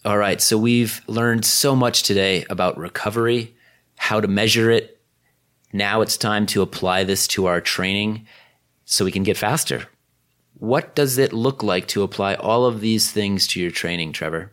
All 0.05 0.19
right, 0.19 0.41
so 0.41 0.59
we've 0.59 1.01
learned 1.07 1.45
so 1.45 1.77
much 1.77 2.03
today 2.03 2.45
about 2.51 2.77
recovery, 2.77 3.55
how 3.97 4.21
to 4.21 4.27
measure 4.27 4.69
it. 4.69 5.01
Now 5.73 6.01
it's 6.01 6.17
time 6.17 6.45
to 6.47 6.63
apply 6.63 7.05
this 7.05 7.29
to 7.29 7.47
our 7.47 7.61
training 7.61 8.27
so 8.85 9.05
we 9.05 9.13
can 9.13 9.23
get 9.23 9.37
faster. 9.37 9.87
What 10.55 10.97
does 10.97 11.19
it 11.19 11.33
look 11.33 11.63
like 11.63 11.87
to 11.89 12.03
apply 12.03 12.35
all 12.35 12.67
of 12.67 12.81
these 12.81 13.13
things 13.13 13.47
to 13.49 13.61
your 13.61 13.71
training, 13.71 14.13
Trevor? 14.13 14.53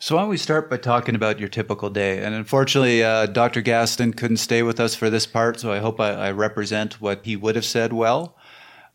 So 0.00 0.14
why 0.14 0.22
don't 0.22 0.30
we 0.30 0.36
start 0.36 0.70
by 0.70 0.76
talking 0.76 1.16
about 1.16 1.40
your 1.40 1.48
typical 1.48 1.90
day? 1.90 2.22
And 2.22 2.32
unfortunately, 2.32 3.02
uh, 3.02 3.26
Dr. 3.26 3.60
Gastin 3.60 4.12
couldn't 4.16 4.36
stay 4.36 4.62
with 4.62 4.78
us 4.78 4.94
for 4.94 5.10
this 5.10 5.26
part, 5.26 5.58
so 5.58 5.72
I 5.72 5.80
hope 5.80 5.98
I, 5.98 6.12
I 6.12 6.30
represent 6.30 7.00
what 7.00 7.24
he 7.24 7.34
would 7.34 7.56
have 7.56 7.64
said 7.64 7.92
well. 7.92 8.36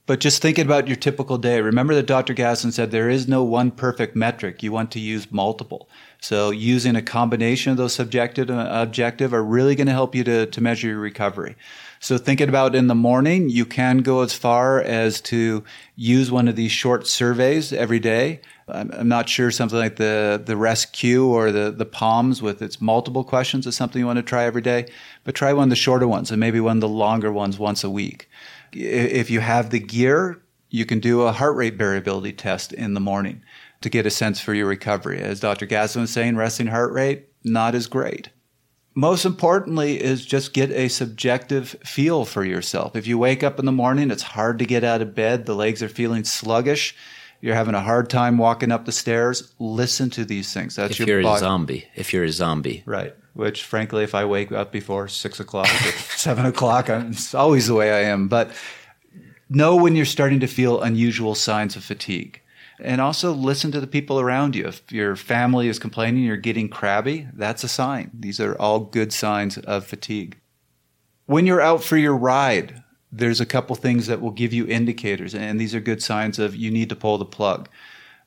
But 0.06 0.22
just 0.22 0.42
thinking 0.42 0.66
about 0.66 0.88
your 0.88 0.96
typical 0.96 1.38
day, 1.38 1.60
remember 1.60 1.94
that 1.96 2.08
Dr. 2.08 2.34
Gastin 2.34 2.72
said 2.72 2.92
there 2.92 3.10
is 3.10 3.28
no 3.28 3.44
one 3.44 3.70
perfect 3.72 4.16
metric. 4.16 4.64
You 4.64 4.72
want 4.72 4.92
to 4.92 5.00
use 5.00 5.30
multiple. 5.30 5.90
So 6.22 6.52
using 6.52 6.96
a 6.96 7.02
combination 7.02 7.72
of 7.72 7.78
those 7.78 7.94
subjective 7.94 8.50
and 8.50 8.62
objective 8.62 9.34
are 9.34 9.44
really 9.44 9.76
going 9.76 9.88
to 9.88 9.94
help 9.94 10.16
you 10.16 10.24
to, 10.24 10.46
to 10.46 10.62
measure 10.62 10.88
your 10.88 11.00
recovery. 11.00 11.58
So 12.04 12.18
thinking 12.18 12.50
about 12.50 12.76
in 12.76 12.88
the 12.88 12.96
morning, 12.96 13.48
you 13.48 13.66
can 13.66 14.00
go 14.00 14.24
as 14.24 14.34
far 14.34 14.82
as 14.82 15.22
to 15.22 15.64
use 15.96 16.30
one 16.30 16.50
of 16.50 16.58
these 16.58 16.74
short 16.74 17.08
surveys 17.08 17.72
every 17.72 18.02
day. 18.02 18.42
I'm, 18.68 19.08
not 19.08 19.30
sure 19.30 19.50
something 19.52 19.80
like 19.80 19.96
the, 19.96 20.42
the 20.46 20.58
REST-Q 20.58 21.30
or 21.30 21.54
the, 21.54 21.72
the 21.72 21.86
POMS 21.86 22.42
with 22.42 22.62
its 22.62 22.82
multiple 22.82 23.24
questions 23.24 23.66
is 23.66 23.78
something 23.78 24.02
you 24.02 24.06
want 24.06 24.18
to 24.18 24.24
try 24.24 24.44
every 24.44 24.62
day, 24.62 24.88
but 25.24 25.34
try 25.34 25.54
one 25.54 25.64
of 25.64 25.70
the 25.70 25.78
shorter 25.78 26.06
ones 26.06 26.30
and 26.30 26.42
maybe 26.42 26.60
one 26.60 26.76
of 26.76 26.82
the 26.82 26.90
longer 26.90 27.32
ones 27.32 27.58
once 27.58 27.86
a 27.86 27.90
week. 27.90 28.30
If 28.74 29.32
you 29.32 29.40
have 29.40 29.70
the 29.70 29.80
gear, 29.80 30.44
you 30.70 30.86
can 30.86 31.00
do 31.00 31.22
a 31.22 31.32
heart 31.32 31.56
rate 31.56 31.76
variability 31.76 32.34
test 32.34 32.74
in 32.74 32.96
the 32.96 33.00
morning 33.00 33.42
to 33.80 33.90
get 33.90 34.06
a 34.06 34.12
sense 34.12 34.42
for 34.42 34.54
your 34.54 34.68
recovery. 34.68 35.22
As 35.22 35.40
Dr. 35.40 35.66
Gastin 35.66 36.02
was 36.02 36.12
saying, 36.12 36.36
resting 36.36 36.68
heart 36.68 36.92
rate, 36.92 37.30
not 37.46 37.76
as 37.76 37.88
great. 37.88 38.28
Most 38.96 39.26
importantly 39.26 40.02
is 40.02 40.26
just 40.26 40.54
get 40.54 40.70
a 40.72 40.88
subjective 40.88 41.76
feel 41.84 42.26
for 42.26 42.44
yourself. 42.44 42.96
If 42.96 43.08
you 43.08 43.18
wake 43.18 43.44
up 43.44 43.58
in 43.60 43.66
the 43.66 43.72
morning, 43.72 44.12
it's 44.12 44.22
hard 44.22 44.60
to 44.60 44.66
get 44.66 44.84
out 44.84 45.02
of 45.02 45.16
bed, 45.16 45.46
the 45.46 45.56
legs 45.56 45.82
are 45.82 45.90
feeling 45.90 46.24
sluggish, 46.24 46.96
you're 47.42 47.56
having 47.56 47.76
a 47.76 47.82
hard 47.82 48.10
time 48.10 48.38
walking 48.38 48.72
up 48.72 48.86
the 48.86 48.92
stairs, 48.92 49.52
listen 49.60 50.10
to 50.12 50.24
these 50.24 50.54
things. 50.54 50.76
That's 50.76 50.92
if 50.92 51.00
your 51.00 51.22
you're 51.22 51.34
a 51.34 51.40
zombie, 51.40 51.88
if 51.96 52.14
you're 52.14 52.24
a 52.24 52.32
zombie. 52.32 52.84
Right. 52.86 53.16
Which, 53.34 53.64
frankly, 53.64 54.04
if 54.04 54.14
I 54.14 54.26
wake 54.26 54.52
up 54.52 54.72
before 54.72 55.08
six 55.08 55.40
o'clock 55.40 55.68
or 55.68 55.92
seven 56.16 56.46
o'clock, 56.46 56.90
I'm, 56.90 57.12
it's 57.12 57.34
always 57.34 57.68
the 57.68 57.74
way 57.74 57.92
I 57.92 58.10
am. 58.12 58.28
But 58.28 58.52
know 59.50 59.76
when 59.76 59.96
you're 59.96 60.06
starting 60.06 60.40
to 60.42 60.48
feel 60.48 60.82
unusual 60.82 61.36
signs 61.36 61.76
of 61.76 61.84
fatigue. 61.84 62.40
And 62.80 63.00
also 63.00 63.32
listen 63.32 63.72
to 63.72 63.80
the 63.80 63.88
people 63.88 64.20
around 64.20 64.56
you. 64.56 64.66
If 64.66 64.92
your 64.92 65.16
family 65.16 65.68
is 65.68 65.80
complaining 65.80 66.24
you're 66.24 66.38
getting 66.38 66.70
crabby, 66.70 67.28
that's 67.34 67.64
a 67.64 67.68
sign. 67.68 68.12
These 68.14 68.40
are 68.40 68.56
all 68.56 68.80
good 68.80 69.14
signs 69.14 69.58
of 69.58 69.86
fatigue. 69.86 70.38
When 71.26 71.46
you're 71.46 71.62
out 71.62 71.84
for 71.84 71.98
your 71.98 72.16
ride, 72.16 72.84
there's 73.12 73.40
a 73.40 73.46
couple 73.46 73.76
things 73.76 74.08
that 74.08 74.22
will 74.22 74.32
give 74.32 74.54
you 74.54 74.68
indicators, 74.68 75.36
and 75.36 75.62
these 75.62 75.76
are 75.76 75.80
good 75.80 76.02
signs 76.02 76.40
of 76.40 76.56
you 76.56 76.72
need 76.72 76.90
to 76.90 76.96
pull 76.96 77.18
the 77.18 77.26
plug. 77.26 77.70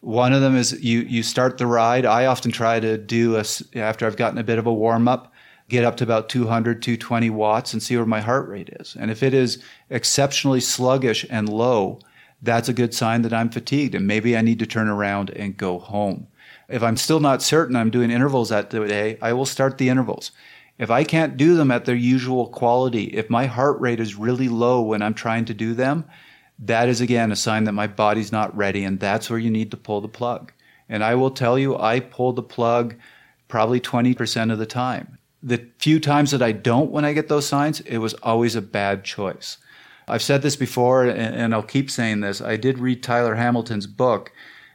One 0.01 0.33
of 0.33 0.41
them 0.41 0.57
is 0.57 0.81
you 0.83 1.01
you 1.01 1.23
start 1.23 1.59
the 1.59 1.67
ride. 1.67 2.07
I 2.07 2.27
often 2.27 2.53
try 2.53 2.79
to 2.79 2.97
do 2.97 3.37
a 3.37 3.45
after 3.75 4.07
I've 4.07 4.17
gotten 4.17 4.39
a 4.39 4.45
bit 4.45 4.59
of 4.59 4.67
a 4.67 4.73
warm 4.73 5.09
up, 5.09 5.33
get 5.69 5.85
up 5.85 5.97
to 5.97 6.05
about 6.05 6.29
200, 6.29 6.81
220 6.81 7.31
watts 7.31 7.73
and 7.73 7.83
see 7.83 7.97
where 7.97 8.07
my 8.07 8.21
heart 8.21 8.49
rate 8.49 8.71
is. 8.81 8.97
And 8.99 9.11
if 9.11 9.23
it 9.23 9.35
is 9.35 9.63
exceptionally 9.91 10.61
sluggish 10.61 11.27
and 11.29 11.49
low, 11.49 11.99
that's 12.47 12.69
a 12.69 12.73
good 12.73 12.95
sign 12.95 13.23
that 13.23 13.33
I'm 13.33 13.51
fatigued 13.51 13.95
and 13.95 14.07
maybe 14.07 14.37
I 14.37 14.41
need 14.41 14.59
to 14.61 14.67
turn 14.67 14.89
around 14.89 15.31
and 15.31 15.57
go 15.57 15.79
home. 15.79 16.29
If 16.69 16.83
I'm 16.83 16.97
still 16.97 17.21
not 17.21 17.43
certain 17.43 17.77
I'm 17.77 17.91
doing 17.91 18.11
intervals 18.11 18.49
that 18.49 18.71
day, 18.71 19.19
I 19.21 19.33
will 19.33 19.47
start 19.47 19.79
the 19.79 19.89
intervals. 19.89 20.33
If 20.79 20.91
I 20.91 21.05
can't 21.05 21.37
do 21.37 21.57
them 21.57 21.71
at 21.71 21.85
their 21.85 21.95
usual 21.95 22.49
quality, 22.49 23.05
if 23.05 23.31
my 23.31 23.47
heart 23.47 23.81
rate 23.81 24.01
is 24.01 24.17
really 24.17 24.49
low 24.49 24.83
when 24.83 25.01
I'm 25.03 25.15
trying 25.15 25.47
to 25.47 25.55
do 25.55 25.75
them, 25.75 26.05
that 26.59 26.89
is 26.89 27.01
again 27.01 27.33
a 27.33 27.37
sign 27.37 27.65
that 27.65 27.73
my 27.73 27.87
body's 27.87 28.33
not 28.33 28.57
ready, 28.57 28.85
and 28.85 28.99
that's 28.99 29.31
where 29.31 29.39
you 29.39 29.51
need 29.51 29.71
to 29.71 29.77
pull 29.77 30.01
the 30.01 30.09
plug. 30.09 30.53
And 30.89 31.03
I 31.03 31.15
will 31.15 31.31
tell 31.31 31.59
you, 31.59 31.79
I 31.79 32.01
pull 32.01 32.33
the 32.33 32.43
plug 32.43 32.97
probably 33.49 33.81
20% 33.81 34.53
of 34.53 34.59
the 34.59 34.67
time. 34.67 35.19
The 35.43 35.67
few 35.79 36.01
times 36.01 36.31
that 36.31 36.43
I 36.43 36.53
don't 36.53 36.91
when 36.91 37.05
I 37.05 37.13
get 37.13 37.29
those 37.29 37.47
signs, 37.47 37.81
it 37.81 37.99
was 37.99 38.15
always 38.15 38.57
a 38.57 38.63
bad 38.63 39.05
choice. 39.05 39.59
I've 40.09 40.23
said 40.23 40.43
this 40.43 40.57
before, 40.57 41.05
and, 41.05 41.35
and 41.35 41.55
I'll 41.55 41.63
keep 41.63 41.91
saying 41.91 42.21
this. 42.21 42.41
I 42.41 42.57
did 42.57 42.79
read 42.79 43.03
Tyler 43.03 43.35
Hamilton's 43.35 43.87
book, 43.87 44.33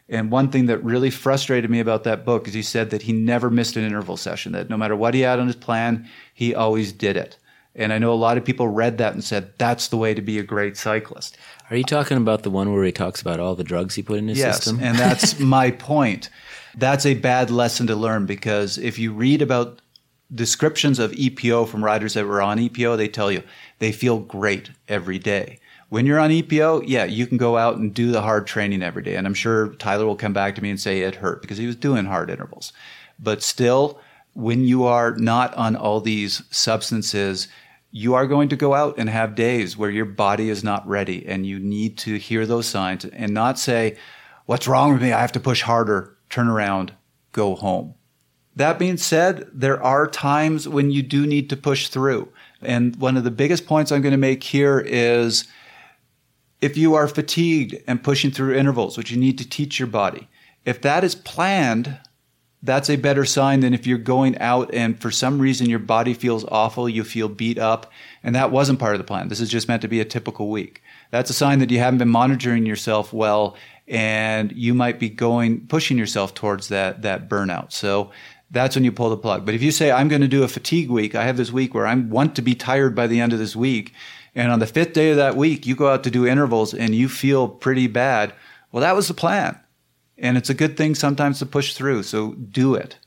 and 0.10 0.30
one 0.30 0.50
thing 0.50 0.66
that 0.66 0.84
really 0.84 1.10
frustrated 1.10 1.72
me 1.72 1.80
about 1.80 2.04
that 2.04 2.26
book 2.26 2.48
is 2.48 2.54
he 2.54 2.62
said 2.62 2.90
that 2.90 3.04
he 3.04 3.14
never 3.14 3.50
missed 3.50 3.78
an 3.78 3.86
interval 3.86 4.18
session, 4.18 4.52
that 4.52 4.70
no 4.70 4.76
matter 4.76 4.96
what 4.96 5.14
he 5.14 5.22
had 5.22 5.40
on 5.40 5.48
his 5.48 5.56
plan, 5.56 6.08
he 6.34 6.54
always 6.54 6.92
did 6.92 7.16
it. 7.16 7.38
And 7.74 7.94
I 7.94 8.00
know 8.00 8.12
a 8.12 8.16
lot 8.16 8.38
of 8.38 8.44
people 8.44 8.68
read 8.68 8.98
that 8.98 9.14
and 9.14 9.24
said, 9.24 9.54
that's 9.58 9.88
the 9.88 9.96
way 9.96 10.14
to 10.14 10.22
be 10.22 10.38
a 10.38 10.44
great 10.44 10.76
cyclist. 10.76 11.38
Are 11.70 11.78
you 11.78 11.86
talking 11.86 12.18
about 12.18 12.44
the 12.44 12.50
one 12.50 12.74
where 12.74 12.84
he 12.84 12.92
talks 12.92 13.22
about 13.22 13.40
all 13.40 13.56
the 13.56 13.64
drugs 13.64 13.96
he 13.96 14.04
put 14.04 14.18
in 14.18 14.28
his 14.28 14.38
yes, 14.38 14.58
system? 14.58 14.80
and 14.82 14.98
that's 14.98 15.40
my 15.40 15.72
point. 15.72 16.30
That's 16.76 17.06
a 17.06 17.14
bad 17.14 17.50
lesson 17.50 17.88
to 17.88 17.96
learn 17.96 18.26
because 18.26 18.78
if 18.78 19.00
you 19.00 19.14
read 19.14 19.42
about 19.42 19.82
descriptions 20.34 21.00
of 21.00 21.12
EPO 21.12 21.70
from 21.70 21.84
riders 21.84 22.14
that 22.14 22.26
were 22.26 22.42
on 22.42 22.58
EPO, 22.58 22.98
they 22.98 23.08
tell 23.08 23.32
you 23.32 23.44
they 23.82 23.92
feel 23.92 24.20
great 24.20 24.70
every 24.88 25.18
day. 25.18 25.58
When 25.90 26.06
you're 26.06 26.20
on 26.20 26.30
EPO, 26.30 26.84
yeah, 26.86 27.04
you 27.04 27.26
can 27.26 27.38
go 27.38 27.58
out 27.58 27.78
and 27.78 27.92
do 27.92 28.12
the 28.12 28.22
hard 28.22 28.46
training 28.46 28.84
every 28.84 29.02
day. 29.02 29.16
And 29.16 29.26
I'm 29.26 29.34
sure 29.34 29.70
Tyler 29.74 30.06
will 30.06 30.16
come 30.16 30.34
back 30.34 30.54
to 30.54 30.62
me 30.62 30.70
and 30.70 30.80
say 30.80 31.02
it 31.02 31.16
hurt 31.16 31.42
because 31.42 31.58
he 31.58 31.66
was 31.66 31.76
doing 31.76 32.06
hard 32.06 32.30
intervals. 32.30 32.74
But 33.18 33.42
still, 33.42 34.00
when 34.36 34.66
you 34.66 34.84
are 34.84 35.16
not 35.16 35.56
on 35.56 35.76
all 35.76 36.00
these 36.00 36.44
substances, 36.52 37.48
you 37.90 38.14
are 38.14 38.28
going 38.28 38.50
to 38.50 38.56
go 38.56 38.76
out 38.76 39.00
and 39.00 39.10
have 39.10 39.34
days 39.34 39.76
where 39.76 39.90
your 39.90 40.06
body 40.06 40.52
is 40.52 40.64
not 40.64 40.88
ready 40.88 41.26
and 41.28 41.48
you 41.48 41.58
need 41.58 41.98
to 41.98 42.18
hear 42.18 42.46
those 42.46 42.68
signs 42.68 43.04
and 43.06 43.34
not 43.34 43.58
say, 43.58 43.98
What's 44.46 44.68
wrong 44.68 44.94
with 44.94 45.02
me? 45.02 45.12
I 45.12 45.22
have 45.22 45.32
to 45.32 45.40
push 45.40 45.64
harder, 45.64 46.16
turn 46.30 46.48
around, 46.48 46.94
go 47.32 47.56
home. 47.56 47.96
That 48.56 48.78
being 48.78 48.98
said, 48.98 49.50
there 49.52 49.82
are 49.82 50.06
times 50.06 50.68
when 50.68 50.92
you 50.92 51.02
do 51.02 51.26
need 51.26 51.50
to 51.50 51.58
push 51.58 51.88
through. 51.88 52.32
And 52.62 52.96
one 52.98 53.18
of 53.18 53.24
the 53.24 53.32
biggest 53.32 53.66
points 53.66 53.92
I'm 53.92 54.02
going 54.02 54.12
to 54.12 54.18
make 54.18 54.44
here 54.44 54.80
is 54.80 55.46
if 56.62 56.78
you 56.78 56.94
are 56.96 57.08
fatigued 57.08 57.76
and 57.88 58.04
pushing 58.04 58.32
through 58.32 58.56
intervals, 58.56 58.98
which 58.98 59.12
you 59.12 59.18
need 59.18 59.38
to 59.40 59.50
teach 59.50 59.80
your 59.80 59.88
body, 59.88 60.28
if 60.66 60.82
that 60.82 61.04
is 61.04 61.16
planned, 61.16 61.98
that's 62.64 62.90
a 62.90 62.96
better 62.96 63.26
sign 63.26 63.62
than 63.62 63.74
if 63.74 63.88
you're 63.88 63.98
going 63.98 64.38
out 64.38 64.72
and 64.74 65.02
for 65.02 65.10
some 65.10 65.40
reason 65.40 65.70
your 65.70 65.80
body 65.80 66.14
feels 66.14 66.46
awful, 66.46 66.88
you 66.88 67.04
feel 67.04 67.28
beat 67.28 67.58
up, 67.58 67.92
and 68.24 68.36
that 68.36 68.52
wasn't 68.52 68.80
part 68.80 68.94
of 68.94 69.00
the 69.00 69.04
plan. 69.04 69.28
This 69.28 69.42
is 69.42 69.50
just 69.50 69.68
meant 69.68 69.82
to 69.82 69.88
be 69.88 70.00
a 70.00 70.06
typical 70.06 70.50
week. 70.50 70.84
That's 71.10 71.32
a 71.32 71.34
sign 71.34 71.60
that 71.60 71.72
you 71.72 71.80
haven't 71.80 71.98
been 71.98 72.10
monitoring 72.10 72.66
yourself 72.66 73.12
well 73.12 73.56
and 73.88 74.52
you 74.54 74.74
might 74.74 75.00
be 75.00 75.10
going 75.10 75.68
pushing 75.68 75.98
yourself 75.98 76.34
towards 76.34 76.70
that 76.70 77.02
that 77.02 77.28
burnout. 77.28 77.72
So 77.72 78.12
that's 78.52 78.76
when 78.76 78.84
you 78.84 78.92
pull 78.92 79.10
the 79.10 79.18
plug. 79.18 79.46
But 79.46 79.56
if 79.56 79.62
you 79.62 79.72
say, 79.72 79.92
I'm 79.92 80.10
going 80.10 80.22
to 80.22 80.28
do 80.28 80.44
a 80.44 80.48
fatigue 80.48 80.90
week, 80.90 81.16
I 81.16 81.24
have 81.24 81.38
this 81.38 81.52
week 81.52 81.74
where 81.74 81.88
I 81.88 81.96
want 81.96 82.36
to 82.36 82.42
be 82.42 82.54
tired 82.54 82.94
by 82.94 83.08
the 83.08 83.22
end 83.22 83.32
of 83.34 83.40
this 83.40 83.56
week. 83.56 83.94
And 84.36 84.52
on 84.52 84.60
the 84.60 84.68
fifth 84.68 84.94
day 84.94 85.12
of 85.12 85.18
that 85.18 85.38
week, 85.38 85.66
you 85.66 85.76
go 85.76 85.90
out 85.90 86.04
to 86.04 86.12
do 86.12 86.28
intervals 86.28 86.74
and 86.74 86.94
you 86.94 87.08
feel 87.08 87.48
pretty 87.48 87.88
bad. 87.88 88.34
Well, 88.72 88.82
that 88.82 88.96
was 88.96 89.08
the 89.08 89.14
plan. 89.14 89.58
And 90.18 90.38
it's 90.38 90.50
a 90.50 90.54
good 90.54 90.78
thing 90.78 90.96
sometimes 90.96 91.40
to 91.40 91.46
push 91.46 91.74
through. 91.74 92.04
So 92.04 92.34
do 92.34 92.76
it. 92.76 92.98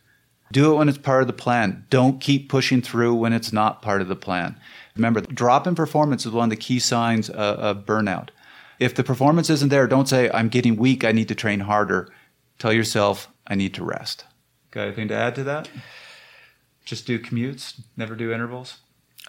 Do 0.51 0.72
it 0.72 0.76
when 0.76 0.88
it's 0.88 0.99
part 0.99 1.22
of 1.22 1.26
the 1.26 1.32
plan. 1.32 1.86
Don't 1.90 2.20
keep 2.20 2.49
pushing 2.49 2.80
through 2.80 3.14
when 3.14 3.32
it's 3.32 3.53
not 3.53 3.82
part 3.82 4.01
of 4.01 4.09
the 4.09 4.16
plan. 4.16 4.59
Remember, 4.97 5.20
drop 5.20 5.66
in 5.66 5.74
performance 5.74 6.24
is 6.24 6.32
one 6.32 6.45
of 6.45 6.51
the 6.51 6.57
key 6.57 6.78
signs 6.78 7.28
of, 7.28 7.59
of 7.59 7.86
burnout. 7.86 8.28
If 8.78 8.95
the 8.95 9.05
performance 9.05 9.51
isn't 9.51 9.68
there, 9.68 9.86
don't 9.86 10.09
say, 10.09 10.30
I'm 10.30 10.49
getting 10.49 10.76
weak, 10.76 11.05
I 11.05 11.12
need 11.12 11.28
to 11.28 11.34
train 11.34 11.61
harder. 11.61 12.09
Tell 12.59 12.72
yourself, 12.72 13.28
I 13.47 13.55
need 13.55 13.74
to 13.74 13.84
rest. 13.84 14.24
Got 14.75 14.89
anything 14.89 15.09
to 15.09 15.14
add 15.14 15.37
to 15.37 15.45
that? 15.45 15.68
Just 16.85 17.07
do 17.07 17.20
commutes, 17.20 17.81
never 17.97 18.16
do 18.16 18.33
intervals? 18.33 18.79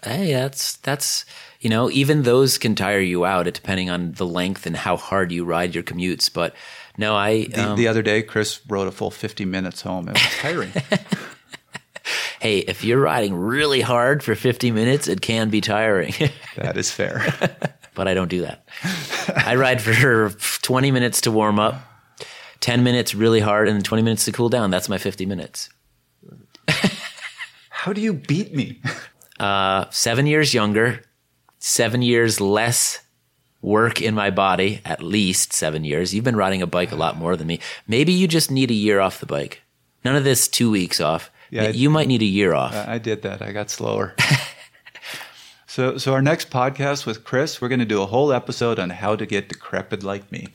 Hey, 0.02 0.32
that's 0.32 0.76
that's 0.78 1.24
you 1.60 1.70
know, 1.70 1.88
even 1.90 2.24
those 2.24 2.58
can 2.58 2.74
tire 2.74 2.98
you 2.98 3.24
out, 3.24 3.44
depending 3.44 3.88
on 3.88 4.12
the 4.12 4.26
length 4.26 4.66
and 4.66 4.76
how 4.76 4.96
hard 4.96 5.30
you 5.30 5.44
ride 5.44 5.74
your 5.74 5.84
commutes. 5.84 6.30
But 6.32 6.54
no, 6.98 7.14
I 7.14 7.44
the, 7.44 7.70
um, 7.70 7.76
the 7.76 7.86
other 7.86 8.02
day 8.02 8.22
Chris 8.22 8.60
rode 8.68 8.88
a 8.88 8.90
full 8.90 9.12
fifty 9.12 9.44
minutes 9.44 9.82
home. 9.82 10.08
It 10.08 10.14
was 10.14 10.36
tiring. 10.40 10.72
hey, 12.40 12.58
if 12.58 12.84
you're 12.84 13.00
riding 13.00 13.34
really 13.34 13.80
hard 13.80 14.24
for 14.24 14.34
fifty 14.34 14.72
minutes, 14.72 15.06
it 15.06 15.20
can 15.20 15.48
be 15.48 15.60
tiring. 15.60 16.12
that 16.56 16.76
is 16.76 16.90
fair. 16.90 17.24
but 17.94 18.08
I 18.08 18.14
don't 18.14 18.28
do 18.28 18.42
that. 18.42 18.68
I 19.34 19.54
ride 19.54 19.80
for 19.80 20.30
twenty 20.60 20.90
minutes 20.90 21.22
to 21.22 21.30
warm 21.30 21.58
up, 21.58 21.80
ten 22.66 22.82
minutes 22.82 23.14
really 23.14 23.38
hard, 23.38 23.68
and 23.68 23.76
then 23.76 23.84
twenty 23.84 24.02
minutes 24.02 24.24
to 24.24 24.32
cool 24.32 24.48
down. 24.48 24.70
That's 24.70 24.88
my 24.88 24.98
fifty 24.98 25.24
minutes. 25.24 25.70
How 27.70 27.92
do 27.92 28.00
you 28.00 28.12
beat 28.12 28.54
me? 28.54 28.80
Uh, 29.38 29.84
seven 29.90 30.24
years 30.24 30.54
younger, 30.54 31.02
seven 31.58 32.00
years 32.00 32.40
less 32.40 33.02
work 33.60 34.00
in 34.00 34.14
my 34.14 34.30
body, 34.30 34.80
at 34.82 35.02
least 35.02 35.52
seven 35.52 35.84
years. 35.84 36.14
You've 36.14 36.24
been 36.24 36.36
riding 36.36 36.62
a 36.62 36.66
bike 36.66 36.90
a 36.90 36.96
lot 36.96 37.18
more 37.18 37.36
than 37.36 37.46
me. 37.46 37.60
Maybe 37.86 38.12
you 38.12 38.26
just 38.28 38.50
need 38.50 38.70
a 38.70 38.74
year 38.74 38.98
off 38.98 39.20
the 39.20 39.26
bike. 39.26 39.60
None 40.06 40.16
of 40.16 40.24
this 40.24 40.48
two 40.48 40.70
weeks 40.70 41.02
off. 41.02 41.30
Yeah, 41.50 41.68
you 41.68 41.90
I, 41.90 41.92
might 41.92 42.08
need 42.08 42.22
a 42.22 42.24
year 42.24 42.54
off. 42.54 42.74
I 42.74 42.96
did 42.96 43.20
that. 43.24 43.42
I 43.42 43.52
got 43.52 43.68
slower. 43.68 44.14
so, 45.66 45.98
so 45.98 46.14
our 46.14 46.22
next 46.22 46.48
podcast 46.48 47.04
with 47.04 47.22
Chris, 47.22 47.60
we're 47.60 47.68
going 47.68 47.80
to 47.80 47.84
do 47.84 48.00
a 48.00 48.06
whole 48.06 48.32
episode 48.32 48.78
on 48.78 48.88
how 48.88 49.16
to 49.16 49.26
get 49.26 49.50
decrepit 49.50 50.02
like 50.02 50.32
me. 50.32 50.48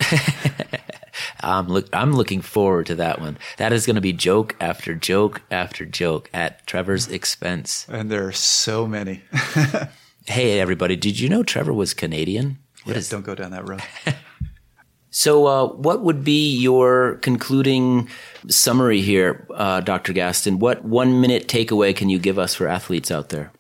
I'm 1.42 1.68
look 1.68 1.88
I'm 1.94 2.14
looking 2.14 2.42
forward 2.42 2.86
to 2.88 2.96
that 2.96 3.20
one. 3.20 3.38
That 3.58 3.74
is 3.74 3.86
going 3.86 3.96
to 3.96 4.02
be 4.02 4.14
joke 4.14 4.56
after 4.60 4.96
joke 4.96 5.42
after 5.52 5.86
joke 5.86 6.30
at 6.34 6.66
Trevor's 6.68 7.08
expense. 7.08 7.86
And 7.90 8.12
there 8.12 8.28
are 8.28 8.32
so 8.32 8.88
many. 8.88 9.24
hey 10.28 10.60
everybody, 10.60 10.96
did 10.96 11.20
you 11.20 11.30
know 11.30 11.44
Trevor 11.44 11.74
was 11.74 11.94
Canadian? 11.94 12.60
What 12.84 12.96
yes, 12.96 13.06
is... 13.06 13.10
don't 13.10 13.26
go 13.26 13.36
down 13.36 13.52
that 13.52 13.68
road. 13.68 13.82
so, 15.12 15.46
uh, 15.46 15.68
what 15.68 16.02
would 16.02 16.24
be 16.24 16.58
your 16.58 17.16
concluding 17.22 18.10
summary 18.48 19.02
here, 19.02 19.46
uh, 19.54 19.82
Dr. 19.82 20.14
Gastin? 20.14 20.60
What 20.60 20.84
one 20.84 21.22
minute 21.22 21.48
takeaway 21.48 21.96
can 21.96 22.10
you 22.10 22.18
give 22.18 22.40
us 22.40 22.56
for 22.56 22.68
athletes 22.68 23.12
out 23.12 23.30
there? 23.30 23.52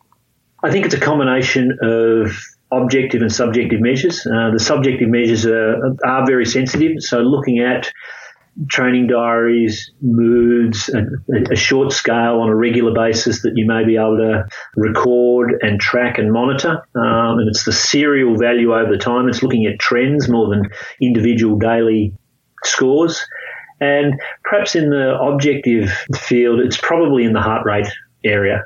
I 0.63 0.71
think 0.71 0.85
it's 0.85 0.95
a 0.95 0.99
combination 0.99 1.77
of 1.81 2.37
objective 2.71 3.21
and 3.21 3.31
subjective 3.31 3.81
measures. 3.81 4.25
Uh, 4.25 4.51
the 4.51 4.59
subjective 4.59 5.09
measures 5.09 5.45
are, 5.45 5.95
are 6.05 6.25
very 6.25 6.45
sensitive, 6.45 6.93
so 6.99 7.19
looking 7.19 7.59
at 7.59 7.91
training 8.67 9.07
diaries, 9.07 9.91
moods, 10.01 10.89
a, 10.89 11.53
a, 11.53 11.55
short 11.55 11.93
scale 11.93 12.41
on 12.41 12.49
a 12.49 12.55
regular 12.55 12.93
basis 12.93 13.43
that 13.43 13.53
you 13.55 13.65
may 13.65 13.85
be 13.85 13.95
able 13.95 14.17
to 14.17 14.45
record 14.75 15.53
and 15.61 15.79
track 15.79 16.17
and 16.17 16.31
monitor. 16.31 16.81
Um, 16.95 17.39
and 17.39 17.47
it's 17.47 17.63
the 17.63 17.71
serial 17.71 18.37
value 18.37 18.73
over 18.73 18.97
time. 18.97 19.29
It's 19.29 19.41
looking 19.41 19.65
at 19.65 19.79
trends 19.79 20.27
more 20.27 20.49
than 20.49 20.69
individual 21.01 21.57
daily 21.57 22.13
scores. 22.63 23.25
And 23.79 24.19
perhaps 24.43 24.75
in 24.75 24.89
the 24.89 25.17
objective 25.17 25.89
field, 26.15 26.59
it's 26.59 26.77
probably 26.77 27.23
in 27.23 27.33
the 27.33 27.41
heart 27.41 27.65
rate 27.65 27.87
area 28.23 28.65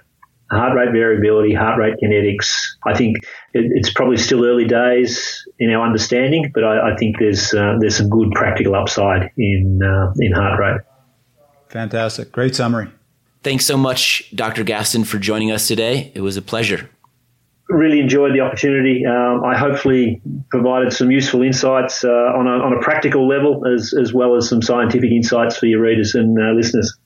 heart 0.55 0.75
rate 0.75 0.91
variability, 0.91 1.53
heart 1.53 1.77
rate 1.77 1.95
kinetics. 2.01 2.53
I 2.85 2.95
think 2.95 3.17
it, 3.53 3.71
it's 3.73 3.91
probably 3.91 4.17
still 4.17 4.45
early 4.45 4.65
days 4.65 5.47
in 5.59 5.69
our 5.71 5.85
understanding, 5.85 6.51
but 6.53 6.63
I, 6.63 6.93
I 6.93 6.95
think 6.97 7.17
there's 7.19 7.53
uh, 7.53 7.75
there's 7.79 7.97
some 7.97 8.09
good 8.09 8.31
practical 8.31 8.75
upside 8.75 9.31
in 9.37 9.81
uh, 9.83 10.13
in 10.19 10.31
heart 10.31 10.59
rate. 10.59 10.81
Fantastic, 11.69 12.31
great 12.31 12.55
summary. 12.55 12.87
Thanks 13.43 13.65
so 13.65 13.77
much, 13.77 14.31
Dr. 14.33 14.63
Gastin, 14.63 15.05
for 15.05 15.19
joining 15.19 15.51
us 15.51 15.67
today. 15.67 16.11
It 16.15 16.21
was 16.21 16.35
a 16.35 16.41
pleasure. 16.41 16.89
Really 17.69 17.99
enjoyed 17.99 18.33
the 18.33 18.39
opportunity. 18.39 19.05
Um, 19.05 19.43
I 19.43 19.55
hopefully 19.55 20.19
provided 20.49 20.93
some 20.93 21.11
useful 21.11 21.43
insights 21.43 22.03
uh, 22.03 22.07
on, 22.07 22.47
a, 22.47 22.51
on 22.51 22.73
a 22.73 22.79
practical 22.81 23.27
level 23.27 23.67
as, 23.67 23.93
as 23.99 24.13
well 24.13 24.35
as 24.35 24.49
some 24.49 24.63
scientific 24.63 25.11
insights 25.11 25.57
for 25.57 25.67
your 25.67 25.81
readers 25.81 26.15
and 26.15 26.35
uh, 26.39 26.53
listeners. 26.53 26.97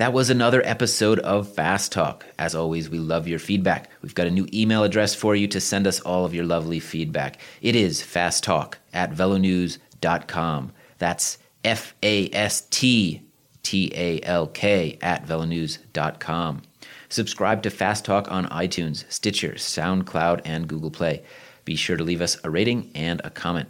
That 0.00 0.14
was 0.14 0.30
another 0.30 0.62
episode 0.64 1.18
of 1.18 1.46
Fast 1.46 1.92
Talk. 1.92 2.24
As 2.38 2.54
always, 2.54 2.88
we 2.88 2.98
love 2.98 3.28
your 3.28 3.38
feedback. 3.38 3.90
We've 4.00 4.14
got 4.14 4.26
a 4.26 4.30
new 4.30 4.48
email 4.50 4.82
address 4.82 5.14
for 5.14 5.36
you 5.36 5.46
to 5.48 5.60
send 5.60 5.86
us 5.86 6.00
all 6.00 6.24
of 6.24 6.32
your 6.32 6.46
lovely 6.46 6.80
feedback. 6.80 7.38
It 7.60 7.76
is 7.76 8.00
fasttalk 8.00 8.76
at 8.94 9.12
velonews.com. 9.12 10.72
That's 10.96 11.36
F 11.64 11.94
A 12.02 12.30
S 12.32 12.62
T 12.70 13.20
T 13.62 13.92
A 13.94 14.22
L 14.22 14.46
K 14.46 14.98
at 15.02 15.26
velonews.com. 15.26 16.62
Subscribe 17.10 17.62
to 17.64 17.68
Fast 17.68 18.06
Talk 18.06 18.32
on 18.32 18.46
iTunes, 18.46 19.04
Stitcher, 19.12 19.52
SoundCloud, 19.56 20.40
and 20.46 20.66
Google 20.66 20.90
Play. 20.90 21.22
Be 21.66 21.76
sure 21.76 21.98
to 21.98 22.04
leave 22.04 22.22
us 22.22 22.38
a 22.42 22.48
rating 22.48 22.90
and 22.94 23.20
a 23.22 23.28
comment. 23.28 23.68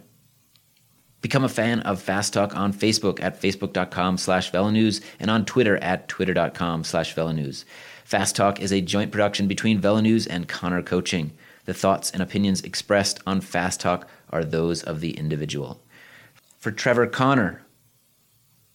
Become 1.21 1.43
a 1.43 1.49
fan 1.49 1.81
of 1.81 2.01
Fast 2.01 2.33
Talk 2.33 2.55
on 2.55 2.73
Facebook 2.73 3.21
at 3.21 3.39
facebook.com 3.39 4.17
slash 4.17 4.51
velonews 4.51 5.01
and 5.19 5.29
on 5.29 5.45
Twitter 5.45 5.77
at 5.77 6.07
twitter.com 6.07 6.83
slash 6.83 7.13
velonews. 7.15 7.63
Fast 8.03 8.35
Talk 8.35 8.59
is 8.59 8.73
a 8.73 8.81
joint 8.81 9.11
production 9.11 9.47
between 9.47 9.79
Velonews 9.79 10.27
and 10.29 10.47
Connor 10.47 10.81
Coaching. 10.81 11.31
The 11.65 11.73
thoughts 11.73 12.11
and 12.11 12.21
opinions 12.21 12.61
expressed 12.61 13.19
on 13.25 13.39
Fast 13.39 13.79
Talk 13.79 14.07
are 14.31 14.43
those 14.43 14.81
of 14.83 14.99
the 14.99 15.11
individual. 15.11 15.81
For 16.57 16.71
Trevor 16.71 17.07
Connor, 17.07 17.61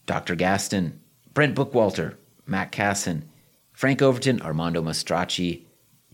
Dr. 0.05 0.35
Gastin, 0.35 0.93
Brent 1.33 1.53
Bookwalter, 1.55 2.15
Matt 2.45 2.71
Casson, 2.71 3.29
Frank 3.73 4.01
Overton, 4.01 4.41
Armando 4.41 4.81
Mastracci, 4.81 5.63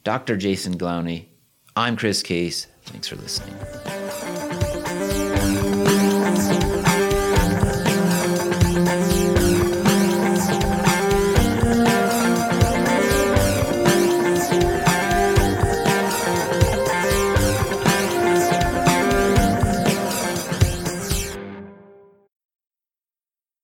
Dr. 0.04 0.36
Jason 0.36 0.78
Glowney, 0.78 1.28
I'm 1.76 1.96
Chris 1.96 2.22
Case. 2.22 2.68
Thanks 2.86 3.08
for 3.08 3.16
listening. 3.16 4.53